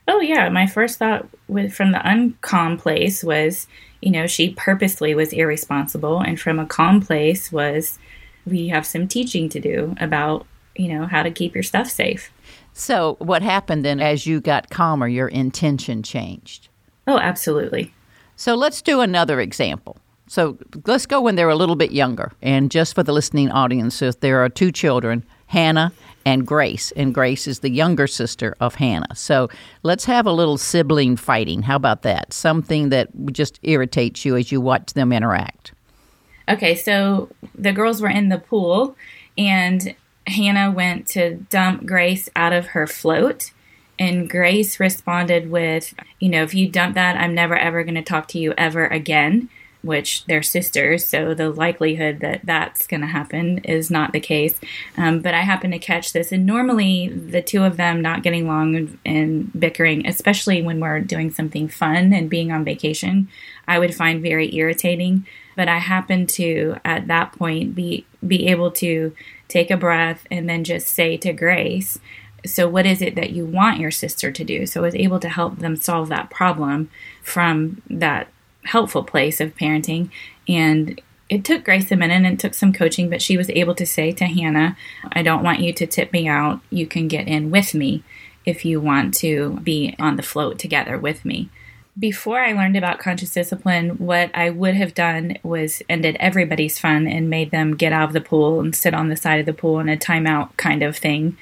Oh 0.09 0.21
yeah, 0.21 0.49
my 0.49 0.67
first 0.67 0.99
thought 0.99 1.29
with 1.49 1.73
from 1.73 1.93
the 1.93 1.99
uncalm 1.99 2.79
place 2.79 3.23
was, 3.23 3.67
you 4.01 4.11
know, 4.11 4.27
she 4.27 4.55
purposely 4.55 5.15
was 5.15 5.33
irresponsible 5.33 6.21
and 6.21 6.41
from 6.41 6.59
a 6.59 6.67
calm 6.67 7.01
place 7.01 7.53
was 7.53 7.99
we 8.45 8.69
have 8.69 8.87
some 8.87 9.07
teaching 9.07 9.49
to 9.51 9.61
do 9.61 9.95
about, 10.01 10.47
you 10.75 10.89
know, 10.89 11.07
how 11.07 11.23
to 11.23 11.31
keep 11.31 11.55
your 11.55 11.63
stuff 11.63 11.89
safe. 11.89 12.33
So, 12.73 13.17
what 13.19 13.43
happened 13.43 13.85
then 13.85 14.01
as 14.01 14.27
you 14.27 14.41
got 14.41 14.71
calmer, 14.71 15.07
your 15.07 15.29
intention 15.29 16.03
changed? 16.03 16.69
Oh, 17.07 17.19
absolutely. 17.19 17.95
So, 18.37 18.55
let's 18.55 18.83
do 18.83 19.01
another 19.01 19.41
example. 19.41 19.99
So, 20.27 20.59
let's 20.87 21.07
go 21.07 21.21
when 21.21 21.37
they're 21.37 21.51
a 21.51 21.57
little 21.57 21.77
bit 21.77 21.93
younger. 21.93 22.33
And 22.41 22.71
just 22.71 22.95
for 22.95 23.03
the 23.03 23.13
listening 23.13 23.51
audience, 23.51 24.01
if 24.01 24.21
there 24.21 24.43
are 24.43 24.49
two 24.49 24.73
children, 24.73 25.25
Hannah 25.53 25.93
and 26.25 26.47
Grace, 26.47 26.93
and 26.93 27.13
Grace 27.13 27.47
is 27.47 27.59
the 27.59 27.69
younger 27.69 28.07
sister 28.07 28.57
of 28.59 28.77
Hannah. 28.77 29.15
So, 29.15 29.51
let's 29.83 30.07
have 30.07 30.27
a 30.27 30.33
little 30.33 30.57
sibling 30.57 31.17
fighting. 31.17 31.61
How 31.61 31.77
about 31.77 32.03
that? 32.03 32.33
Something 32.33 32.89
that 32.89 33.11
just 33.33 33.61
irritates 33.63 34.25
you 34.25 34.35
as 34.37 34.51
you 34.51 34.63
watch 34.63 34.95
them 34.95 35.13
interact. 35.13 35.73
Okay, 36.49 36.75
so 36.75 37.29
the 37.55 37.73
girls 37.73 38.01
were 38.01 38.09
in 38.09 38.31
the 38.31 38.39
pool, 38.39 38.97
and 39.37 39.95
Hannah 40.27 40.71
went 40.71 41.07
to 41.09 41.35
dump 41.35 41.85
Grace 41.85 42.31
out 42.35 42.55
of 42.55 42.69
her 42.69 42.87
float. 42.87 43.51
And 43.99 44.31
Grace 44.31 44.81
responded 44.81 45.51
with, 45.51 45.93
You 46.19 46.31
know, 46.31 46.43
if 46.45 46.55
you 46.55 46.67
dump 46.67 46.95
that, 46.95 47.17
I'm 47.17 47.35
never 47.35 47.59
ever 47.59 47.85
going 47.85 47.97
to 47.97 48.03
talk 48.03 48.27
to 48.29 48.39
you 48.39 48.55
ever 48.57 48.87
again, 48.87 49.51
which 49.83 50.25
they're 50.27 50.43
sisters. 50.43 51.05
So 51.05 51.35
the 51.35 51.51
likelihood 51.51 52.21
that 52.21 52.41
that's 52.45 52.87
going 52.87 53.01
to 53.01 53.07
happen 53.07 53.59
is 53.59 53.91
not 53.91 54.13
the 54.13 54.21
case. 54.21 54.59
Um, 54.97 55.21
but 55.21 55.35
I 55.35 55.41
happened 55.41 55.73
to 55.73 55.79
catch 55.79 56.13
this. 56.13 56.33
And 56.33 56.47
normally, 56.47 57.09
the 57.09 57.43
two 57.43 57.65
of 57.65 57.77
them 57.77 58.01
not 58.01 58.23
getting 58.23 58.47
along 58.47 58.77
and, 58.77 58.99
and 59.05 59.61
bickering, 59.61 60.07
especially 60.07 60.63
when 60.63 60.81
we're 60.81 61.01
doing 61.01 61.31
something 61.31 61.69
fun 61.69 62.13
and 62.13 62.31
being 62.31 62.53
on 62.53 62.65
vacation, 62.65 63.29
I 63.69 63.79
would 63.79 63.95
find 63.95 64.23
very 64.23 64.55
irritating 64.55 65.27
but 65.55 65.69
I 65.69 65.79
happened 65.79 66.29
to 66.31 66.77
at 66.85 67.09
that 67.09 67.33
point 67.33 67.75
be 67.75 68.07
be 68.27 68.49
able 68.49 68.71
to 68.73 69.15
take 69.49 69.71
a 69.71 69.77
breath 69.77 70.27
and 70.31 70.49
then 70.49 70.65
just 70.65 70.89
say 70.89 71.17
to 71.19 71.33
Grace, 71.33 71.99
so 72.45 72.69
what 72.69 72.87
is 72.87 73.03
it 73.03 73.15
that 73.15 73.31
you 73.31 73.45
want 73.45 73.79
your 73.79 73.91
sister 73.91 74.33
to 74.33 74.45
do? 74.45 74.67
So 74.67 74.81
I 74.81 74.85
was 74.85 74.95
able 74.95 75.21
to 75.21 75.29
help 75.29 75.59
them 75.59 75.77
solve 75.77 76.09
that 76.09 76.31
problem 76.31 76.91
from 77.23 77.83
that 77.89 78.29
helpful 78.65 79.05
place 79.05 79.41
of 79.41 79.57
parenting 79.57 80.11
and 80.49 81.01
it 81.33 81.45
took 81.47 81.65
Grace 81.65 81.91
a 81.91 81.97
minute 81.97 82.17
and 82.17 82.27
it 82.27 82.39
took 82.39 82.53
some 82.53 82.75
coaching, 82.75 83.09
but 83.09 83.23
she 83.23 83.39
was 83.39 83.49
able 83.51 83.75
to 83.77 83.87
say 83.87 84.13
to 84.13 84.27
Hannah, 84.27 84.77
I 85.13 85.23
don't 85.23 85.43
want 85.43 85.61
you 85.61 85.73
to 85.73 85.87
tip 85.87 86.13
me 86.13 86.29
out. 86.29 86.61
You 86.69 86.87
can 86.87 87.09
get 87.09 87.27
in 87.27 87.51
with 87.51 87.73
me 87.73 88.05
if 88.45 88.67
you 88.67 88.83
want 88.83 89.15
to 89.15 89.59
be 89.61 89.97
on 89.99 90.17
the 90.17 90.23
float 90.23 90.59
together 90.59 90.99
with 90.99 91.25
me. 91.25 91.49
Before 91.99 92.39
I 92.39 92.53
learned 92.53 92.77
about 92.77 92.99
conscious 92.99 93.33
discipline, 93.33 93.91
what 93.97 94.31
I 94.35 94.51
would 94.51 94.75
have 94.75 94.93
done 94.93 95.39
was 95.43 95.83
ended 95.89 96.17
everybody's 96.21 96.79
fun 96.79 97.07
and 97.07 97.31
made 97.31 97.51
them 97.51 97.77
get 97.77 97.93
out 97.93 98.09
of 98.09 98.13
the 98.13 98.21
pool 98.21 98.61
and 98.61 98.77
sit 98.77 98.93
on 98.93 99.09
the 99.09 99.17
side 99.17 99.41
of 99.41 99.47
the 99.47 99.55
pool 99.55 99.79
in 99.79 99.89
a 99.89 99.97
timeout 99.97 100.55
kind 100.59 100.83
of 100.83 100.99
thing, 100.99 101.39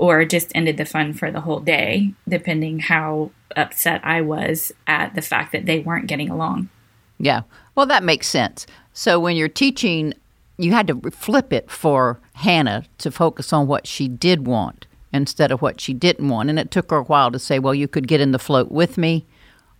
or 0.00 0.24
just 0.24 0.50
ended 0.54 0.78
the 0.78 0.86
fun 0.86 1.12
for 1.12 1.30
the 1.30 1.42
whole 1.42 1.60
day, 1.60 2.14
depending 2.26 2.78
how 2.78 3.30
upset 3.54 4.00
I 4.02 4.22
was 4.22 4.72
at 4.86 5.14
the 5.14 5.20
fact 5.20 5.52
that 5.52 5.66
they 5.66 5.80
weren't 5.80 6.06
getting 6.06 6.30
along. 6.30 6.70
Yeah. 7.18 7.42
Well, 7.74 7.84
that 7.84 8.02
makes 8.02 8.26
sense. 8.26 8.66
So 8.94 9.20
when 9.20 9.36
you're 9.36 9.46
teaching, 9.46 10.14
you 10.56 10.72
had 10.72 10.86
to 10.86 11.10
flip 11.10 11.52
it 11.52 11.70
for 11.70 12.18
Hannah 12.32 12.84
to 12.96 13.10
focus 13.10 13.52
on 13.52 13.66
what 13.66 13.86
she 13.86 14.08
did 14.08 14.46
want 14.46 14.86
instead 15.12 15.52
of 15.52 15.60
what 15.60 15.82
she 15.82 15.92
didn't 15.92 16.30
want. 16.30 16.48
And 16.48 16.58
it 16.58 16.70
took 16.70 16.90
her 16.90 16.98
a 16.98 17.02
while 17.02 17.30
to 17.30 17.38
say, 17.38 17.58
well, 17.58 17.74
you 17.74 17.86
could 17.86 18.08
get 18.08 18.22
in 18.22 18.32
the 18.32 18.38
float 18.38 18.72
with 18.72 18.96
me 18.96 19.26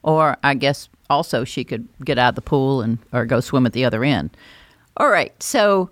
or 0.03 0.37
I 0.45 0.53
guess 0.53 0.91
also 1.09 1.45
she 1.45 1.65
could 1.65 1.89
get 2.05 2.19
out 2.19 2.31
of 2.31 2.35
the 2.35 2.43
pool 2.43 2.83
and 2.83 2.99
or 3.11 3.25
go 3.25 3.41
swim 3.41 3.65
at 3.65 3.73
the 3.73 3.87
other 3.87 4.05
end. 4.05 4.37
All 4.99 5.09
right, 5.09 5.33
so 5.43 5.89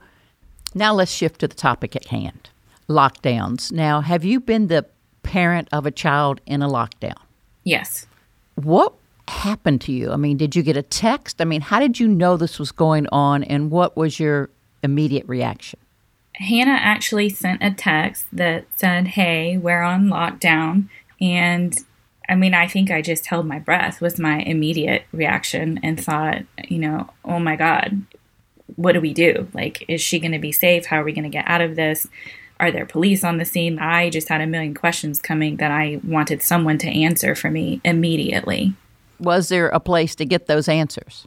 now 0.75 0.93
let's 0.93 1.13
shift 1.13 1.41
to 1.41 1.49
the 1.49 1.55
topic 1.55 1.97
at 1.97 2.09
hand. 2.09 2.51
Lockdowns. 2.89 3.71
Now, 3.73 4.01
have 4.01 4.25
you 4.25 4.41
been 4.41 4.69
the 4.69 4.87
parent 5.23 5.69
of 5.73 5.87
a 5.87 5.91
child 5.91 6.41
in 6.47 6.63
a 6.63 6.69
lockdown? 6.69 7.21
Yes. 7.65 8.07
What 8.55 8.95
happened 9.29 9.81
to 9.83 9.93
you? 9.93 10.11
I 10.11 10.17
mean, 10.17 10.37
did 10.37 10.57
you 10.57 10.63
get 10.63 10.77
a 10.77 10.83
text? 10.83 11.41
I 11.41 11.45
mean, 11.45 11.61
how 11.61 11.81
did 11.81 12.01
you 12.01 12.09
know 12.09 12.37
this 12.37 12.59
was 12.59 12.73
going 12.73 13.07
on 13.13 13.45
and 13.45 13.71
what 13.71 13.97
was 13.97 14.19
your 14.19 14.51
immediate 14.83 15.29
reaction? 15.29 15.79
Hannah 16.35 16.79
actually 16.81 17.29
sent 17.29 17.63
a 17.63 17.71
text 17.73 18.27
that 18.33 18.67
said, 18.77 19.09
Hey, 19.09 19.59
we're 19.59 19.83
on 19.83 20.07
lockdown. 20.07 20.89
And 21.21 21.77
I 22.29 22.35
mean, 22.35 22.55
I 22.55 22.69
think 22.69 22.91
I 22.91 23.03
just 23.03 23.27
held 23.27 23.47
my 23.47 23.59
breath 23.59 24.01
was 24.01 24.19
my 24.19 24.41
immediate 24.41 25.05
reaction 25.13 25.81
and 25.83 26.03
thought, 26.03 26.43
you 26.69 26.79
know, 26.79 27.11
oh 27.25 27.39
my 27.39 27.57
God, 27.57 28.03
what 28.77 28.93
do 28.93 29.01
we 29.01 29.15
do? 29.15 29.49
Like, 29.55 29.85
is 29.89 30.01
she 30.01 30.21
going 30.21 30.33
to 30.33 30.39
be 30.39 30.53
safe? 30.53 30.87
How 30.87 31.01
are 31.01 31.05
we 31.05 31.13
going 31.13 31.25
to 31.25 31.31
get 31.31 31.49
out 31.49 31.61
of 31.63 31.75
this? 31.75 32.07
Are 32.61 32.71
there 32.71 32.87
police 32.87 33.25
on 33.25 33.39
the 33.39 33.45
scene? 33.45 33.79
I 33.79 34.11
just 34.11 34.29
had 34.29 34.41
a 34.41 34.47
million 34.47 34.75
questions 34.75 35.21
coming 35.21 35.57
that 35.57 35.71
I 35.71 36.01
wanted 36.03 36.43
someone 36.43 36.79
to 36.79 36.89
answer 36.89 37.35
for 37.35 37.51
me 37.51 37.81
immediately. 37.85 38.75
Was 39.21 39.49
there 39.49 39.69
a 39.69 39.81
place 39.81 40.15
to 40.17 40.25
get 40.25 40.47
those 40.47 40.69
answers? 40.69 41.27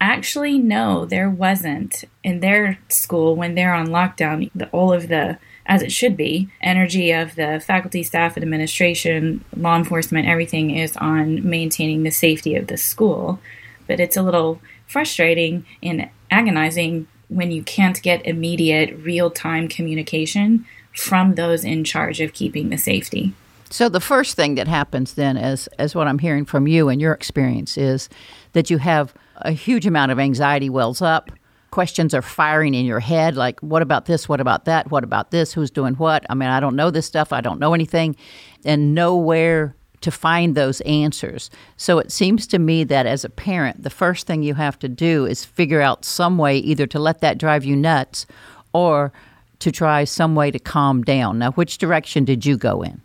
Actually, 0.00 0.58
no, 0.58 1.04
there 1.04 1.28
wasn't. 1.28 2.04
In 2.24 2.40
their 2.40 2.78
school, 2.88 3.36
when 3.36 3.54
they're 3.54 3.74
on 3.74 3.88
lockdown, 3.88 4.50
the, 4.54 4.68
all 4.70 4.92
of 4.92 5.08
the 5.08 5.38
as 5.70 5.82
it 5.82 5.92
should 5.92 6.16
be. 6.16 6.48
Energy 6.60 7.12
of 7.12 7.36
the 7.36 7.62
faculty, 7.64 8.02
staff, 8.02 8.36
administration, 8.36 9.44
law 9.56 9.76
enforcement, 9.76 10.26
everything 10.26 10.70
is 10.70 10.96
on 10.96 11.48
maintaining 11.48 12.02
the 12.02 12.10
safety 12.10 12.56
of 12.56 12.66
the 12.66 12.76
school. 12.76 13.38
But 13.86 14.00
it's 14.00 14.16
a 14.16 14.22
little 14.22 14.60
frustrating 14.88 15.64
and 15.80 16.10
agonizing 16.28 17.06
when 17.30 17.50
you 17.50 17.62
can't 17.62 18.02
get 18.02 18.26
immediate, 18.26 18.94
real 18.98 19.30
time 19.30 19.68
communication 19.68 20.66
from 20.94 21.36
those 21.36 21.64
in 21.64 21.84
charge 21.84 22.20
of 22.20 22.32
keeping 22.32 22.68
the 22.68 22.76
safety. 22.76 23.32
So 23.70 23.88
the 23.88 24.00
first 24.00 24.34
thing 24.34 24.56
that 24.56 24.66
happens 24.66 25.14
then, 25.14 25.36
as 25.36 25.68
as 25.78 25.94
what 25.94 26.08
I'm 26.08 26.18
hearing 26.18 26.44
from 26.44 26.66
you 26.66 26.88
and 26.88 27.00
your 27.00 27.12
experience, 27.12 27.78
is 27.78 28.08
that 28.52 28.68
you 28.68 28.78
have 28.78 29.14
a 29.36 29.52
huge 29.52 29.86
amount 29.86 30.10
of 30.12 30.18
anxiety 30.18 30.68
wells 30.68 31.00
up. 31.00 31.30
Questions 31.70 32.12
are 32.12 32.22
firing 32.22 32.74
in 32.74 32.84
your 32.84 32.98
head 32.98 33.36
like 33.36 33.60
what 33.60 33.80
about 33.80 34.06
this? 34.06 34.28
What 34.28 34.40
about 34.40 34.64
that? 34.64 34.90
What 34.90 35.04
about 35.04 35.30
this? 35.30 35.52
Who's 35.52 35.70
doing 35.70 35.94
what? 35.94 36.26
I 36.28 36.34
mean 36.34 36.48
i 36.48 36.58
don't 36.58 36.74
know 36.74 36.90
this 36.90 37.06
stuff. 37.06 37.32
I 37.32 37.40
don't 37.40 37.60
know 37.60 37.72
anything. 37.72 38.16
And 38.64 38.92
nowhere 38.92 39.76
to 40.00 40.10
find 40.10 40.54
those 40.54 40.80
answers. 40.82 41.50
So 41.76 41.98
it 41.98 42.10
seems 42.10 42.46
to 42.48 42.58
me 42.58 42.84
that 42.84 43.06
as 43.06 43.24
a 43.24 43.30
parent 43.30 43.82
the 43.82 43.90
first 43.90 44.26
thing 44.26 44.42
you 44.42 44.54
have 44.54 44.78
to 44.80 44.88
do 44.88 45.26
is 45.26 45.44
figure 45.44 45.80
out 45.80 46.04
some 46.04 46.38
way 46.38 46.58
either 46.58 46.86
to 46.88 46.98
let 46.98 47.20
that 47.20 47.38
drive 47.38 47.64
you 47.64 47.76
nuts 47.76 48.26
or 48.72 49.12
to 49.58 49.70
try 49.70 50.04
some 50.04 50.34
way 50.34 50.50
to 50.50 50.58
calm 50.58 51.02
down. 51.02 51.38
Now 51.38 51.52
which 51.52 51.78
direction 51.78 52.24
did 52.24 52.46
you 52.46 52.56
go 52.56 52.82
in? 52.82 53.00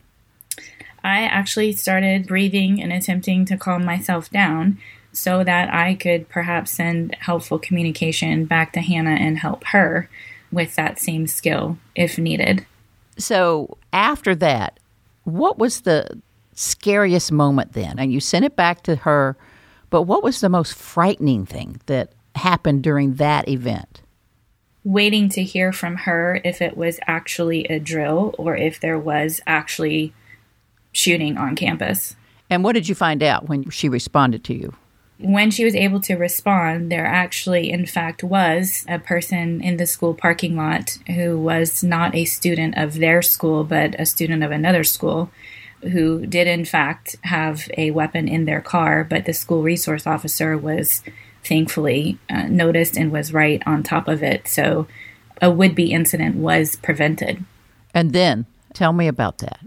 I 1.04 1.22
actually 1.24 1.74
started 1.74 2.28
breathing 2.28 2.82
and 2.82 2.92
attempting 2.92 3.46
to 3.46 3.58
calm 3.58 3.86
myself 3.86 4.30
down 4.30 4.80
so 5.12 5.44
that 5.44 5.74
I 5.74 5.96
could 5.96 6.28
perhaps 6.30 6.72
send 6.72 7.16
helpful 7.20 7.60
communication 7.60 8.46
back 8.46 8.74
to 8.74 8.82
Hannah 8.82 9.12
and 9.12 9.38
help 9.38 9.64
her 9.66 10.10
with 10.52 10.76
that 10.76 11.00
same 11.00 11.28
skill 11.28 11.78
if 11.96 12.18
needed. 12.18 12.66
So, 13.18 13.78
after 13.94 14.36
that, 14.36 14.80
what 15.24 15.58
was 15.58 15.82
the 15.82 16.22
scariest 16.56 17.32
moment 17.32 17.74
then? 17.74 18.00
And 18.00 18.12
you 18.12 18.20
sent 18.20 18.46
it 18.46 18.56
back 18.56 18.84
to 18.84 18.96
her, 18.98 19.38
but 19.90 20.04
what 20.04 20.24
was 20.24 20.42
the 20.42 20.50
most 20.50 20.74
frightening 20.74 21.46
thing 21.46 21.80
that 21.86 22.14
happened 22.36 22.84
during 22.84 23.16
that 23.16 23.48
event? 23.48 24.02
Waiting 24.84 25.30
to 25.30 25.44
hear 25.44 25.72
from 25.72 25.98
her 25.98 26.42
if 26.44 26.62
it 26.62 26.76
was 26.76 27.00
actually 27.08 27.66
a 27.66 27.80
drill 27.80 28.36
or 28.38 28.56
if 28.56 28.80
there 28.80 29.00
was 29.00 29.42
actually 29.48 30.14
shooting 30.92 31.38
on 31.38 31.56
campus. 31.56 32.16
And 32.50 32.64
what 32.64 32.74
did 32.74 32.88
you 32.88 32.96
find 32.96 33.22
out 33.24 33.50
when 33.50 33.70
she 33.70 33.90
responded 33.90 34.44
to 34.46 34.54
you? 34.54 34.74
when 35.18 35.50
she 35.50 35.64
was 35.64 35.76
able 35.76 36.00
to 36.02 36.16
respond, 36.16 36.92
there 36.92 37.06
actually, 37.06 37.72
in 37.72 37.86
fact, 37.86 38.24
was 38.24 38.86
a 38.90 39.00
person 39.00 39.62
in 39.62 39.78
the 39.78 39.86
school 39.86 40.14
parking 40.14 40.58
lot 40.58 40.98
who 41.08 41.40
was 41.40 41.84
not 41.84 42.14
a 42.14 42.26
student 42.26 42.78
of 42.78 42.96
their 42.96 43.22
school, 43.22 43.64
but 43.64 44.00
a 44.00 44.06
student 44.06 44.44
of 44.44 44.52
another 44.52 44.84
school, 44.84 45.32
who 45.92 46.26
did, 46.26 46.48
in 46.48 46.66
fact, 46.66 47.16
have 47.24 47.70
a 47.78 47.92
weapon 47.92 48.28
in 48.28 48.46
their 48.46 48.62
car. 48.62 49.04
But 49.04 49.26
the 49.26 49.34
school 49.34 49.64
resource 49.64 50.06
officer 50.06 50.58
was 50.58 51.04
thankfully 51.44 52.18
uh, 52.30 52.44
noticed 52.44 52.98
and 52.98 53.12
was 53.12 53.34
right 53.34 53.62
on 53.66 53.84
top 53.84 54.08
of 54.08 54.24
it. 54.24 54.48
So 54.48 54.88
a 55.42 55.52
would 55.52 55.76
be 55.76 55.92
incident 55.92 56.36
was 56.36 56.76
prevented. 56.78 57.44
And 57.94 58.14
then 58.14 58.46
tell 58.74 58.94
me 58.94 59.08
about 59.08 59.40
that. 59.40 59.60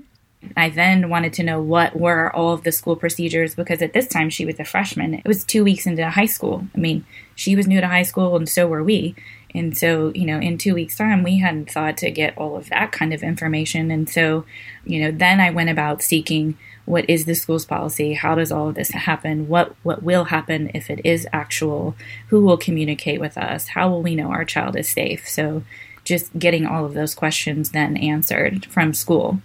I 0.56 0.68
then 0.68 1.08
wanted 1.08 1.32
to 1.34 1.42
know 1.42 1.60
what 1.60 1.98
were 1.98 2.34
all 2.34 2.52
of 2.52 2.62
the 2.62 2.72
school 2.72 2.96
procedures 2.96 3.54
because 3.54 3.82
at 3.82 3.92
this 3.92 4.06
time 4.06 4.30
she 4.30 4.44
was 4.44 4.60
a 4.60 4.64
freshman. 4.64 5.14
It 5.14 5.26
was 5.26 5.44
two 5.44 5.64
weeks 5.64 5.86
into 5.86 6.08
high 6.08 6.26
school. 6.26 6.66
I 6.74 6.78
mean, 6.78 7.04
she 7.34 7.56
was 7.56 7.66
new 7.66 7.80
to 7.80 7.88
high 7.88 8.04
school 8.04 8.36
and 8.36 8.48
so 8.48 8.66
were 8.66 8.84
we. 8.84 9.14
And 9.54 9.76
so, 9.76 10.12
you 10.14 10.26
know, 10.26 10.38
in 10.38 10.58
two 10.58 10.74
weeks' 10.74 10.96
time, 10.96 11.22
we 11.22 11.38
hadn't 11.38 11.70
thought 11.70 11.96
to 11.98 12.10
get 12.10 12.36
all 12.36 12.56
of 12.56 12.68
that 12.68 12.92
kind 12.92 13.14
of 13.14 13.22
information. 13.22 13.90
And 13.90 14.08
so, 14.08 14.44
you 14.84 15.00
know, 15.00 15.10
then 15.10 15.40
I 15.40 15.50
went 15.50 15.70
about 15.70 16.02
seeking 16.02 16.58
what 16.84 17.08
is 17.08 17.26
the 17.26 17.34
school's 17.34 17.66
policy? 17.66 18.14
How 18.14 18.34
does 18.34 18.50
all 18.50 18.68
of 18.68 18.74
this 18.74 18.90
happen? 18.90 19.48
What 19.48 19.74
what 19.82 20.02
will 20.02 20.24
happen 20.24 20.70
if 20.72 20.88
it 20.88 21.00
is 21.04 21.28
actual? 21.32 21.94
Who 22.28 22.40
will 22.44 22.56
communicate 22.56 23.20
with 23.20 23.36
us? 23.36 23.68
How 23.68 23.90
will 23.90 24.02
we 24.02 24.14
know 24.14 24.30
our 24.30 24.44
child 24.44 24.74
is 24.76 24.88
safe? 24.88 25.28
So, 25.28 25.64
just 26.04 26.38
getting 26.38 26.66
all 26.66 26.86
of 26.86 26.94
those 26.94 27.14
questions 27.14 27.70
then 27.72 27.96
answered 27.98 28.64
from 28.66 28.94
school. 28.94 29.40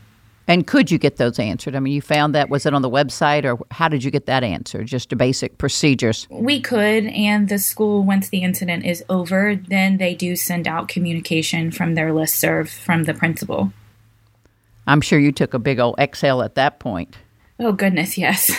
And 0.47 0.67
could 0.67 0.91
you 0.91 0.97
get 0.97 1.17
those 1.17 1.39
answered? 1.39 1.75
I 1.75 1.79
mean, 1.79 1.93
you 1.93 2.01
found 2.01 2.35
that 2.35 2.49
was 2.49 2.65
it 2.65 2.73
on 2.73 2.81
the 2.81 2.89
website, 2.89 3.45
or 3.45 3.63
how 3.71 3.87
did 3.87 4.03
you 4.03 4.11
get 4.11 4.25
that 4.25 4.43
answered? 4.43 4.87
Just 4.87 5.17
basic 5.17 5.57
procedures. 5.57 6.27
We 6.29 6.59
could, 6.59 7.05
and 7.05 7.47
the 7.47 7.59
school, 7.59 8.03
once 8.03 8.29
the 8.29 8.43
incident 8.43 8.85
is 8.85 9.03
over, 9.09 9.55
then 9.55 9.97
they 9.97 10.13
do 10.15 10.35
send 10.35 10.67
out 10.67 10.89
communication 10.89 11.71
from 11.71 11.95
their 11.95 12.11
list 12.11 12.35
serve 12.35 12.69
from 12.69 13.03
the 13.03 13.13
principal. 13.13 13.71
I'm 14.85 14.99
sure 14.99 15.17
you 15.17 15.31
took 15.31 15.53
a 15.53 15.59
big 15.59 15.79
old 15.79 15.97
exhale 15.97 16.41
at 16.41 16.55
that 16.55 16.79
point. 16.79 17.17
Oh 17.59 17.71
goodness, 17.71 18.17
yes, 18.17 18.51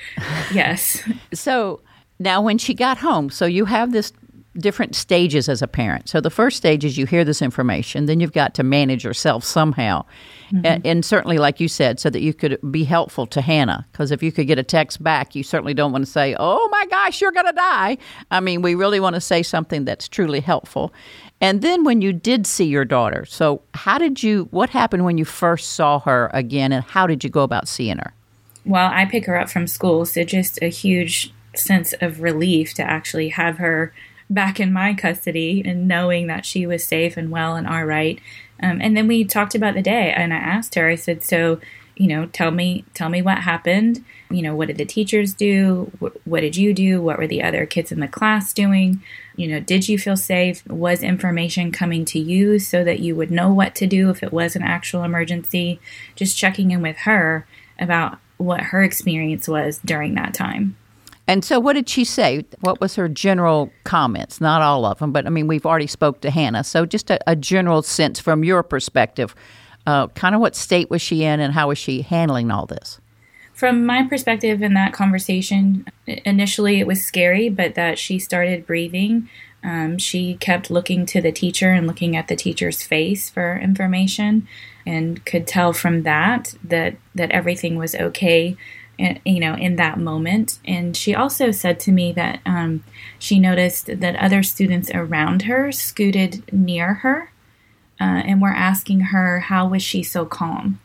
yes. 0.52 1.02
So 1.34 1.80
now, 2.18 2.40
when 2.40 2.58
she 2.58 2.74
got 2.74 2.98
home, 2.98 3.30
so 3.30 3.46
you 3.46 3.64
have 3.66 3.92
this 3.92 4.12
different 4.58 4.94
stages 4.94 5.48
as 5.48 5.62
a 5.62 5.68
parent. 5.68 6.08
So 6.08 6.20
the 6.20 6.30
first 6.30 6.56
stage 6.56 6.84
is 6.84 6.98
you 6.98 7.06
hear 7.06 7.24
this 7.24 7.42
information, 7.42 8.06
then 8.06 8.20
you've 8.20 8.32
got 8.32 8.54
to 8.54 8.62
manage 8.62 9.04
yourself 9.04 9.44
somehow. 9.44 10.04
Mm-hmm. 10.52 10.66
And, 10.66 10.86
and, 10.86 11.04
certainly, 11.04 11.36
like 11.36 11.60
you 11.60 11.68
said, 11.68 12.00
so 12.00 12.08
that 12.08 12.20
you 12.20 12.32
could 12.32 12.58
be 12.70 12.84
helpful 12.84 13.26
to 13.26 13.42
Hannah. 13.42 13.86
Because 13.92 14.10
if 14.10 14.22
you 14.22 14.32
could 14.32 14.46
get 14.46 14.58
a 14.58 14.62
text 14.62 15.02
back, 15.02 15.34
you 15.34 15.42
certainly 15.42 15.74
don't 15.74 15.92
want 15.92 16.06
to 16.06 16.10
say, 16.10 16.34
oh 16.38 16.68
my 16.72 16.86
gosh, 16.86 17.20
you're 17.20 17.32
going 17.32 17.46
to 17.46 17.52
die. 17.52 17.98
I 18.30 18.40
mean, 18.40 18.62
we 18.62 18.74
really 18.74 18.98
want 18.98 19.14
to 19.14 19.20
say 19.20 19.42
something 19.42 19.84
that's 19.84 20.08
truly 20.08 20.40
helpful. 20.40 20.92
And 21.40 21.60
then 21.60 21.84
when 21.84 22.00
you 22.00 22.12
did 22.12 22.46
see 22.46 22.64
your 22.64 22.86
daughter, 22.86 23.24
so 23.26 23.60
how 23.74 23.98
did 23.98 24.22
you, 24.22 24.48
what 24.50 24.70
happened 24.70 25.04
when 25.04 25.18
you 25.18 25.24
first 25.24 25.72
saw 25.72 26.00
her 26.00 26.30
again, 26.32 26.72
and 26.72 26.82
how 26.82 27.06
did 27.06 27.22
you 27.22 27.30
go 27.30 27.42
about 27.42 27.68
seeing 27.68 27.98
her? 27.98 28.14
Well, 28.64 28.90
I 28.92 29.04
pick 29.04 29.26
her 29.26 29.38
up 29.38 29.48
from 29.48 29.66
school, 29.66 30.04
so 30.04 30.24
just 30.24 30.58
a 30.62 30.68
huge 30.68 31.32
sense 31.54 31.94
of 32.00 32.20
relief 32.20 32.74
to 32.74 32.82
actually 32.82 33.28
have 33.30 33.58
her 33.58 33.92
back 34.30 34.60
in 34.60 34.72
my 34.72 34.94
custody 34.94 35.62
and 35.64 35.88
knowing 35.88 36.26
that 36.26 36.44
she 36.44 36.66
was 36.66 36.84
safe 36.84 37.16
and 37.16 37.30
well 37.30 37.56
and 37.56 37.66
all 37.66 37.84
right. 37.84 38.20
Um, 38.62 38.80
and 38.80 38.96
then 38.96 39.06
we 39.06 39.24
talked 39.24 39.54
about 39.54 39.74
the 39.74 39.82
day, 39.82 40.12
and 40.12 40.34
I 40.34 40.38
asked 40.38 40.74
her, 40.74 40.88
I 40.88 40.96
said, 40.96 41.22
So, 41.22 41.60
you 41.96 42.06
know, 42.06 42.26
tell 42.26 42.50
me, 42.50 42.84
tell 42.94 43.08
me 43.08 43.22
what 43.22 43.38
happened. 43.38 44.04
You 44.30 44.42
know, 44.42 44.54
what 44.54 44.68
did 44.68 44.78
the 44.78 44.84
teachers 44.84 45.32
do? 45.32 45.90
what 46.24 46.40
did 46.40 46.56
you 46.56 46.74
do? 46.74 47.00
What 47.00 47.18
were 47.18 47.26
the 47.26 47.42
other 47.42 47.66
kids 47.66 47.90
in 47.90 48.00
the 48.00 48.08
class 48.08 48.52
doing? 48.52 49.02
You 49.36 49.48
know, 49.48 49.60
did 49.60 49.88
you 49.88 49.98
feel 49.98 50.16
safe? 50.16 50.66
Was 50.66 51.02
information 51.02 51.72
coming 51.72 52.04
to 52.06 52.18
you 52.18 52.58
so 52.58 52.84
that 52.84 53.00
you 53.00 53.16
would 53.16 53.30
know 53.30 53.52
what 53.52 53.74
to 53.76 53.86
do 53.86 54.10
if 54.10 54.22
it 54.22 54.32
was 54.32 54.54
an 54.54 54.62
actual 54.62 55.02
emergency? 55.02 55.80
Just 56.14 56.36
checking 56.36 56.70
in 56.70 56.82
with 56.82 56.98
her 56.98 57.46
about 57.78 58.18
what 58.36 58.60
her 58.60 58.82
experience 58.82 59.48
was 59.48 59.80
during 59.84 60.14
that 60.14 60.34
time. 60.34 60.76
And 61.28 61.44
so, 61.44 61.60
what 61.60 61.74
did 61.74 61.88
she 61.88 62.04
say? 62.04 62.44
What 62.60 62.80
was 62.80 62.96
her 62.96 63.08
general 63.08 63.70
comments? 63.84 64.40
Not 64.40 64.62
all 64.62 64.84
of 64.86 64.98
them, 64.98 65.12
but 65.12 65.26
I 65.26 65.30
mean, 65.30 65.46
we've 65.46 65.66
already 65.66 65.86
spoke 65.86 66.22
to 66.22 66.30
Hannah. 66.30 66.64
So, 66.64 66.86
just 66.86 67.10
a, 67.10 67.20
a 67.30 67.36
general 67.36 67.82
sense 67.82 68.18
from 68.18 68.42
your 68.42 68.62
perspective 68.62 69.34
uh, 69.88 70.06
kind 70.08 70.34
of 70.34 70.40
what 70.42 70.54
state 70.54 70.90
was 70.90 71.00
she 71.00 71.24
in 71.24 71.40
and 71.40 71.54
how 71.54 71.68
was 71.68 71.78
she 71.78 72.02
handling 72.02 72.50
all 72.50 72.66
this? 72.66 73.00
From 73.54 73.86
my 73.86 74.06
perspective 74.06 74.60
in 74.60 74.74
that 74.74 74.92
conversation, 74.92 75.86
initially 76.06 76.78
it 76.78 76.86
was 76.86 77.02
scary, 77.02 77.48
but 77.48 77.74
that 77.74 77.98
she 77.98 78.18
started 78.18 78.66
breathing. 78.66 79.30
Um, 79.64 79.96
she 79.96 80.34
kept 80.34 80.70
looking 80.70 81.06
to 81.06 81.22
the 81.22 81.32
teacher 81.32 81.72
and 81.72 81.86
looking 81.86 82.16
at 82.16 82.28
the 82.28 82.36
teacher's 82.36 82.82
face 82.82 83.30
for 83.30 83.58
information 83.58 84.46
and 84.86 85.24
could 85.24 85.46
tell 85.46 85.72
from 85.72 86.02
that 86.02 86.54
that 86.62 86.96
that 87.14 87.30
everything 87.30 87.76
was 87.76 87.94
okay 87.94 88.56
you 89.24 89.38
know 89.38 89.54
in 89.54 89.76
that 89.76 89.98
moment 89.98 90.58
and 90.64 90.96
she 90.96 91.14
also 91.14 91.52
said 91.52 91.78
to 91.78 91.92
me 91.92 92.12
that 92.12 92.40
um, 92.44 92.82
she 93.18 93.38
noticed 93.38 93.86
that 94.00 94.16
other 94.16 94.42
students 94.42 94.90
around 94.92 95.42
her 95.42 95.70
scooted 95.70 96.42
near 96.52 96.94
her 96.94 97.30
uh, 98.00 98.22
and 98.24 98.40
we're 98.40 98.52
asking 98.52 99.00
her 99.00 99.40
how 99.40 99.66
was 99.66 99.82
she 99.82 100.02
so 100.02 100.24
calm. 100.24 100.80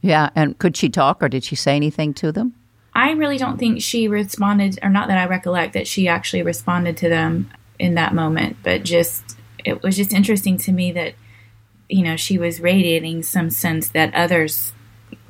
Yeah, 0.00 0.30
and 0.34 0.56
could 0.58 0.76
she 0.76 0.88
talk 0.88 1.22
or 1.22 1.28
did 1.28 1.44
she 1.44 1.56
say 1.56 1.76
anything 1.76 2.14
to 2.14 2.32
them? 2.32 2.54
I 2.94 3.12
really 3.12 3.38
don't 3.38 3.58
think 3.58 3.82
she 3.82 4.08
responded, 4.08 4.78
or 4.82 4.88
not 4.88 5.08
that 5.08 5.18
I 5.18 5.26
recollect 5.26 5.74
that 5.74 5.86
she 5.86 6.08
actually 6.08 6.42
responded 6.42 6.96
to 6.98 7.08
them 7.08 7.50
in 7.78 7.94
that 7.94 8.14
moment, 8.14 8.56
but 8.62 8.82
just 8.82 9.36
it 9.64 9.82
was 9.82 9.96
just 9.96 10.12
interesting 10.12 10.56
to 10.58 10.72
me 10.72 10.92
that 10.92 11.14
you 11.88 12.02
know 12.02 12.16
she 12.16 12.38
was 12.38 12.60
radiating 12.60 13.22
some 13.22 13.50
sense 13.50 13.88
that 13.90 14.14
others 14.14 14.72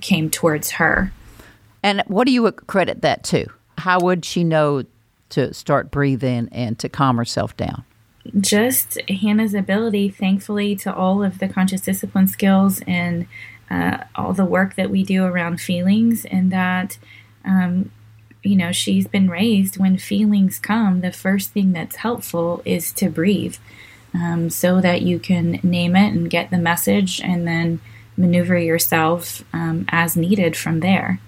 came 0.00 0.30
towards 0.30 0.72
her. 0.72 1.12
And 1.88 2.02
what 2.06 2.26
do 2.26 2.32
you 2.32 2.52
credit 2.52 3.00
that 3.00 3.24
to? 3.24 3.46
How 3.78 3.98
would 4.00 4.24
she 4.24 4.44
know 4.44 4.84
to 5.30 5.54
start 5.54 5.90
breathing 5.90 6.50
and 6.52 6.78
to 6.80 6.88
calm 6.90 7.16
herself 7.16 7.56
down? 7.56 7.84
just 8.40 9.00
Hannah's 9.08 9.54
ability, 9.54 10.10
thankfully, 10.10 10.76
to 10.76 10.94
all 10.94 11.22
of 11.22 11.38
the 11.38 11.48
conscious 11.48 11.80
discipline 11.80 12.26
skills 12.26 12.82
and 12.86 13.26
uh, 13.70 14.04
all 14.14 14.34
the 14.34 14.44
work 14.44 14.74
that 14.74 14.90
we 14.90 15.02
do 15.02 15.24
around 15.24 15.62
feelings, 15.62 16.26
and 16.26 16.52
that, 16.52 16.98
um, 17.44 17.90
you 18.42 18.56
know, 18.56 18.72
she's 18.72 19.06
been 19.06 19.30
raised 19.30 19.78
when 19.78 19.96
feelings 19.96 20.58
come, 20.58 21.00
the 21.00 21.12
first 21.12 21.52
thing 21.52 21.72
that's 21.72 21.96
helpful 21.96 22.60
is 22.66 22.92
to 22.92 23.08
breathe 23.08 23.56
um, 24.12 24.50
so 24.50 24.80
that 24.80 25.02
you 25.02 25.18
can 25.18 25.60
name 25.62 25.96
it 25.96 26.12
and 26.12 26.28
get 26.28 26.50
the 26.50 26.58
message 26.58 27.20
and 27.20 27.46
then 27.46 27.80
maneuver 28.16 28.58
yourself 28.58 29.42
um, 29.54 29.86
as 29.88 30.16
needed 30.16 30.56
from 30.56 30.80
there. 30.80 31.20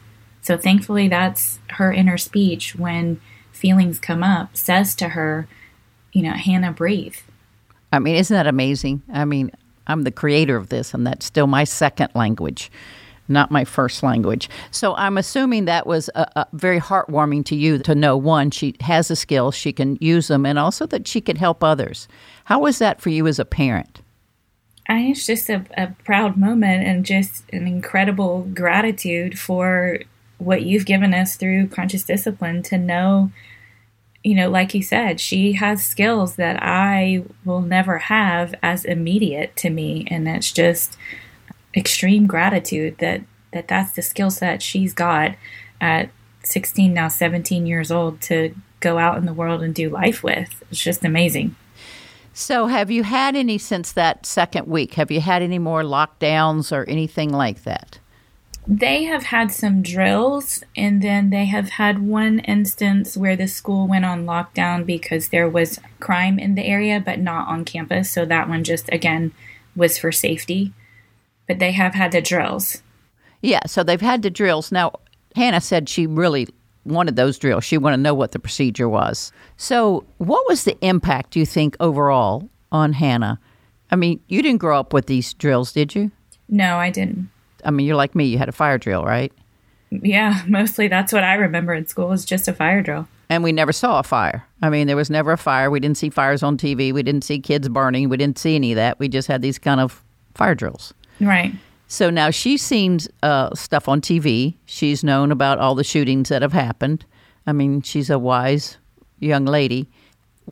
So, 0.42 0.56
thankfully, 0.56 1.08
that's 1.08 1.58
her 1.70 1.92
inner 1.92 2.18
speech 2.18 2.74
when 2.74 3.20
feelings 3.52 3.98
come 3.98 4.22
up, 4.22 4.56
says 4.56 4.94
to 4.96 5.10
her, 5.10 5.46
you 6.12 6.22
know, 6.22 6.32
Hannah 6.32 6.72
breathe. 6.72 7.16
I 7.92 7.98
mean, 7.98 8.16
isn't 8.16 8.34
that 8.34 8.46
amazing? 8.46 9.02
I 9.12 9.24
mean, 9.24 9.50
I'm 9.86 10.02
the 10.02 10.10
creator 10.10 10.56
of 10.56 10.68
this, 10.68 10.94
and 10.94 11.06
that's 11.06 11.26
still 11.26 11.46
my 11.46 11.64
second 11.64 12.10
language, 12.14 12.70
not 13.28 13.50
my 13.50 13.64
first 13.64 14.02
language. 14.02 14.48
So 14.70 14.94
I'm 14.94 15.18
assuming 15.18 15.64
that 15.64 15.86
was 15.86 16.08
a, 16.14 16.46
very 16.52 16.80
heartwarming 16.80 17.44
to 17.46 17.56
you 17.56 17.78
to 17.80 17.94
know 17.94 18.16
one, 18.16 18.50
she 18.50 18.76
has 18.80 19.08
the 19.08 19.16
skills, 19.16 19.54
she 19.54 19.72
can 19.72 19.98
use 20.00 20.28
them, 20.28 20.46
and 20.46 20.58
also 20.58 20.86
that 20.86 21.08
she 21.08 21.20
could 21.20 21.38
help 21.38 21.64
others. 21.64 22.08
How 22.44 22.60
was 22.60 22.78
that 22.78 23.00
for 23.00 23.10
you 23.10 23.26
as 23.26 23.38
a 23.38 23.44
parent? 23.44 24.00
I, 24.88 25.00
it's 25.02 25.26
just 25.26 25.48
a, 25.48 25.64
a 25.76 25.88
proud 26.04 26.36
moment 26.36 26.84
and 26.86 27.04
just 27.04 27.44
an 27.52 27.66
incredible 27.66 28.48
gratitude 28.54 29.38
for 29.38 30.00
what 30.40 30.62
you've 30.62 30.86
given 30.86 31.14
us 31.14 31.36
through 31.36 31.68
conscious 31.68 32.02
discipline 32.02 32.62
to 32.64 32.78
know 32.78 33.30
you 34.22 34.34
know, 34.34 34.50
like 34.50 34.74
you 34.74 34.82
said, 34.82 35.18
she 35.20 35.54
has 35.54 35.84
skills 35.84 36.36
that 36.36 36.62
I 36.62 37.24
will 37.44 37.62
never 37.62 37.98
have 37.98 38.54
as 38.62 38.84
immediate 38.84 39.56
to 39.56 39.70
me, 39.70 40.06
and 40.10 40.28
it's 40.28 40.52
just 40.52 40.96
extreme 41.74 42.26
gratitude 42.26 42.98
that 42.98 43.22
that 43.52 43.68
that's 43.68 43.92
the 43.92 44.02
skill 44.02 44.30
set 44.30 44.62
she's 44.62 44.92
got 44.92 45.34
at 45.80 46.10
16 46.44 46.92
now 46.92 47.08
17 47.08 47.66
years 47.66 47.90
old 47.90 48.20
to 48.20 48.54
go 48.80 48.98
out 48.98 49.16
in 49.16 49.26
the 49.26 49.32
world 49.32 49.62
and 49.62 49.74
do 49.74 49.88
life 49.88 50.22
with. 50.22 50.62
It's 50.70 50.80
just 50.80 51.04
amazing. 51.04 51.56
So, 52.32 52.66
have 52.66 52.90
you 52.90 53.02
had 53.02 53.34
any 53.36 53.58
since 53.58 53.92
that 53.92 54.24
second 54.24 54.66
week? 54.66 54.94
Have 54.94 55.10
you 55.10 55.20
had 55.20 55.42
any 55.42 55.58
more 55.58 55.82
lockdowns 55.82 56.72
or 56.72 56.88
anything 56.88 57.30
like 57.30 57.64
that? 57.64 57.98
They 58.66 59.04
have 59.04 59.24
had 59.24 59.50
some 59.50 59.82
drills, 59.82 60.62
and 60.76 61.02
then 61.02 61.30
they 61.30 61.46
have 61.46 61.70
had 61.70 62.06
one 62.06 62.40
instance 62.40 63.16
where 63.16 63.36
the 63.36 63.48
school 63.48 63.86
went 63.86 64.04
on 64.04 64.26
lockdown 64.26 64.84
because 64.84 65.28
there 65.28 65.48
was 65.48 65.80
crime 65.98 66.38
in 66.38 66.54
the 66.54 66.64
area, 66.64 67.02
but 67.04 67.18
not 67.18 67.48
on 67.48 67.64
campus. 67.64 68.10
So 68.10 68.24
that 68.26 68.48
one 68.48 68.62
just, 68.64 68.88
again, 68.92 69.32
was 69.74 69.98
for 69.98 70.12
safety. 70.12 70.72
But 71.48 71.58
they 71.58 71.72
have 71.72 71.94
had 71.94 72.12
the 72.12 72.20
drills. 72.20 72.82
Yeah, 73.42 73.60
so 73.66 73.82
they've 73.82 74.00
had 74.00 74.22
the 74.22 74.30
drills. 74.30 74.70
Now, 74.70 74.92
Hannah 75.34 75.60
said 75.60 75.88
she 75.88 76.06
really 76.06 76.46
wanted 76.84 77.16
those 77.16 77.38
drills. 77.38 77.64
She 77.64 77.78
wanted 77.78 77.96
to 77.96 78.02
know 78.02 78.14
what 78.14 78.32
the 78.32 78.38
procedure 78.38 78.88
was. 78.88 79.32
So, 79.56 80.04
what 80.18 80.46
was 80.48 80.64
the 80.64 80.78
impact, 80.84 81.32
do 81.32 81.40
you 81.40 81.46
think, 81.46 81.76
overall 81.80 82.48
on 82.70 82.92
Hannah? 82.92 83.40
I 83.90 83.96
mean, 83.96 84.20
you 84.28 84.42
didn't 84.42 84.60
grow 84.60 84.78
up 84.78 84.92
with 84.92 85.06
these 85.06 85.32
drills, 85.34 85.72
did 85.72 85.94
you? 85.94 86.12
No, 86.48 86.76
I 86.76 86.90
didn't. 86.90 87.30
I 87.64 87.70
mean, 87.70 87.86
you're 87.86 87.96
like 87.96 88.14
me. 88.14 88.24
You 88.24 88.38
had 88.38 88.48
a 88.48 88.52
fire 88.52 88.78
drill, 88.78 89.04
right? 89.04 89.32
Yeah, 89.90 90.42
mostly 90.48 90.88
that's 90.88 91.12
what 91.12 91.24
I 91.24 91.34
remember 91.34 91.74
in 91.74 91.86
school 91.86 92.08
was 92.08 92.24
just 92.24 92.48
a 92.48 92.52
fire 92.52 92.82
drill. 92.82 93.08
And 93.28 93.44
we 93.44 93.52
never 93.52 93.72
saw 93.72 94.00
a 94.00 94.02
fire. 94.02 94.44
I 94.60 94.70
mean, 94.70 94.88
there 94.88 94.96
was 94.96 95.08
never 95.08 95.32
a 95.32 95.38
fire. 95.38 95.70
We 95.70 95.78
didn't 95.78 95.98
see 95.98 96.10
fires 96.10 96.42
on 96.42 96.56
TV. 96.56 96.92
We 96.92 97.04
didn't 97.04 97.22
see 97.22 97.38
kids 97.38 97.68
burning. 97.68 98.08
We 98.08 98.16
didn't 98.16 98.38
see 98.38 98.56
any 98.56 98.72
of 98.72 98.76
that. 98.76 98.98
We 98.98 99.08
just 99.08 99.28
had 99.28 99.40
these 99.40 99.58
kind 99.58 99.80
of 99.80 100.02
fire 100.34 100.56
drills. 100.56 100.92
Right. 101.20 101.52
So 101.86 102.10
now 102.10 102.30
she's 102.30 102.62
seen 102.62 102.98
uh, 103.22 103.54
stuff 103.54 103.88
on 103.88 104.00
TV. 104.00 104.56
She's 104.64 105.04
known 105.04 105.30
about 105.30 105.58
all 105.58 105.76
the 105.76 105.84
shootings 105.84 106.28
that 106.28 106.42
have 106.42 106.52
happened. 106.52 107.04
I 107.46 107.52
mean, 107.52 107.82
she's 107.82 108.10
a 108.10 108.18
wise 108.18 108.78
young 109.20 109.44
lady. 109.44 109.88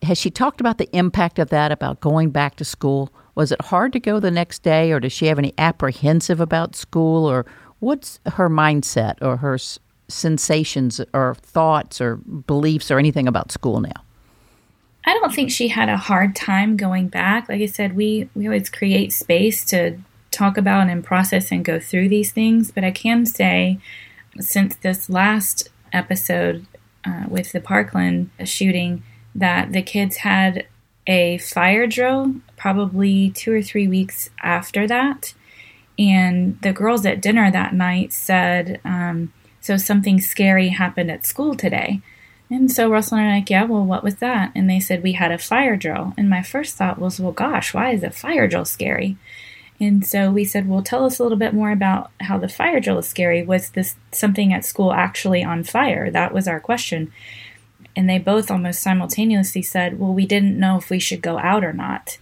Has 0.02 0.18
she 0.18 0.30
talked 0.30 0.60
about 0.60 0.78
the 0.78 0.88
impact 0.96 1.38
of 1.38 1.50
that, 1.50 1.72
about 1.72 2.00
going 2.00 2.30
back 2.30 2.56
to 2.56 2.64
school? 2.64 3.12
Was 3.38 3.52
it 3.52 3.62
hard 3.62 3.92
to 3.92 4.00
go 4.00 4.18
the 4.18 4.32
next 4.32 4.64
day, 4.64 4.90
or 4.90 4.98
does 4.98 5.12
she 5.12 5.26
have 5.26 5.38
any 5.38 5.54
apprehensive 5.58 6.40
about 6.40 6.74
school, 6.74 7.24
or 7.24 7.46
what's 7.78 8.18
her 8.26 8.50
mindset 8.50 9.14
or 9.22 9.36
her 9.36 9.54
s- 9.54 9.78
sensations 10.08 11.00
or 11.14 11.36
thoughts 11.40 12.00
or 12.00 12.16
beliefs 12.16 12.90
or 12.90 12.98
anything 12.98 13.28
about 13.28 13.52
school 13.52 13.78
now? 13.78 14.02
I 15.04 15.14
don't 15.14 15.32
think 15.32 15.52
she 15.52 15.68
had 15.68 15.88
a 15.88 15.96
hard 15.96 16.34
time 16.34 16.76
going 16.76 17.06
back. 17.06 17.48
Like 17.48 17.60
I 17.60 17.66
said, 17.66 17.94
we, 17.94 18.28
we 18.34 18.48
always 18.48 18.68
create 18.68 19.12
space 19.12 19.64
to 19.66 19.98
talk 20.32 20.58
about 20.58 20.88
and 20.88 21.04
process 21.04 21.52
and 21.52 21.64
go 21.64 21.78
through 21.78 22.08
these 22.08 22.32
things. 22.32 22.72
But 22.72 22.82
I 22.82 22.90
can 22.90 23.24
say, 23.24 23.78
since 24.40 24.74
this 24.74 25.08
last 25.08 25.68
episode 25.92 26.66
uh, 27.04 27.26
with 27.28 27.52
the 27.52 27.60
Parkland 27.60 28.30
shooting, 28.42 29.04
that 29.32 29.70
the 29.70 29.82
kids 29.82 30.16
had 30.16 30.66
a 31.08 31.38
fire 31.38 31.86
drill 31.86 32.34
probably 32.56 33.30
two 33.30 33.52
or 33.52 33.62
three 33.62 33.88
weeks 33.88 34.28
after 34.42 34.86
that. 34.86 35.34
And 35.98 36.60
the 36.60 36.72
girls 36.72 37.04
at 37.06 37.20
dinner 37.20 37.50
that 37.50 37.74
night 37.74 38.12
said, 38.12 38.80
um, 38.84 39.32
So 39.60 39.76
something 39.76 40.20
scary 40.20 40.68
happened 40.68 41.10
at 41.10 41.26
school 41.26 41.56
today. 41.56 42.02
And 42.50 42.70
so 42.70 42.90
Russell 42.90 43.18
and 43.18 43.26
I 43.26 43.32
are 43.32 43.36
like, 43.38 43.50
Yeah, 43.50 43.64
well, 43.64 43.84
what 43.84 44.04
was 44.04 44.16
that? 44.16 44.52
And 44.54 44.68
they 44.68 44.78
said, 44.78 45.02
We 45.02 45.12
had 45.12 45.32
a 45.32 45.38
fire 45.38 45.76
drill. 45.76 46.12
And 46.16 46.30
my 46.30 46.42
first 46.42 46.76
thought 46.76 46.98
was, 46.98 47.18
Well, 47.18 47.32
gosh, 47.32 47.72
why 47.74 47.90
is 47.90 48.02
a 48.02 48.10
fire 48.10 48.46
drill 48.46 48.66
scary? 48.66 49.16
And 49.80 50.04
so 50.06 50.30
we 50.30 50.44
said, 50.44 50.68
Well, 50.68 50.82
tell 50.82 51.04
us 51.04 51.18
a 51.18 51.22
little 51.22 51.38
bit 51.38 51.54
more 51.54 51.72
about 51.72 52.10
how 52.20 52.38
the 52.38 52.48
fire 52.48 52.80
drill 52.80 52.98
is 52.98 53.08
scary. 53.08 53.42
Was 53.42 53.70
this 53.70 53.96
something 54.12 54.52
at 54.52 54.64
school 54.64 54.92
actually 54.92 55.42
on 55.42 55.64
fire? 55.64 56.10
That 56.10 56.34
was 56.34 56.46
our 56.46 56.60
question 56.60 57.12
and 57.98 58.08
they 58.08 58.18
both 58.18 58.48
almost 58.48 58.80
simultaneously 58.80 59.60
said, 59.60 59.98
"Well, 59.98 60.14
we 60.14 60.24
didn't 60.24 60.56
know 60.56 60.78
if 60.78 60.88
we 60.88 61.00
should 61.00 61.20
go 61.20 61.36
out 61.40 61.64
or 61.64 61.72
not," 61.72 62.16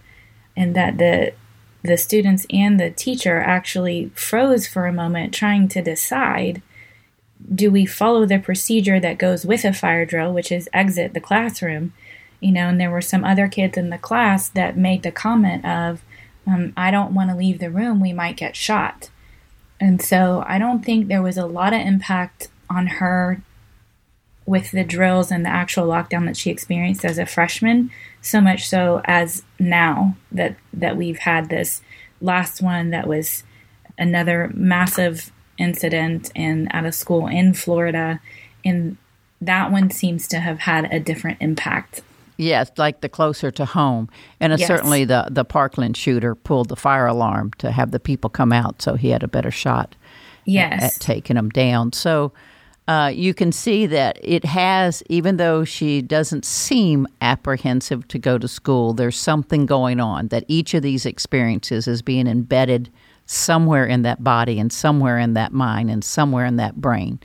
and 0.55 0.75
that 0.75 0.97
the 0.97 1.33
the 1.83 1.97
students 1.97 2.47
and 2.51 2.79
the 2.79 2.89
teacher 2.89 3.39
actually 3.39 4.09
froze 4.15 4.65
for 4.67 4.87
a 4.87 4.91
moment, 4.91 5.35
trying 5.35 5.67
to 5.67 5.83
decide: 5.83 6.63
Do 7.53 7.69
we 7.69 7.85
follow 7.85 8.25
the 8.25 8.39
procedure 8.39 8.99
that 8.99 9.19
goes 9.19 9.45
with 9.45 9.63
a 9.63 9.71
fire 9.71 10.03
drill, 10.03 10.33
which 10.33 10.51
is 10.51 10.67
exit 10.73 11.13
the 11.13 11.21
classroom? 11.21 11.93
You 12.39 12.53
know, 12.53 12.69
and 12.69 12.81
there 12.81 12.91
were 12.91 12.99
some 12.99 13.23
other 13.23 13.47
kids 13.47 13.77
in 13.77 13.91
the 13.91 13.99
class 13.99 14.49
that 14.49 14.77
made 14.77 15.03
the 15.03 15.11
comment 15.11 15.63
of, 15.63 16.01
um, 16.47 16.73
"I 16.75 16.89
don't 16.89 17.13
want 17.13 17.29
to 17.29 17.35
leave 17.35 17.59
the 17.59 17.69
room; 17.69 17.99
we 17.99 18.13
might 18.13 18.35
get 18.35 18.55
shot." 18.55 19.11
And 19.79 20.01
so 20.01 20.43
I 20.47 20.57
don't 20.57 20.83
think 20.83 21.07
there 21.07 21.21
was 21.21 21.37
a 21.37 21.45
lot 21.45 21.71
of 21.71 21.81
impact 21.81 22.47
on 22.67 22.87
her 22.87 23.43
with 24.47 24.71
the 24.71 24.83
drills 24.83 25.29
and 25.29 25.45
the 25.45 25.49
actual 25.49 25.85
lockdown 25.85 26.25
that 26.25 26.37
she 26.37 26.49
experienced 26.49 27.05
as 27.05 27.19
a 27.19 27.25
freshman, 27.27 27.91
so 28.21 28.41
much 28.41 28.67
so 28.67 29.01
as 29.05 29.43
now 29.59 30.15
that 30.31 30.55
that 30.73 30.97
we've 30.97 31.19
had 31.19 31.49
this 31.49 31.81
last 32.21 32.61
one 32.63 32.89
that 32.89 33.05
was 33.05 33.43
another 33.99 34.49
massive 34.55 35.31
incident 35.59 36.31
in 36.33 36.67
at 36.69 36.85
a 36.85 36.91
school 36.91 37.27
in 37.27 37.53
Florida 37.53 38.19
and 38.63 38.97
that 39.41 39.71
one 39.71 39.91
seems 39.91 40.27
to 40.27 40.39
have 40.39 40.59
had 40.59 40.91
a 40.91 40.99
different 40.99 41.37
impact. 41.41 42.01
Yes, 42.37 42.71
like 42.77 43.01
the 43.01 43.09
closer 43.09 43.51
to 43.51 43.65
home, 43.65 44.09
and 44.39 44.57
Yes. 44.57 44.67
certainly 44.67 45.03
the 45.05 45.27
the 45.29 45.43
Parkland 45.45 45.97
shooter 45.97 46.35
pulled 46.35 46.69
the 46.69 46.75
fire 46.75 47.05
alarm 47.07 47.51
to 47.57 47.71
have 47.71 47.91
the 47.91 47.99
people 47.99 48.29
come 48.29 48.53
out, 48.53 48.81
so 48.81 48.95
he 48.95 49.09
had 49.09 49.23
a 49.23 49.27
better 49.27 49.51
shot 49.51 49.95
Yes. 50.45 50.83
at 50.83 51.01
taking 51.01 51.35
them 51.35 51.49
down. 51.49 51.91
So 51.93 52.31
uh, 52.87 53.11
you 53.13 53.33
can 53.33 53.51
see 53.51 53.85
that 53.85 54.17
it 54.23 54.45
has, 54.45 55.03
even 55.09 55.37
though 55.37 55.65
she 55.65 56.01
doesn't 56.01 56.45
seem 56.45 57.05
apprehensive 57.21 58.07
to 58.07 58.17
go 58.17 58.37
to 58.37 58.47
school, 58.47 58.93
there's 58.93 59.17
something 59.17 59.65
going 59.65 59.99
on. 59.99 60.29
That 60.29 60.45
each 60.47 60.73
of 60.73 60.83
these 60.83 61.05
experiences 61.05 61.87
is 61.87 62.01
being 62.01 62.27
embedded 62.27 62.89
somewhere 63.25 63.85
in 63.85 64.03
that 64.03 64.23
body, 64.23 64.57
and 64.57 64.71
somewhere 64.71 65.19
in 65.19 65.33
that 65.33 65.51
mind, 65.51 65.91
and 65.91 66.01
somewhere 66.01 66.45
in 66.45 66.55
that 66.55 66.77
brain. 66.77 67.19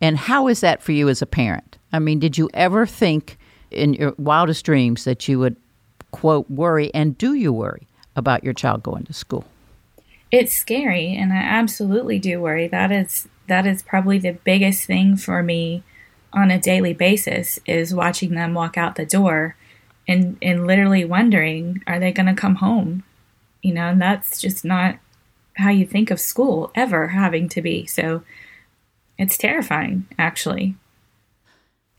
And 0.00 0.16
how 0.16 0.48
is 0.48 0.60
that 0.60 0.82
for 0.82 0.92
you 0.92 1.10
as 1.10 1.20
a 1.20 1.26
parent? 1.26 1.76
I 1.92 1.98
mean, 1.98 2.18
did 2.18 2.38
you 2.38 2.48
ever 2.54 2.86
think 2.86 3.38
in 3.70 3.92
your 3.94 4.14
wildest 4.16 4.64
dreams 4.64 5.04
that 5.04 5.28
you 5.28 5.38
would, 5.38 5.56
quote, 6.10 6.50
worry, 6.50 6.92
and 6.94 7.18
do 7.18 7.34
you 7.34 7.52
worry 7.52 7.86
about 8.14 8.44
your 8.44 8.54
child 8.54 8.82
going 8.82 9.04
to 9.04 9.12
school? 9.12 9.44
It's 10.32 10.54
scary 10.54 11.14
and 11.14 11.32
I 11.32 11.36
absolutely 11.36 12.18
do 12.18 12.40
worry. 12.40 12.66
That 12.66 12.90
is 12.90 13.28
that 13.48 13.66
is 13.66 13.82
probably 13.82 14.18
the 14.18 14.32
biggest 14.32 14.84
thing 14.84 15.16
for 15.16 15.42
me 15.42 15.82
on 16.32 16.50
a 16.50 16.60
daily 16.60 16.92
basis 16.92 17.58
is 17.66 17.94
watching 17.94 18.34
them 18.34 18.54
walk 18.54 18.76
out 18.76 18.96
the 18.96 19.06
door 19.06 19.56
and 20.08 20.36
and 20.42 20.66
literally 20.66 21.04
wondering 21.04 21.82
are 21.86 21.98
they 21.98 22.12
going 22.12 22.26
to 22.26 22.40
come 22.40 22.56
home? 22.56 23.02
You 23.62 23.74
know, 23.74 23.88
and 23.88 24.00
that's 24.00 24.40
just 24.40 24.64
not 24.64 24.98
how 25.56 25.70
you 25.70 25.86
think 25.86 26.10
of 26.10 26.20
school 26.20 26.70
ever 26.74 27.08
having 27.08 27.48
to 27.50 27.62
be. 27.62 27.86
So 27.86 28.22
it's 29.18 29.38
terrifying 29.38 30.06
actually. 30.18 30.76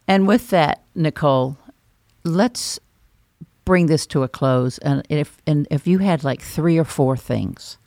And 0.08 0.28
with 0.28 0.50
that, 0.52 0.84
Nicole, 0.96 1.58
let's 2.24 2.80
bring 3.66 3.88
this 3.88 4.08
to 4.08 4.24
a 4.24 4.30
close. 4.30 4.78
And 4.80 5.04
if 5.10 5.38
and 5.46 5.68
if 5.70 5.88
you 5.88 5.98
had 6.00 6.24
like 6.24 6.42
three 6.42 6.78
or 6.78 6.86
four 6.86 7.18
things 7.18 7.78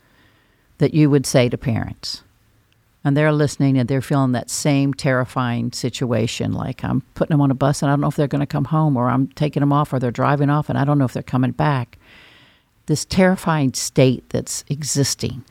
that 0.77 0.93
you 0.93 1.09
would 1.09 1.25
say 1.25 1.49
to 1.49 1.57
parents, 1.57 2.23
and 3.03 3.17
they're 3.17 3.31
listening 3.31 3.77
and 3.77 3.87
they're 3.87 4.01
feeling 4.01 4.31
that 4.33 4.49
same 4.49 4.93
terrifying 4.93 5.71
situation, 5.71 6.53
like 6.53 6.83
I'm 6.83 7.01
putting 7.15 7.33
them 7.33 7.41
on 7.41 7.51
a 7.51 7.55
bus 7.55 7.81
and 7.81 7.89
I 7.89 7.93
don't 7.93 8.01
know 8.01 8.07
if 8.07 8.15
they're 8.15 8.27
going 8.27 8.41
to 8.41 8.45
come 8.45 8.65
home, 8.65 8.95
or 8.95 9.09
I'm 9.09 9.27
taking 9.29 9.61
them 9.61 9.73
off, 9.73 9.91
or 9.91 9.99
they're 9.99 10.11
driving 10.11 10.49
off 10.49 10.69
and 10.69 10.77
I 10.77 10.83
don't 10.83 10.97
know 10.97 11.05
if 11.05 11.13
they're 11.13 11.23
coming 11.23 11.51
back. 11.51 11.97
This 12.85 13.05
terrifying 13.05 13.73
state 13.73 14.29
that's 14.29 14.63
existing 14.67 15.43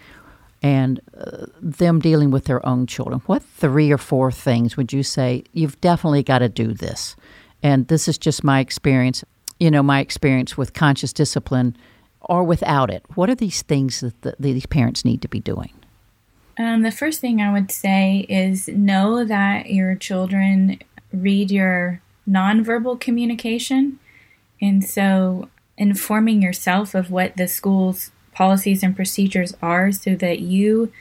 and 0.63 1.01
uh, 1.17 1.47
them 1.61 1.99
dealing 2.01 2.31
with 2.31 2.45
their 2.45 2.65
own 2.67 2.87
children. 2.87 3.23
What 3.27 3.43
three 3.43 3.91
or 3.91 3.99
four 3.99 4.31
things 4.31 4.77
would 4.77 4.93
you 4.93 5.03
say 5.03 5.45
you've 5.53 5.81
definitely 5.81 6.23
got 6.23 6.41
to 6.41 6.49
do 6.49 6.73
this? 6.73 7.17
And 7.63 7.89
this 7.89 8.09
is 8.09 8.19
just 8.19 8.45
my 8.45 8.61
experience, 8.61 9.25
you 9.59 9.71
know, 9.71 9.83
my 9.83 10.01
experience 10.01 10.57
with 10.57 10.73
conscious 10.73 11.13
discipline 11.13 11.77
or 12.21 12.45
without 12.45 12.91
it. 12.91 13.05
What 13.15 13.31
are 13.31 13.35
these 13.35 13.63
things 13.63 14.01
that 14.01 14.21
the, 14.23 14.35
these 14.39 14.67
parents 14.67 15.05
need 15.05 15.23
to 15.23 15.29
be 15.29 15.41
doing? 15.41 15.73
Um, 16.61 16.83
the 16.83 16.91
first 16.91 17.23
thing 17.23 17.41
I 17.41 17.51
would 17.51 17.71
say 17.71 18.27
is 18.29 18.69
know 18.69 19.25
that 19.25 19.71
your 19.71 19.95
children 19.95 20.79
read 21.11 21.51
your 21.51 22.03
nonverbal 22.29 23.01
communication. 23.01 23.99
And 24.61 24.85
so 24.85 25.49
informing 25.79 26.43
yourself 26.43 26.95
of 26.95 27.11
what 27.11 27.39
the 27.39 27.49
school's 27.49 28.11
policies 28.35 28.83
and 28.83 28.95
procedures 28.95 29.57
are 29.63 29.91
so 29.91 30.15
that 30.17 30.41
you 30.41 30.93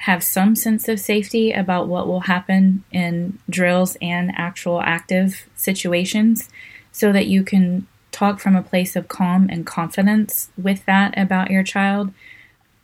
have 0.00 0.22
some 0.22 0.54
sense 0.54 0.86
of 0.86 1.00
safety 1.00 1.50
about 1.50 1.88
what 1.88 2.06
will 2.06 2.20
happen 2.20 2.84
in 2.92 3.38
drills 3.48 3.96
and 4.02 4.30
actual 4.36 4.82
active 4.82 5.48
situations 5.56 6.50
so 6.92 7.10
that 7.10 7.26
you 7.26 7.42
can 7.42 7.86
talk 8.12 8.38
from 8.38 8.54
a 8.54 8.62
place 8.62 8.94
of 8.94 9.08
calm 9.08 9.48
and 9.50 9.64
confidence 9.66 10.50
with 10.62 10.84
that 10.84 11.16
about 11.16 11.50
your 11.50 11.62
child 11.62 12.12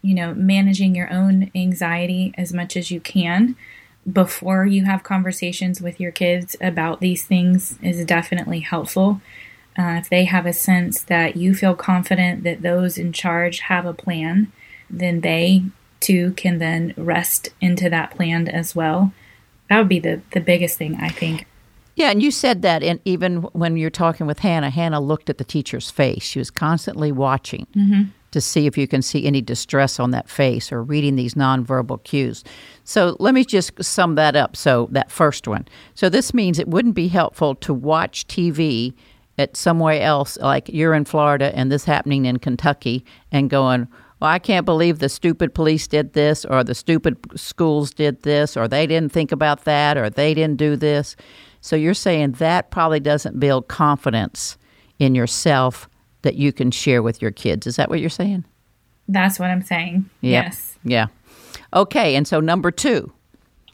you 0.03 0.15
know, 0.15 0.35
managing 0.35 0.95
your 0.95 1.11
own 1.13 1.51
anxiety 1.55 2.35
as 2.37 2.53
much 2.53 2.77
as 2.77 2.91
you 2.91 3.01
can 3.01 3.57
before 4.11 4.67
you 4.67 4.85
have 4.85 5.03
conversations 5.03 5.81
with 5.81 6.01
your 6.01 6.11
kids 6.11 6.57
about 6.61 7.01
these 7.01 7.25
things 7.25 7.79
is 7.83 8.05
definitely 8.05 8.61
helpful. 8.61 9.21
Uh, 9.79 10.01
if 10.01 10.11
they 10.11 10.25
have 10.25 10.45
a 10.45 10.53
sense 10.53 11.03
that 11.03 11.37
you 11.37 11.55
feel 11.55 11.75
confident 11.75 12.43
that 12.43 12.63
those 12.63 12.99
in 12.99 13.13
charge 13.13 13.61
have 13.61 13.87
a 13.87 13.95
plan, 13.95 14.51
then 14.91 15.21
they 15.21 15.65
too 16.01 16.33
can 16.33 16.59
then 16.59 16.93
rest 16.97 17.51
into 17.61 17.89
that 17.89 18.11
plan 18.11 18.49
as 18.49 18.75
well. 18.75 19.13
That 19.71 19.79
would 19.79 19.89
be 19.89 20.01
the, 20.01 20.21
the 20.33 20.41
biggest 20.41 20.77
thing, 20.77 20.97
I 20.97 21.09
think. 21.09 21.47
Yeah, 21.95 22.11
and 22.11 22.23
you 22.23 22.31
said 22.31 22.63
that, 22.63 22.83
and 22.83 23.01
even 23.05 23.43
when 23.53 23.77
you're 23.77 23.91
talking 23.91 24.27
with 24.27 24.41
Hannah, 24.41 24.71
Hannah 24.71 25.01
looked 25.01 25.31
at 25.31 25.39
the 25.39 25.45
teacher's 25.45 25.91
face. 25.91 26.23
She 26.23 26.39
was 26.39 26.51
constantly 26.51 27.13
watching 27.13 27.67
to 28.33 28.41
see 28.41 28.67
if 28.67 28.77
you 28.77 28.89
can 28.89 29.01
see 29.01 29.27
any 29.27 29.41
distress 29.41 30.01
on 30.01 30.11
that 30.11 30.29
face 30.29 30.73
or 30.73 30.83
reading 30.83 31.17
these 31.17 31.35
nonverbal 31.35 32.03
cues. 32.03 32.43
So 32.85 33.17
let 33.21 33.35
me 33.35 33.45
just 33.45 33.83
sum 33.83 34.17
that 34.17 34.35
up. 34.35 34.57
So, 34.57 34.89
that 34.91 35.11
first 35.11 35.47
one. 35.47 35.67
So, 35.95 36.09
this 36.09 36.35
means 36.35 36.59
it 36.59 36.69
wouldn't 36.69 36.95
be 36.95 37.09
helpful 37.09 37.55
to 37.57 37.73
watch 37.73 38.27
TV 38.27 38.95
at 39.39 39.57
somewhere 39.57 40.01
else, 40.01 40.37
like 40.39 40.69
you're 40.69 40.95
in 40.95 41.05
Florida 41.05 41.57
and 41.57 41.71
this 41.71 41.85
happening 41.85 42.27
in 42.27 42.39
Kentucky, 42.39 43.05
and 43.31 43.49
going, 43.49 43.89
well, 44.21 44.31
I 44.31 44.39
can't 44.39 44.67
believe 44.67 44.99
the 44.99 45.09
stupid 45.09 45.55
police 45.55 45.89
did 45.89 46.13
this, 46.13 46.45
or 46.45 46.63
the 46.63 46.75
stupid 46.75 47.17
schools 47.35 47.93
did 47.93 48.23
this, 48.23 48.57
or 48.57 48.69
they 48.69 48.87
didn't 48.87 49.13
think 49.13 49.33
about 49.33 49.65
that, 49.65 49.97
or 49.97 50.11
they 50.11 50.35
didn't 50.35 50.59
do 50.59 50.77
this. 50.77 51.17
So 51.61 51.77
you're 51.77 51.95
saying 51.95 52.33
that 52.33 52.71
probably 52.71 53.01
doesn't 53.01 53.41
build 53.41 53.69
confidence 53.69 54.59
in 54.99 55.15
yourself 55.15 55.89
that 56.23 56.37
you 56.37 56.53
can 56.53 56.71
share 56.71 57.03
with 57.03 57.21
your 57.21 57.31
kids. 57.31 57.67
Is 57.67 57.77
that 57.77 57.91
what 57.91 58.01
you're 58.01 58.11
saying? 58.11 58.45
That's 59.09 59.39
what 59.39 59.51
I'm 59.51 59.63
saying. 59.63 60.09
Yep. 60.21 60.45
Yes. 60.45 60.79
Yeah. 60.85 61.07
Okay. 61.75 62.15
And 62.17 62.27
so 62.27 62.41
number 62.41 62.71
two. 62.71 63.13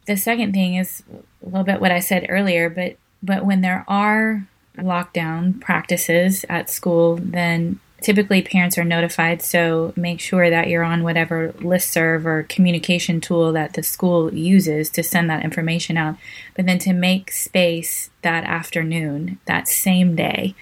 the 0.07 0.17
second 0.17 0.53
thing 0.55 0.75
is 0.77 1.03
a 1.43 1.47
little 1.47 1.65
bit 1.65 1.81
what 1.81 1.93
I 1.93 2.01
said 2.01 2.27
earlier, 2.29 2.69
but 2.71 2.97
but 3.23 3.45
when 3.45 3.61
there 3.61 3.85
are 3.89 4.47
lockdown 4.77 5.61
practices 5.61 6.45
at 6.49 6.71
school, 6.71 7.19
then 7.21 7.79
typically 8.01 8.41
parents 8.43 8.79
are 8.79 8.85
notified. 8.85 9.43
So 9.43 9.93
make 9.97 10.21
sure 10.21 10.51
that 10.51 10.69
you're 10.69 10.85
on 10.85 11.03
whatever 11.03 11.53
listserv 11.59 12.25
or 12.25 12.45
communication 12.45 13.21
tool 13.21 13.53
that 13.53 13.75
the 13.75 13.83
school 13.83 14.33
uses 14.33 14.89
to 14.91 15.03
send 15.03 15.29
that 15.31 15.45
information 15.45 15.97
out. 15.97 16.17
But 16.55 16.67
then 16.67 16.79
to 16.81 16.93
make 16.93 17.33
space 17.33 18.11
that 18.23 18.45
afternoon, 18.45 19.41
that 19.47 19.67
same 19.69 20.15
day, 20.15 20.55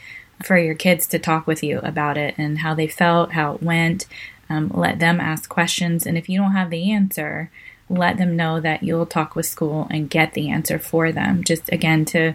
for 0.43 0.59
your 0.59 0.75
kids 0.75 1.07
to 1.09 1.19
talk 1.19 1.47
with 1.47 1.63
you 1.63 1.79
about 1.81 2.17
it 2.17 2.35
and 2.39 2.59
how 2.59 2.75
they 2.75 2.87
felt, 2.87 3.33
how 3.33 3.55
it 3.55 3.63
went. 3.63 4.07
Um, 4.49 4.71
let 4.75 4.99
them 4.99 5.21
ask 5.21 5.49
questions. 5.49 6.07
And 6.07 6.17
if 6.17 6.29
you 6.29 6.39
don't 6.39 6.53
have 6.53 6.71
the 6.71 6.93
answer, 6.93 7.51
let 7.89 8.19
them 8.19 8.37
know 8.37 8.61
that 8.61 8.83
you'll 8.83 9.07
talk 9.07 9.35
with 9.35 9.47
school 9.47 9.87
and 9.91 10.11
get 10.11 10.35
the 10.35 10.51
answer 10.51 10.79
for 10.79 11.13
them. 11.13 11.43
Just 11.45 11.73
again 11.73 12.05
to 12.07 12.35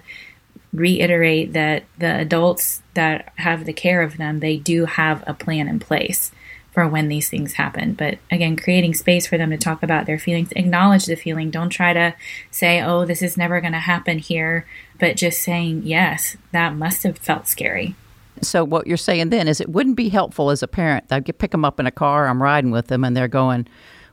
reiterate 0.73 1.53
that 1.53 1.83
the 1.97 2.19
adults 2.19 2.81
that 2.93 3.33
have 3.35 3.65
the 3.65 3.73
care 3.73 4.01
of 4.01 4.17
them, 4.17 4.39
they 4.39 4.57
do 4.57 4.85
have 4.85 5.23
a 5.27 5.33
plan 5.33 5.67
in 5.67 5.79
place 5.79 6.31
for 6.71 6.87
when 6.87 7.09
these 7.09 7.29
things 7.29 7.53
happen. 7.53 7.93
But 7.93 8.17
again, 8.31 8.55
creating 8.55 8.93
space 8.93 9.27
for 9.27 9.37
them 9.37 9.49
to 9.49 9.57
talk 9.57 9.83
about 9.83 10.05
their 10.05 10.17
feelings, 10.17 10.51
acknowledge 10.55 11.05
the 11.05 11.15
feeling. 11.15 11.51
Don't 11.51 11.69
try 11.69 11.93
to 11.93 12.15
say, 12.49 12.81
oh, 12.81 13.05
this 13.05 13.21
is 13.21 13.37
never 13.37 13.59
going 13.59 13.73
to 13.73 13.79
happen 13.79 14.19
here, 14.19 14.65
but 14.99 15.17
just 15.17 15.43
saying, 15.43 15.83
yes, 15.83 16.37
that 16.51 16.75
must 16.75 17.03
have 17.03 17.17
felt 17.17 17.47
scary. 17.47 17.95
So 18.41 18.63
what 18.63 18.87
you're 18.87 18.97
saying 18.97 19.29
then 19.29 19.47
is 19.47 19.61
it 19.61 19.69
wouldn't 19.69 19.97
be 19.97 20.09
helpful 20.09 20.49
as 20.49 20.63
a 20.63 20.67
parent. 20.67 21.05
I 21.11 21.19
pick 21.19 21.51
them 21.51 21.65
up 21.65 21.79
in 21.79 21.85
a 21.85 21.91
car, 21.91 22.27
I'm 22.27 22.41
riding 22.41 22.71
with 22.71 22.87
them, 22.87 23.03
and 23.03 23.15
they're 23.15 23.27
going, 23.27 23.67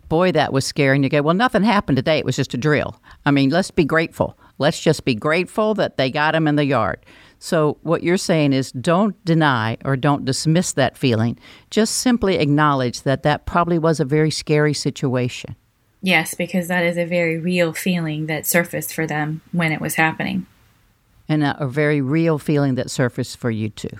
"Boy, 0.09 0.33
that 0.33 0.53
was 0.53 0.67
scary." 0.67 0.97
And 0.97 1.05
you 1.05 1.09
go, 1.09 1.23
"Well, 1.23 1.35
nothing 1.35 1.63
happened 1.63 1.97
today. 1.97 2.19
It 2.19 2.27
was 2.27 2.37
just 2.37 2.53
a 2.53 2.59
drill." 2.59 3.01
I 3.25 3.31
mean, 3.31 3.49
let's 3.51 3.71
be 3.71 3.85
grateful. 3.85 4.37
Let's 4.59 4.81
just 4.81 5.05
be 5.05 5.15
grateful 5.15 5.73
that 5.75 5.97
they 5.97 6.11
got 6.11 6.35
him 6.35 6.47
in 6.49 6.57
the 6.57 6.67
yard. 6.67 6.99
So 7.39 7.78
what 7.82 8.03
you're 8.03 8.16
saying 8.16 8.53
is 8.53 8.72
don't 8.72 9.22
deny 9.24 9.76
or 9.84 9.97
don't 9.97 10.24
dismiss 10.24 10.72
that 10.72 10.97
feeling. 10.97 11.39
Just 11.70 11.97
simply 11.97 12.36
acknowledge 12.36 13.03
that 13.03 13.22
that 13.22 13.47
probably 13.47 13.78
was 13.78 14.01
a 14.01 14.05
very 14.05 14.30
scary 14.30 14.74
situation. 14.74 15.55
Yes, 16.03 16.34
because 16.34 16.68
that 16.68 16.84
is 16.84 16.97
a 16.97 17.05
very 17.05 17.39
real 17.39 17.72
feeling 17.72 18.26
that 18.26 18.47
surfaced 18.47 18.93
for 18.93 19.07
them 19.07 19.41
when 19.53 19.72
it 19.72 19.80
was 19.80 19.97
happening. 19.97 20.47
And 21.28 21.45
a, 21.45 21.57
a 21.62 21.68
very 21.68 22.01
real 22.01 22.39
feeling 22.39 22.76
that 22.76 22.91
surfaced 22.91 23.36
for 23.36 23.51
you 23.51 23.68
too. 23.70 23.97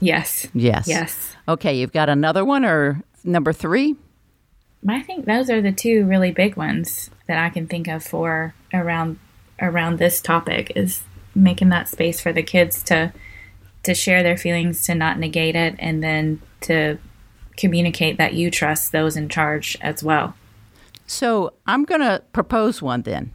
Yes. 0.00 0.46
Yes. 0.54 0.88
Yes. 0.88 1.36
Okay, 1.48 1.76
you've 1.76 1.92
got 1.92 2.08
another 2.08 2.44
one 2.44 2.64
or 2.64 3.02
number 3.24 3.52
three? 3.52 3.96
I 4.86 5.00
think 5.00 5.24
those 5.24 5.48
are 5.48 5.62
the 5.62 5.72
two 5.72 6.04
really 6.04 6.30
big 6.30 6.56
ones 6.56 7.10
that 7.26 7.38
I 7.38 7.48
can 7.48 7.66
think 7.66 7.88
of 7.88 8.04
for 8.04 8.54
around 8.72 9.18
around 9.60 9.98
this 9.98 10.20
topic 10.20 10.72
is 10.74 11.02
making 11.34 11.68
that 11.70 11.88
space 11.88 12.20
for 12.20 12.32
the 12.32 12.42
kids 12.42 12.82
to 12.84 13.12
to 13.84 13.94
share 13.94 14.22
their 14.22 14.36
feelings, 14.36 14.82
to 14.82 14.94
not 14.94 15.18
negate 15.18 15.54
it, 15.54 15.76
and 15.78 16.02
then 16.02 16.40
to 16.62 16.98
communicate 17.56 18.18
that 18.18 18.34
you 18.34 18.50
trust 18.50 18.92
those 18.92 19.16
in 19.16 19.28
charge 19.28 19.76
as 19.80 20.02
well. 20.02 20.34
So 21.06 21.52
I'm 21.66 21.84
going 21.84 22.00
to 22.00 22.22
propose 22.32 22.80
one 22.80 23.02
then, 23.02 23.30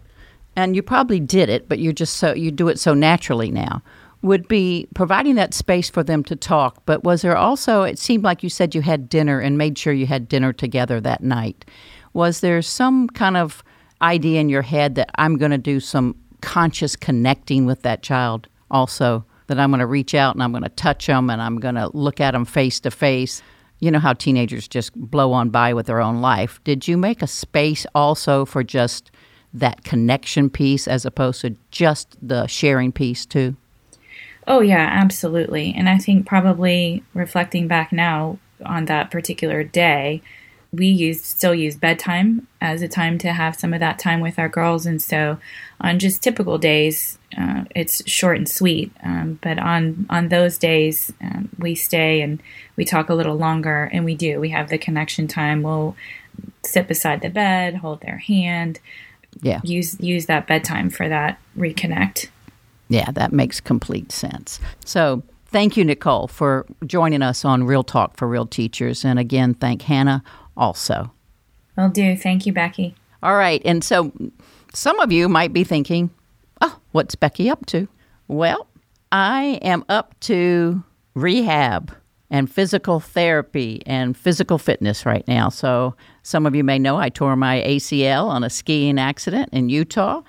and 0.55 0.75
you 0.75 0.81
probably 0.81 1.19
did 1.19 1.49
it, 1.49 1.69
but 1.69 1.79
you're 1.79 1.93
just 1.93 2.15
so 2.15 2.33
you 2.33 2.51
do 2.51 2.67
it 2.67 2.79
so 2.79 2.93
naturally 2.93 3.51
now. 3.51 3.81
Would 4.21 4.49
be 4.49 4.87
providing 4.95 5.35
that 5.35 5.53
space 5.53 5.89
for 5.89 6.03
them 6.03 6.23
to 6.25 6.35
talk, 6.35 6.81
but 6.85 7.05
was 7.05 7.21
there 7.21 7.37
also? 7.37 7.83
It 7.83 7.97
seemed 7.97 8.23
like 8.23 8.43
you 8.43 8.49
said 8.49 8.75
you 8.75 8.81
had 8.81 9.07
dinner 9.07 9.39
and 9.39 9.57
made 9.57 9.77
sure 9.77 9.93
you 9.93 10.07
had 10.07 10.27
dinner 10.27 10.51
together 10.51 10.99
that 10.99 11.23
night. 11.23 11.63
Was 12.11 12.41
there 12.41 12.61
some 12.61 13.07
kind 13.07 13.37
of 13.37 13.63
idea 14.01 14.41
in 14.41 14.49
your 14.49 14.61
head 14.61 14.95
that 14.95 15.11
I'm 15.15 15.37
going 15.37 15.51
to 15.51 15.57
do 15.57 15.79
some 15.79 16.15
conscious 16.41 16.95
connecting 16.95 17.65
with 17.65 17.81
that 17.83 18.01
child 18.03 18.47
also? 18.69 19.25
That 19.47 19.59
I'm 19.59 19.71
going 19.71 19.79
to 19.79 19.87
reach 19.87 20.13
out 20.13 20.35
and 20.35 20.43
I'm 20.43 20.51
going 20.51 20.61
to 20.61 20.69
touch 20.69 21.07
them 21.07 21.29
and 21.31 21.41
I'm 21.41 21.59
going 21.59 21.73
to 21.73 21.89
look 21.97 22.21
at 22.21 22.31
them 22.31 22.45
face 22.45 22.79
to 22.81 22.91
face 22.91 23.41
you 23.79 23.89
know 23.89 23.99
how 23.99 24.13
teenagers 24.13 24.67
just 24.67 24.93
blow 24.95 25.31
on 25.31 25.49
by 25.49 25.73
with 25.73 25.87
their 25.87 26.01
own 26.01 26.21
life. 26.21 26.59
Did 26.63 26.87
you 26.87 26.97
make 26.97 27.21
a 27.21 27.27
space 27.27 27.85
also 27.95 28.45
for 28.45 28.63
just 28.63 29.11
that 29.53 29.83
connection 29.83 30.49
piece 30.49 30.87
as 30.87 31.05
opposed 31.05 31.41
to 31.41 31.55
just 31.71 32.15
the 32.21 32.45
sharing 32.47 32.91
piece 32.91 33.25
too? 33.25 33.55
Oh, 34.47 34.61
yeah, 34.61 34.87
absolutely. 34.91 35.73
And 35.75 35.87
I 35.87 35.97
think 35.97 36.25
probably 36.25 37.03
reflecting 37.13 37.67
back 37.67 37.91
now 37.91 38.39
on 38.65 38.85
that 38.85 39.11
particular 39.11 39.63
day, 39.63 40.21
we 40.71 40.87
used 40.87 41.25
still 41.25 41.55
use 41.55 41.75
bedtime 41.75 42.47
as 42.61 42.81
a 42.81 42.87
time 42.87 43.17
to 43.17 43.33
have 43.33 43.55
some 43.55 43.73
of 43.73 43.79
that 43.79 43.97
time 43.97 44.19
with 44.19 44.37
our 44.37 44.49
girls. 44.49 44.85
And 44.85 45.01
so 45.01 45.39
on 45.81 45.99
just 45.99 46.21
typical 46.21 46.57
days 46.57 47.17
uh, 47.37 47.63
it's 47.75 48.07
short 48.09 48.37
and 48.37 48.49
sweet. 48.49 48.91
Um, 49.03 49.39
but 49.41 49.59
on 49.59 50.05
on 50.09 50.29
those 50.29 50.57
days 50.57 51.11
um, 51.21 51.49
we 51.57 51.75
stay 51.75 52.21
and 52.21 52.41
we 52.75 52.85
talk 52.85 53.09
a 53.09 53.15
little 53.15 53.35
longer 53.35 53.89
and 53.91 54.05
we 54.05 54.15
do. 54.15 54.39
We 54.39 54.49
have 54.49 54.69
the 54.69 54.77
connection 54.77 55.27
time. 55.27 55.63
We'll 55.63 55.95
sit 56.63 56.87
beside 56.87 57.21
the 57.21 57.29
bed 57.29 57.75
hold 57.75 58.01
their 58.01 58.17
hand 58.17 58.79
yeah. 59.41 59.59
use 59.63 59.99
use 59.99 60.27
that 60.27 60.47
bedtime 60.47 60.89
for 60.89 61.09
that 61.09 61.39
reconnect. 61.57 62.29
Yeah 62.89 63.11
that 63.11 63.31
makes 63.31 63.59
complete 63.59 64.11
sense. 64.11 64.59
So 64.85 65.23
Thank 65.51 65.77
you, 65.77 65.83
Nicole, 65.83 66.27
for 66.27 66.67
joining 66.85 67.23
us 67.23 67.43
on 67.43 67.63
Real 67.63 67.83
Talk 67.83 68.17
for 68.17 68.27
Real 68.27 68.45
Teachers. 68.45 69.03
And 69.03 69.17
again, 69.17 69.55
thank 69.55 69.81
Hannah 69.81 70.23
also. 70.59 71.11
I'll 71.77 71.89
do. 71.89 72.15
Thank 72.15 72.45
you, 72.45 72.53
Becky. 72.53 72.93
All 73.23 73.35
right. 73.35 73.61
And 73.65 73.83
so 73.83 74.11
some 74.73 74.99
of 74.99 75.11
you 75.11 75.27
might 75.27 75.53
be 75.53 75.63
thinking, 75.63 76.11
oh, 76.61 76.77
what's 76.91 77.15
Becky 77.15 77.49
up 77.49 77.65
to? 77.67 77.87
Well, 78.27 78.67
I 79.11 79.59
am 79.63 79.83
up 79.89 80.19
to 80.21 80.83
rehab 81.15 81.91
and 82.29 82.51
physical 82.51 82.99
therapy 82.99 83.81
and 83.85 84.15
physical 84.15 84.57
fitness 84.57 85.05
right 85.05 85.27
now. 85.27 85.49
So 85.49 85.95
some 86.21 86.45
of 86.45 86.53
you 86.53 86.63
may 86.63 86.77
know 86.77 86.97
I 86.97 87.09
tore 87.09 87.35
my 87.35 87.63
ACL 87.65 88.27
on 88.27 88.43
a 88.43 88.49
skiing 88.49 88.99
accident 88.99 89.49
in 89.51 89.69
Utah. 89.69 90.21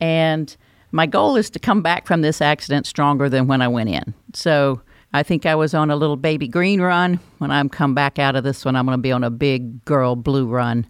And 0.00 0.54
my 0.92 1.06
goal 1.06 1.36
is 1.36 1.48
to 1.50 1.58
come 1.58 1.80
back 1.80 2.06
from 2.06 2.20
this 2.20 2.40
accident 2.42 2.86
stronger 2.86 3.28
than 3.28 3.46
when 3.46 3.62
I 3.62 3.68
went 3.68 3.88
in. 3.88 4.14
So 4.34 4.82
I 5.12 5.22
think 5.22 5.46
I 5.46 5.54
was 5.54 5.74
on 5.74 5.90
a 5.90 5.96
little 5.96 6.16
baby 6.16 6.48
green 6.48 6.80
run. 6.80 7.20
When 7.38 7.50
I'm 7.50 7.68
come 7.68 7.94
back 7.94 8.18
out 8.18 8.36
of 8.36 8.44
this 8.44 8.64
one, 8.64 8.76
I'm 8.76 8.84
going 8.84 8.98
to 8.98 9.02
be 9.02 9.12
on 9.12 9.24
a 9.24 9.30
big 9.30 9.84
girl 9.84 10.16
blue 10.16 10.46
run 10.46 10.86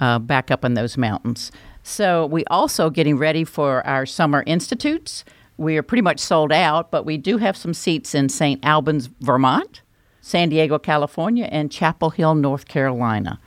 uh, 0.00 0.18
back 0.18 0.50
up 0.50 0.64
in 0.64 0.74
those 0.74 0.96
mountains. 0.96 1.50
So 1.82 2.26
we 2.26 2.44
also 2.46 2.90
getting 2.90 3.16
ready 3.16 3.44
for 3.44 3.86
our 3.86 4.06
summer 4.06 4.42
institutes. 4.46 5.24
We 5.56 5.76
are 5.76 5.82
pretty 5.82 6.02
much 6.02 6.18
sold 6.18 6.52
out, 6.52 6.90
but 6.90 7.06
we 7.06 7.16
do 7.16 7.38
have 7.38 7.56
some 7.56 7.74
seats 7.74 8.14
in 8.14 8.28
St. 8.28 8.64
Albans, 8.64 9.08
Vermont, 9.20 9.82
San 10.20 10.48
Diego, 10.48 10.78
California, 10.78 11.46
and 11.50 11.70
Chapel 11.70 12.10
Hill, 12.10 12.34
North 12.34 12.66
Carolina. 12.66 13.38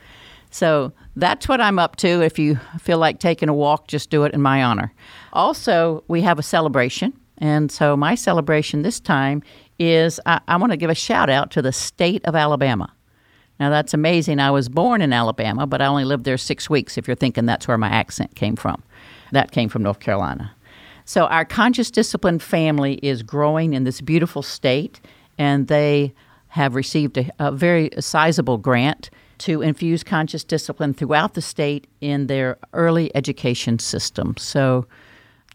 So 0.50 0.92
that's 1.16 1.48
what 1.48 1.60
I'm 1.60 1.78
up 1.78 1.96
to. 1.96 2.22
If 2.22 2.38
you 2.38 2.58
feel 2.78 2.98
like 2.98 3.18
taking 3.18 3.48
a 3.48 3.54
walk, 3.54 3.88
just 3.88 4.08
do 4.08 4.24
it 4.24 4.32
in 4.32 4.40
my 4.40 4.62
honor. 4.62 4.92
Also, 5.32 6.02
we 6.08 6.22
have 6.22 6.38
a 6.38 6.42
celebration. 6.42 7.12
And 7.38 7.70
so 7.70 7.96
my 7.96 8.14
celebration 8.14 8.82
this 8.82 8.98
time 8.98 9.42
is 9.78 10.20
I, 10.26 10.40
I 10.48 10.56
want 10.56 10.72
to 10.72 10.76
give 10.76 10.90
a 10.90 10.94
shout 10.94 11.30
out 11.30 11.50
to 11.52 11.62
the 11.62 11.72
state 11.72 12.24
of 12.24 12.34
Alabama. 12.34 12.92
Now, 13.60 13.70
that's 13.70 13.92
amazing. 13.92 14.38
I 14.38 14.50
was 14.50 14.68
born 14.68 15.02
in 15.02 15.12
Alabama, 15.12 15.66
but 15.66 15.82
I 15.82 15.86
only 15.86 16.04
lived 16.04 16.24
there 16.24 16.38
six 16.38 16.70
weeks, 16.70 16.96
if 16.96 17.08
you're 17.08 17.16
thinking 17.16 17.46
that's 17.46 17.66
where 17.66 17.78
my 17.78 17.88
accent 17.88 18.36
came 18.36 18.54
from. 18.54 18.82
That 19.32 19.50
came 19.50 19.68
from 19.68 19.82
North 19.82 20.00
Carolina. 20.00 20.52
So, 21.04 21.26
our 21.26 21.44
conscious 21.44 21.90
discipline 21.90 22.38
family 22.38 22.94
is 23.02 23.22
growing 23.22 23.72
in 23.72 23.84
this 23.84 24.00
beautiful 24.00 24.42
state, 24.42 25.00
and 25.38 25.66
they 25.66 26.14
have 26.48 26.74
received 26.74 27.18
a, 27.18 27.30
a 27.38 27.50
very 27.50 27.90
sizable 27.98 28.58
grant 28.58 29.10
to 29.38 29.62
infuse 29.62 30.04
conscious 30.04 30.44
discipline 30.44 30.94
throughout 30.94 31.34
the 31.34 31.42
state 31.42 31.86
in 32.00 32.26
their 32.26 32.58
early 32.72 33.14
education 33.16 33.78
system. 33.78 34.36
So, 34.36 34.86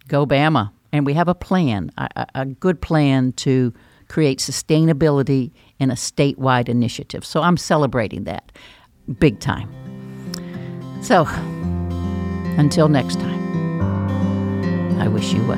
go 0.08 0.26
Bama. 0.26 0.72
And 0.92 1.06
we 1.06 1.14
have 1.14 1.28
a 1.28 1.36
plan, 1.36 1.92
a, 1.98 2.28
a 2.36 2.46
good 2.46 2.82
plan 2.82 3.32
to 3.34 3.74
create 4.14 4.38
sustainability 4.38 5.52
in 5.80 5.90
a 5.90 5.96
statewide 5.96 6.70
initiative. 6.70 7.26
So 7.26 7.42
I'm 7.42 7.58
celebrating 7.58 8.26
that 8.26 8.52
big 9.18 9.40
time. 9.40 9.74
So 11.02 11.26
until 12.60 12.90
next 12.90 13.20
time, 13.20 13.42
I 15.02 15.08
wish 15.08 15.34
you 15.34 15.44
well. 15.48 15.58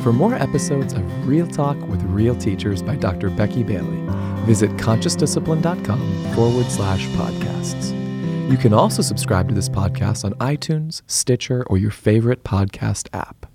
For 0.00 0.10
more 0.10 0.34
episodes 0.34 0.94
of 0.94 1.28
Real 1.28 1.46
Talk 1.46 1.76
with 1.88 2.02
Real 2.04 2.34
Teachers 2.34 2.82
by 2.82 2.96
Dr. 2.96 3.28
Becky 3.28 3.62
Bailey, 3.62 4.02
visit 4.46 4.70
consciousdiscipline.com 4.78 6.34
forward 6.34 6.66
slash 6.70 7.06
podcasts. 7.08 7.92
You 8.50 8.56
can 8.56 8.72
also 8.72 9.02
subscribe 9.02 9.50
to 9.50 9.54
this 9.54 9.68
podcast 9.68 10.24
on 10.24 10.32
iTunes, 10.36 11.02
Stitcher, 11.06 11.62
or 11.66 11.76
your 11.76 11.90
favorite 11.90 12.42
podcast 12.42 13.08
app. 13.12 13.47